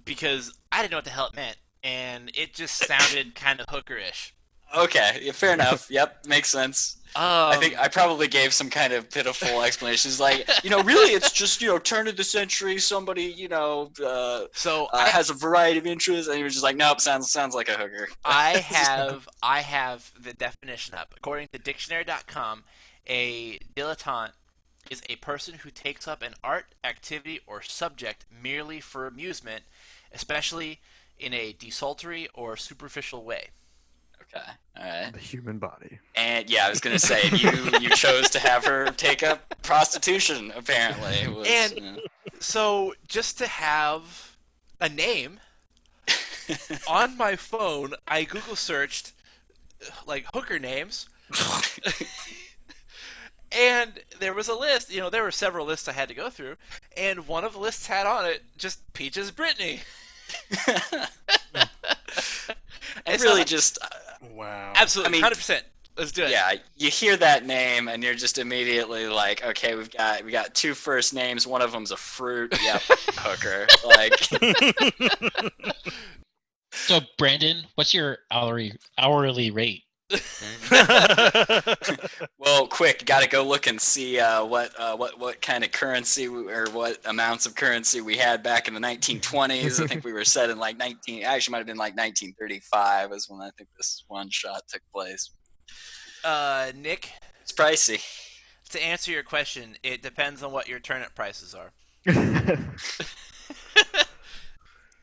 because 0.04 0.52
I 0.70 0.82
didn't 0.82 0.90
know 0.90 0.98
what 0.98 1.04
the 1.04 1.10
hell 1.10 1.28
it 1.28 1.36
meant, 1.36 1.56
and 1.82 2.30
it 2.34 2.52
just 2.54 2.76
sounded 2.86 3.34
kind 3.34 3.60
of 3.60 3.66
hookerish. 3.66 4.32
Okay, 4.74 5.20
yeah, 5.22 5.32
fair 5.32 5.52
enough. 5.52 5.90
Yep, 5.96 6.26
makes 6.26 6.48
sense. 6.48 6.96
Um, 7.16 7.22
I 7.22 7.56
think 7.56 7.78
I 7.78 7.88
probably 7.88 8.28
gave 8.28 8.52
some 8.52 8.68
kind 8.68 8.92
of 8.92 9.10
pitiful 9.10 9.62
explanations, 9.64 10.20
like 10.20 10.46
you 10.62 10.68
know, 10.68 10.82
really, 10.82 11.12
it's 11.12 11.32
just 11.32 11.62
you 11.62 11.68
know, 11.68 11.78
turn 11.78 12.08
of 12.08 12.16
the 12.16 12.24
century, 12.24 12.78
somebody 12.78 13.22
you 13.22 13.48
know 13.48 13.90
uh, 14.04 14.44
so. 14.52 14.84
uh, 14.92 14.96
I, 14.98 15.08
has 15.08 15.30
a 15.30 15.34
variety 15.34 15.78
of 15.78 15.86
interests, 15.86 16.28
and 16.28 16.36
he 16.36 16.44
was 16.44 16.52
just 16.52 16.62
like, 16.62 16.76
nope, 16.76 17.00
sounds 17.00 17.30
sounds 17.30 17.54
like 17.54 17.70
a 17.70 17.72
hooker. 17.72 18.08
I 18.22 18.58
have 18.68 19.26
I 19.42 19.60
have 19.60 20.12
the 20.20 20.34
definition 20.34 20.94
up. 20.94 21.14
According 21.16 21.48
to 21.54 21.58
dictionary.com, 21.58 22.64
a 23.06 23.60
dilettante 23.74 24.32
is 24.90 25.02
a 25.08 25.16
person 25.16 25.54
who 25.54 25.70
takes 25.70 26.06
up 26.06 26.20
an 26.20 26.34
art, 26.44 26.74
activity, 26.84 27.40
or 27.46 27.62
subject 27.62 28.26
merely 28.42 28.80
for 28.80 29.06
amusement, 29.06 29.64
especially 30.12 30.80
in 31.18 31.32
a 31.32 31.54
desultory 31.54 32.28
or 32.34 32.58
superficial 32.58 33.24
way. 33.24 33.48
Okay, 34.36 34.50
all 34.78 35.02
right. 35.04 35.12
the 35.12 35.18
human 35.18 35.58
body. 35.58 35.98
And 36.14 36.48
yeah, 36.50 36.66
I 36.66 36.70
was 36.70 36.80
gonna 36.80 36.98
say 36.98 37.20
you 37.32 37.50
you 37.80 37.88
chose 37.90 38.28
to 38.30 38.38
have 38.38 38.64
her 38.64 38.90
take 38.92 39.22
up 39.22 39.62
prostitution. 39.62 40.52
Apparently, 40.56 41.28
was, 41.32 41.46
And- 41.48 41.72
you 41.74 41.80
know. 41.80 41.98
So 42.38 42.94
just 43.08 43.38
to 43.38 43.46
have 43.46 44.36
a 44.80 44.88
name 44.90 45.40
on 46.88 47.16
my 47.16 47.34
phone, 47.36 47.94
I 48.06 48.24
Google 48.24 48.56
searched 48.56 49.12
uh, 49.82 49.90
like 50.06 50.26
hooker 50.34 50.58
names, 50.58 51.08
and 53.52 54.00
there 54.18 54.34
was 54.34 54.48
a 54.48 54.54
list. 54.54 54.92
You 54.92 55.00
know, 55.00 55.08
there 55.10 55.22
were 55.22 55.30
several 55.30 55.64
lists 55.66 55.88
I 55.88 55.92
had 55.92 56.08
to 56.08 56.14
go 56.14 56.28
through, 56.28 56.56
and 56.96 57.26
one 57.26 57.44
of 57.44 57.54
the 57.54 57.58
lists 57.58 57.86
had 57.86 58.06
on 58.06 58.26
it 58.26 58.42
just 58.58 58.92
Peaches 58.92 59.30
Brittany. 59.30 59.80
and 60.66 61.08
It's 63.06 63.22
really 63.22 63.38
like- 63.40 63.46
just 63.46 63.78
uh, 63.82 63.88
Wow. 64.22 64.72
absolutely, 64.76 65.08
I 65.08 65.12
mean- 65.12 65.22
hundred 65.22 65.36
percent. 65.36 65.64
Let's 65.98 66.12
do 66.12 66.24
it. 66.24 66.30
yeah 66.30 66.52
you 66.76 66.90
hear 66.90 67.16
that 67.16 67.46
name 67.46 67.88
and 67.88 68.04
you're 68.04 68.12
just 68.14 68.36
immediately 68.36 69.06
like 69.08 69.42
okay 69.42 69.74
we've 69.74 69.90
got 69.90 70.22
we 70.26 70.30
got 70.30 70.54
two 70.54 70.74
first 70.74 71.14
names 71.14 71.46
one 71.46 71.62
of 71.62 71.72
them's 71.72 71.90
a 71.90 71.96
fruit 71.96 72.54
yep 72.62 72.82
hooker 73.16 73.66
like 73.86 74.12
So, 76.72 77.00
Brandon, 77.16 77.62
what's 77.76 77.94
your 77.94 78.18
hourly 78.30 78.72
hourly 78.98 79.50
rate? 79.50 79.84
well 82.38 82.68
quick 82.68 83.04
gotta 83.06 83.28
go 83.28 83.42
look 83.42 83.66
and 83.66 83.80
see 83.80 84.20
uh, 84.20 84.44
what 84.44 84.70
uh, 84.78 84.96
what 84.96 85.18
what 85.18 85.42
kind 85.42 85.64
of 85.64 85.72
currency 85.72 86.28
we, 86.28 86.48
or 86.52 86.66
what 86.70 86.96
amounts 87.06 87.44
of 87.44 87.56
currency 87.56 88.00
we 88.00 88.16
had 88.16 88.40
back 88.40 88.68
in 88.68 88.74
the 88.74 88.78
1920s 88.78 89.82
i 89.82 89.86
think 89.88 90.04
we 90.04 90.12
were 90.12 90.24
set 90.24 90.48
in 90.48 90.60
like 90.60 90.78
19 90.78 91.24
actually 91.24 91.50
might 91.50 91.58
have 91.58 91.66
been 91.66 91.76
like 91.76 91.96
1935 91.96 93.10
is 93.12 93.28
when 93.28 93.40
i 93.40 93.50
think 93.58 93.68
this 93.76 94.04
one 94.06 94.30
shot 94.30 94.62
took 94.68 94.82
place 94.94 95.28
Uh, 96.24 96.70
Nick, 96.76 97.10
it's 97.42 97.52
pricey 97.52 98.00
to 98.70 98.82
answer 98.82 99.12
your 99.12 99.22
question, 99.22 99.76
it 99.82 100.02
depends 100.02 100.42
on 100.42 100.52
what 100.52 100.68
your 100.68 100.80
turnip 100.80 101.14
prices 101.14 101.54
are. 101.54 101.72
I 102.06 102.58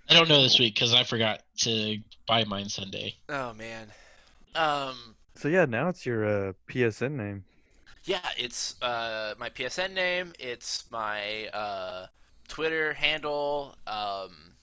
don't 0.09 0.29
know 0.29 0.43
this 0.43 0.59
week 0.59 0.75
because 0.75 0.93
I 0.93 1.03
forgot 1.03 1.41
to 1.59 1.97
buy 2.27 2.43
mine 2.43 2.69
Sunday. 2.69 3.15
Oh 3.29 3.53
man. 3.53 3.87
Um. 4.55 5.15
so 5.35 5.47
yeah, 5.47 5.65
now 5.65 5.89
it's 5.89 6.05
your 6.05 6.25
uh, 6.25 6.53
PSN 6.69 7.11
name. 7.13 7.43
Yeah, 8.05 8.19
it's 8.37 8.81
uh, 8.81 9.33
my 9.39 9.49
PSN 9.49 9.93
name. 9.93 10.33
It's 10.37 10.83
my 10.91 11.47
uh, 11.47 12.07
Twitter 12.47 12.93
handle. 12.93 13.75
Um, 13.87 14.55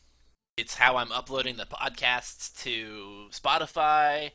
it's 0.56 0.74
how 0.74 0.96
I'm 0.96 1.10
uploading 1.10 1.56
the 1.56 1.64
podcasts 1.64 2.54
to 2.64 3.28
Spotify. 3.30 4.32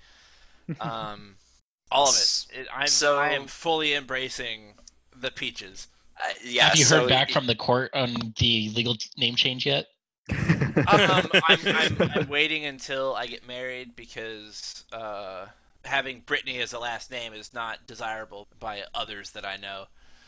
Um, 0.79 1.35
all 1.91 2.09
of 2.09 2.15
it. 2.15 2.47
it 2.61 2.67
I'm 2.75 2.87
So- 2.87 3.17
I 3.19 3.29
am 3.29 3.45
fully 3.45 3.93
embracing 3.93 4.73
the 5.15 5.29
peaches. 5.31 5.87
uh, 6.19 6.33
yeah 6.43 6.69
Have 6.69 6.77
you 6.77 6.83
so 6.85 7.01
heard 7.01 7.09
back 7.09 7.29
from 7.29 7.45
the 7.45 7.55
court 7.55 7.91
on 7.93 8.33
the 8.39 8.69
legal 8.75 8.95
name 9.17 9.35
change 9.35 9.65
yet? 9.67 9.85
Um, 10.77 11.29
I'm, 11.47 11.59
I'm, 11.67 12.11
I'm 12.15 12.29
waiting 12.29 12.65
until 12.65 13.15
I 13.15 13.27
get 13.27 13.47
married 13.47 13.95
because 13.95 14.83
uh, 14.91 15.47
having 15.83 16.21
Brittany 16.25 16.59
as 16.61 16.73
a 16.73 16.79
last 16.79 17.11
name 17.11 17.33
is 17.33 17.53
not 17.53 17.87
desirable 17.87 18.47
by 18.59 18.83
others 18.93 19.31
that 19.31 19.45
I 19.45 19.57
know. 19.57 19.85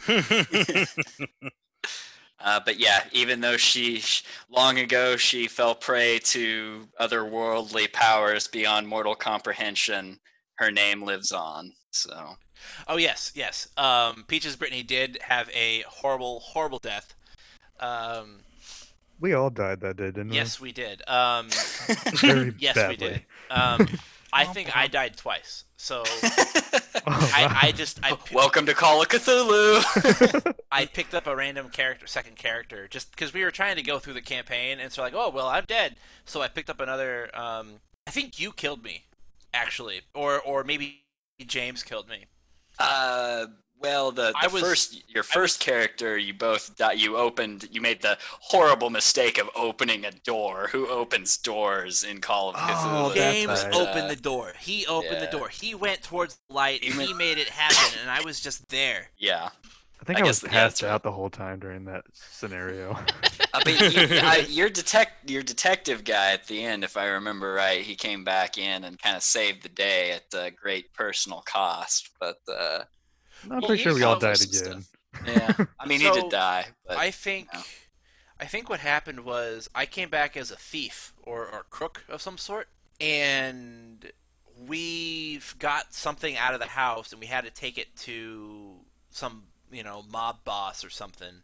Uh, 2.40 2.60
but 2.64 2.80
yeah, 2.80 3.04
even 3.14 3.42
though 3.42 3.58
she 3.58 4.00
long 4.48 4.78
ago 4.78 5.18
she 5.18 5.48
fell 5.48 5.74
prey 5.74 6.20
to 6.20 6.88
otherworldly 7.02 7.92
powers 7.92 8.48
beyond 8.48 8.88
mortal 8.88 9.16
comprehension, 9.16 10.20
her 10.58 10.70
name 10.70 11.02
lives 11.02 11.32
on. 11.32 11.74
So 11.90 12.38
Oh 12.88 12.98
yes, 12.98 13.32
yes. 13.36 13.68
Um, 13.78 14.24
Peaches 14.28 14.56
Brittany 14.56 14.84
did 14.84 15.18
have 15.22 15.50
a 15.54 15.84
horrible, 15.88 16.40
horrible 16.42 16.80
death. 16.80 17.16
Um, 17.80 18.40
we 19.20 19.34
all 19.34 19.50
died 19.50 19.82
that 19.82 19.98
day, 19.98 20.06
didn't 20.08 20.30
we? 20.30 20.36
yes, 20.36 20.60
we 20.60 20.72
did. 20.72 21.02
Um, 21.08 21.48
we? 22.06 22.18
Very 22.18 22.56
yes, 22.60 22.76
badly. 22.76 22.96
we 23.08 23.14
did. 23.14 23.26
Um, 23.50 23.88
I 24.34 24.44
think 24.46 24.76
I 24.76 24.88
died 24.88 25.16
twice. 25.18 25.64
So 25.78 26.04
Oh, 27.10 27.32
I, 27.34 27.60
I 27.68 27.72
just 27.72 28.04
I 28.04 28.12
pi- 28.12 28.36
Welcome 28.36 28.66
to 28.66 28.74
Call 28.74 29.02
of 29.02 29.08
Cthulhu. 29.08 30.54
I 30.72 30.86
picked 30.86 31.14
up 31.14 31.26
a 31.28 31.36
random 31.36 31.70
character, 31.70 32.06
second 32.08 32.36
character, 32.36 32.88
just 32.90 33.12
because 33.12 33.34
we 33.34 33.44
were 33.44 33.52
trying 33.52 33.78
to 33.78 33.84
go 33.84 33.98
through 34.00 34.14
the 34.14 34.22
campaign, 34.22 34.80
and 34.80 34.92
so 34.92 35.02
like, 35.02 35.14
oh 35.16 35.30
well, 35.30 35.48
I'm 35.48 35.64
dead. 35.66 35.96
So 36.26 36.42
I 36.42 36.48
picked 36.50 36.70
up 36.70 36.82
another. 36.82 37.30
Um, 37.34 37.76
I 38.08 38.12
think 38.12 38.40
you 38.40 38.52
killed 38.52 38.84
me, 38.84 39.06
actually, 39.54 40.02
or 40.14 40.42
or 40.42 40.64
maybe 40.66 41.04
James 41.46 41.84
killed 41.84 42.10
me. 42.10 42.26
uh, 42.80 43.46
well, 43.80 44.12
the, 44.12 44.34
the 44.42 44.50
was- 44.50 44.62
first 44.64 45.04
your 45.14 45.24
first 45.24 45.60
character, 45.60 46.18
you 46.18 46.34
both 46.34 46.76
di- 46.78 46.94
you 46.94 47.18
opened. 47.18 47.68
You 47.72 47.82
made 47.82 48.02
the 48.02 48.18
horrible 48.40 48.90
mistake 48.90 49.38
of 49.38 49.50
opening 49.56 50.06
a 50.06 50.12
door. 50.12 50.70
Who 50.72 50.88
opens 50.88 51.38
doors 51.38 52.04
in 52.04 52.20
Call 52.22 52.50
of 52.50 52.56
Oh, 52.58 52.60
Cthulhu? 52.60 53.16
that's 53.16 53.36
James 53.36 53.64
right. 53.66 53.74
opened 53.76 54.10
the 54.10 54.16
door. 54.22 54.54
He 54.60 54.86
opened 54.88 55.22
the 55.22 55.28
door. 55.28 55.50
He 55.50 55.76
went 55.76 56.02
towards 56.04 56.38
the 56.48 56.54
light. 56.54 56.84
He 56.84 56.92
and 56.92 57.02
he 57.02 57.14
made 57.14 57.38
it 57.38 57.50
happen, 57.50 58.00
and 58.02 58.10
I 58.10 58.22
was 58.24 58.40
just 58.40 58.68
there. 58.70 59.10
Yeah, 59.20 59.50
I 60.02 60.06
think 60.06 60.20
I 60.20 60.22
I, 60.22 60.28
was 60.28 60.40
guess- 60.42 60.52
yeah, 60.52 60.60
that's 60.60 60.74
passed 60.74 60.84
right. 60.84 60.90
out 60.92 61.04
the 61.04 61.12
whole 61.12 61.30
time 61.30 61.60
during 61.60 61.86
that 61.86 62.04
scenario. 62.14 62.98
I 63.54 63.64
mean, 63.66 63.92
you, 63.92 64.20
I, 64.22 64.38
your 64.50 64.70
detect 64.70 65.30
your 65.30 65.42
detective 65.44 66.04
guy 66.04 66.32
at 66.34 66.48
the 66.48 66.64
end, 66.64 66.84
if 66.84 66.96
I 66.98 67.06
remember 67.08 67.54
right, 67.54 67.82
he 67.82 67.96
came 67.96 68.24
back 68.24 68.58
in 68.58 68.84
and 68.84 69.00
kind 69.02 69.16
of 69.16 69.24
saved 69.24 69.64
the 69.64 69.70
day 69.70 70.12
at 70.12 70.34
uh, 70.38 70.50
great 70.52 70.94
personal 70.94 71.42
cost. 71.46 72.10
But 72.20 72.40
uh, 72.52 72.84
I'm 73.44 73.62
Well, 73.62 73.62
pretty 73.62 73.84
sure 73.84 73.94
we 73.94 74.04
all 74.04 74.18
died 74.20 74.38
some 74.38 74.50
again. 74.72 74.86
yeah, 75.26 75.54
I 75.80 75.86
mean, 75.88 76.02
he 76.02 76.10
did 76.12 76.30
die. 76.30 76.66
But 76.88 76.98
I 76.98 77.12
think, 77.12 77.50
no. 77.54 77.62
I 78.40 78.46
think 78.46 78.70
what 78.70 78.80
happened 78.80 79.22
was 79.26 79.70
I 79.76 79.86
came 79.86 80.10
back 80.10 80.38
as 80.38 80.52
a 80.52 80.56
thief 80.56 81.14
or, 81.24 81.48
or 81.48 81.64
crook 81.70 82.04
of 82.10 82.22
some 82.22 82.38
sort, 82.38 82.70
and 83.00 84.12
we've 84.68 85.56
got 85.60 85.94
something 85.94 86.36
out 86.38 86.54
of 86.54 86.60
the 86.60 86.68
house, 86.68 87.12
and 87.12 87.20
we 87.20 87.28
had 87.28 87.46
to 87.46 87.52
take 87.52 87.78
it 87.78 87.96
to 87.98 88.78
some 89.10 89.44
you 89.72 89.84
know 89.84 90.04
mob 90.12 90.44
boss 90.44 90.84
or 90.84 90.90
something. 90.90 91.44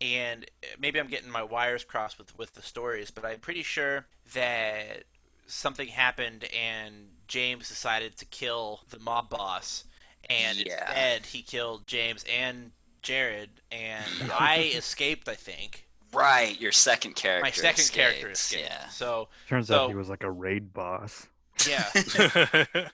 And 0.00 0.46
maybe 0.78 0.98
I'm 0.98 1.08
getting 1.08 1.30
my 1.30 1.42
wires 1.42 1.84
crossed 1.84 2.18
with 2.18 2.36
with 2.38 2.54
the 2.54 2.62
stories, 2.62 3.10
but 3.10 3.24
I'm 3.24 3.40
pretty 3.40 3.62
sure 3.62 4.06
that 4.34 5.04
something 5.46 5.88
happened 5.88 6.44
and 6.56 7.08
James 7.28 7.68
decided 7.68 8.16
to 8.16 8.24
kill 8.24 8.82
the 8.88 8.98
mob 8.98 9.28
boss, 9.28 9.84
and 10.30 10.56
Yeah. 10.58 10.80
instead 10.86 11.26
he 11.26 11.42
killed 11.42 11.86
James 11.86 12.24
and 12.32 12.70
Jared, 13.02 13.50
and 13.72 14.04
I 14.38 14.72
escaped. 14.74 15.28
I 15.28 15.34
think 15.34 15.86
right, 16.12 16.58
your 16.60 16.72
second 16.72 17.16
character. 17.16 17.42
my 17.44 17.50
second 17.50 17.90
character 17.92 18.30
escaped, 18.30 18.62
escaped. 18.62 18.70
Yeah. 18.82 18.88
So 18.88 19.28
Turns 19.48 19.68
So- 19.68 19.84
out 19.84 19.88
he 19.90 19.94
was 19.96 20.08
like 20.08 20.22
a 20.22 20.30
raid 20.30 20.72
boss. 20.72 21.26
yeah, 21.68 21.84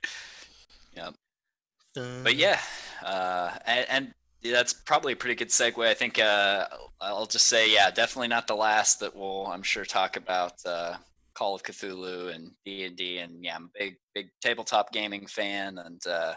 Yeah. 0.97 1.11
but 1.95 2.35
yeah, 2.37 2.59
uh, 3.05 3.53
and, 3.67 3.87
and 3.89 4.15
that's 4.53 4.73
probably 4.73 5.13
a 5.13 5.17
pretty 5.17 5.35
good 5.35 5.49
segue. 5.51 5.87
I 5.87 5.95
think 5.95 6.19
uh, 6.19 6.67
I'll 7.01 7.27
just 7.27 7.47
say, 7.47 7.73
yeah, 7.73 7.91
definitely 7.91 8.29
not 8.29 8.47
the 8.47 8.57
last 8.57 9.01
that 9.01 9.15
we'll, 9.15 9.47
I'm 9.47 9.63
sure, 9.63 9.85
talk 9.85 10.17
about 10.17 10.55
uh, 10.67 10.97
Call 11.35 11.55
of 11.55 11.63
Cthulhu 11.63 12.35
and 12.35 12.53
D 12.65 12.85
and 12.85 12.97
D. 12.97 13.19
And 13.19 13.45
yeah, 13.45 13.57
I'm 13.57 13.65
a 13.75 13.79
big, 13.79 13.97
big 14.15 14.31
tabletop 14.41 14.93
gaming 14.93 15.27
fan, 15.27 15.79
and 15.79 16.05
uh, 16.07 16.35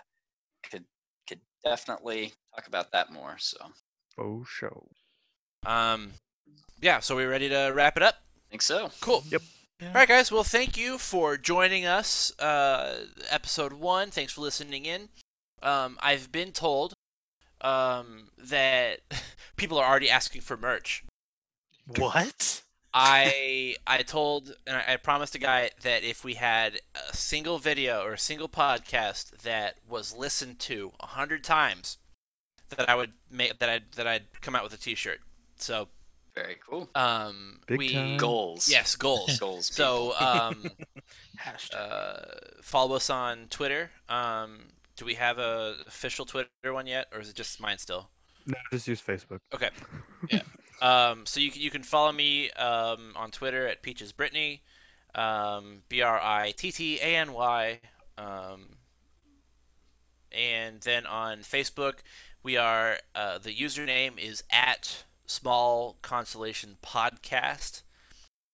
could 0.64 0.86
could 1.28 1.39
definitely 1.64 2.34
talk 2.55 2.68
about 2.68 2.91
that 2.91 3.12
more. 3.12 3.36
So 3.39 3.57
Oh, 4.18 4.43
show. 4.47 4.88
um, 5.66 6.12
yeah. 6.82 6.99
So 6.99 7.16
we 7.16 7.26
ready 7.26 7.49
to 7.49 7.72
wrap 7.74 7.97
it 7.97 8.03
up? 8.03 8.16
think 8.49 8.62
so. 8.62 8.89
Cool. 9.01 9.24
Yep. 9.30 9.41
All 9.82 9.93
right, 9.93 10.07
guys. 10.07 10.32
Well, 10.32 10.43
thank 10.43 10.76
you 10.78 10.97
for 10.97 11.38
joining 11.38 11.86
us. 11.86 12.38
Uh, 12.39 13.05
episode 13.30 13.74
one. 13.74 14.10
Thanks 14.12 14.34
for 14.34 14.41
listening 14.41 14.86
in. 14.86 15.10
Um, 15.62 15.97
I've 16.01 16.32
been 16.32 16.51
told 16.51 16.93
um, 17.62 18.30
that 18.38 18.99
people 19.55 19.78
are 19.78 19.89
already 19.89 20.10
asking 20.10 20.41
for 20.41 20.57
merch. 20.57 21.03
what? 21.97 22.64
I 22.94 23.76
I 23.86 24.02
told 24.02 24.56
and 24.66 24.78
I 24.78 24.94
I 24.94 24.98
promised 24.98 25.36
a 25.36 25.40
guy 25.40 25.70
that 25.84 26.04
if 26.04 26.24
we 26.24 26.36
had 26.36 26.82
a 26.96 27.16
single 27.16 27.60
video 27.60 28.04
or 28.04 28.14
a 28.14 28.18
single 28.20 28.50
podcast 28.50 29.38
that 29.44 29.76
was 29.88 30.16
listened 30.16 30.60
to 30.62 30.92
a 31.00 31.06
hundred 31.08 31.44
times, 31.44 31.98
that 32.70 32.90
I 32.90 32.96
would 32.96 33.14
make 33.30 33.60
that 33.60 33.70
I 33.70 33.74
would 33.74 33.92
that 33.96 34.08
I'd 34.08 34.42
come 34.42 34.56
out 34.56 34.64
with 34.64 34.74
a 34.74 34.78
T-shirt. 34.78 35.20
So 35.58 35.88
Very 36.34 36.58
cool. 36.68 36.90
um, 36.96 37.60
Big 37.68 37.78
we 37.78 37.94
time. 37.94 38.18
Goals. 38.18 38.68
yes 38.70 38.96
goals. 38.96 39.38
Goals. 39.40 39.68
so 39.68 40.14
um, 40.20 40.64
Hashtag. 41.40 41.76
uh, 41.76 42.62
follow 42.62 42.96
us 42.96 43.10
on 43.10 43.48
Twitter. 43.50 43.92
Um, 44.10 44.60
do 44.96 45.06
we 45.06 45.14
have 45.14 45.38
a 45.38 45.76
official 45.88 46.26
Twitter 46.26 46.50
one 46.74 46.88
yet, 46.88 47.08
or 47.14 47.20
is 47.22 47.30
it 47.30 47.36
just 47.36 47.62
mine 47.62 47.78
still? 47.78 48.10
No, 48.48 48.56
just 48.72 48.88
use 48.88 49.02
Facebook. 49.02 49.40
Okay. 49.54 49.70
Yeah. 50.30 50.42
Um, 50.82 51.26
so 51.26 51.40
you 51.40 51.52
you 51.54 51.70
can 51.70 51.84
follow 51.84 52.12
me 52.12 52.52
um, 52.52 53.14
on 53.16 53.32
Twitter 53.32 53.68
at 53.68 53.82
Peaches 53.82 54.12
Brittany, 54.12 54.62
um, 55.14 55.84
B 55.90 56.02
R 56.02 56.20
I 56.20 56.52
T 56.56 56.72
T 56.72 57.00
A 57.02 57.16
N 57.18 57.34
Y, 57.34 57.80
um, 58.18 58.78
and 60.32 60.80
then 60.82 61.06
on 61.06 61.40
Facebook 61.40 62.00
we 62.44 62.56
are 62.58 62.98
uh, 63.14 63.38
the 63.38 63.54
username 63.54 64.18
is 64.18 64.44
at 64.52 65.04
Small 65.26 65.98
Constellation 66.02 66.78
Podcast. 66.82 67.84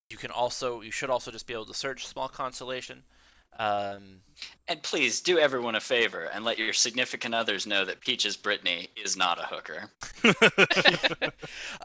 You 0.09 0.17
can 0.17 0.31
also 0.31 0.81
you 0.81 0.91
should 0.91 1.09
also 1.09 1.31
just 1.31 1.47
be 1.47 1.53
able 1.53 1.65
to 1.65 1.73
search 1.73 2.07
Small 2.07 2.27
Constellation. 2.27 3.03
Um, 3.57 4.21
and 4.67 4.81
please 4.81 5.21
do 5.21 5.37
everyone 5.37 5.75
a 5.75 5.79
favor 5.79 6.23
and 6.23 6.43
let 6.43 6.57
your 6.57 6.73
significant 6.73 7.33
others 7.33 7.65
know 7.67 7.85
that 7.85 8.01
Peaches 8.01 8.35
Brittany 8.35 8.89
is 9.01 9.15
not 9.15 9.39
a 9.39 9.43
hooker 9.43 9.91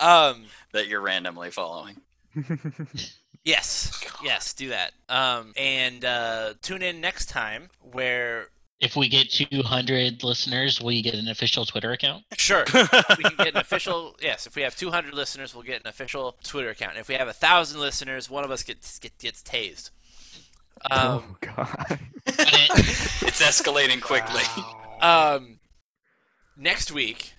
um, 0.00 0.46
that 0.72 0.88
you're 0.88 1.00
randomly 1.00 1.50
following. 1.50 2.00
yes, 3.44 4.02
yes, 4.22 4.54
do 4.54 4.70
that. 4.70 4.92
Um, 5.08 5.52
and 5.56 6.04
uh, 6.04 6.54
tune 6.62 6.82
in 6.82 7.00
next 7.00 7.26
time 7.26 7.68
where 7.92 8.48
If 8.80 8.96
we 8.96 9.08
get 9.08 9.30
200 9.30 10.22
listeners, 10.24 10.80
will 10.80 10.92
you 10.92 11.02
get 11.02 11.14
an 11.14 11.28
official 11.28 11.66
Twitter 11.66 11.92
account? 11.92 12.24
Sure. 12.38 12.64
we 12.74 13.24
can 13.24 13.36
get 13.36 13.48
an 13.48 13.58
official. 13.58 14.16
Yes, 14.22 14.46
if 14.46 14.56
we 14.56 14.62
have 14.62 14.74
200 14.74 15.12
listeners, 15.12 15.54
we'll 15.54 15.64
get 15.64 15.82
an 15.82 15.88
official 15.88 16.36
Twitter 16.42 16.70
account. 16.70 16.96
If 16.96 17.08
we 17.08 17.14
have 17.14 17.28
a 17.28 17.34
thousand 17.34 17.80
listeners, 17.80 18.30
one 18.30 18.42
of 18.44 18.50
us 18.50 18.62
gets 18.62 18.98
gets, 18.98 19.22
gets 19.22 19.42
tased. 19.42 19.90
Um, 20.90 21.00
oh 21.00 21.36
God. 21.40 21.98
It's 22.26 23.42
escalating 23.42 24.00
quickly. 24.02 24.42
um, 25.00 25.58
next 26.56 26.90
week, 26.92 27.34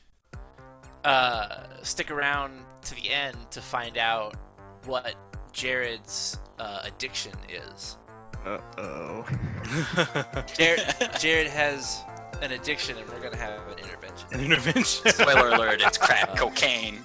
uh, 1.03 1.63
stick 1.83 2.11
around 2.11 2.63
to 2.83 2.95
the 2.95 3.09
end 3.11 3.35
to 3.51 3.61
find 3.61 3.97
out 3.97 4.35
what 4.85 5.15
Jared's 5.51 6.37
uh, 6.59 6.81
addiction 6.83 7.33
is. 7.49 7.97
Uh 8.45 8.57
oh. 8.77 9.25
Jared, 10.55 10.81
Jared 11.19 11.47
has 11.47 12.01
an 12.41 12.51
addiction, 12.51 12.97
and 12.97 13.07
we're 13.09 13.19
gonna 13.19 13.37
have 13.37 13.59
an 13.67 13.77
intervention. 13.79 14.27
An 14.31 14.39
intervention. 14.39 15.11
Spoiler 15.11 15.49
alert, 15.49 15.81
it's 15.83 15.97
crack 15.99 16.35
cocaine. 16.37 16.99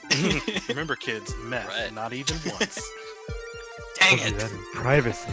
Remember, 0.69 0.97
kids, 0.97 1.35
meth, 1.45 1.69
Right. 1.69 1.93
not 1.95 2.13
even 2.13 2.37
once. 2.53 2.81
Dang 4.01 4.17
Don't 4.19 4.29
do 4.31 4.35
it. 4.37 4.39
that 4.39 4.51
in 4.53 4.65
privacy. 4.75 5.33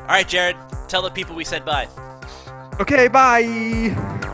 All 0.00 0.06
right, 0.06 0.28
Jared, 0.28 0.56
tell 0.88 1.02
the 1.02 1.10
people 1.10 1.36
we 1.36 1.44
said 1.44 1.64
bye. 1.64 1.88
Okay, 2.80 3.08
bye. 3.08 4.26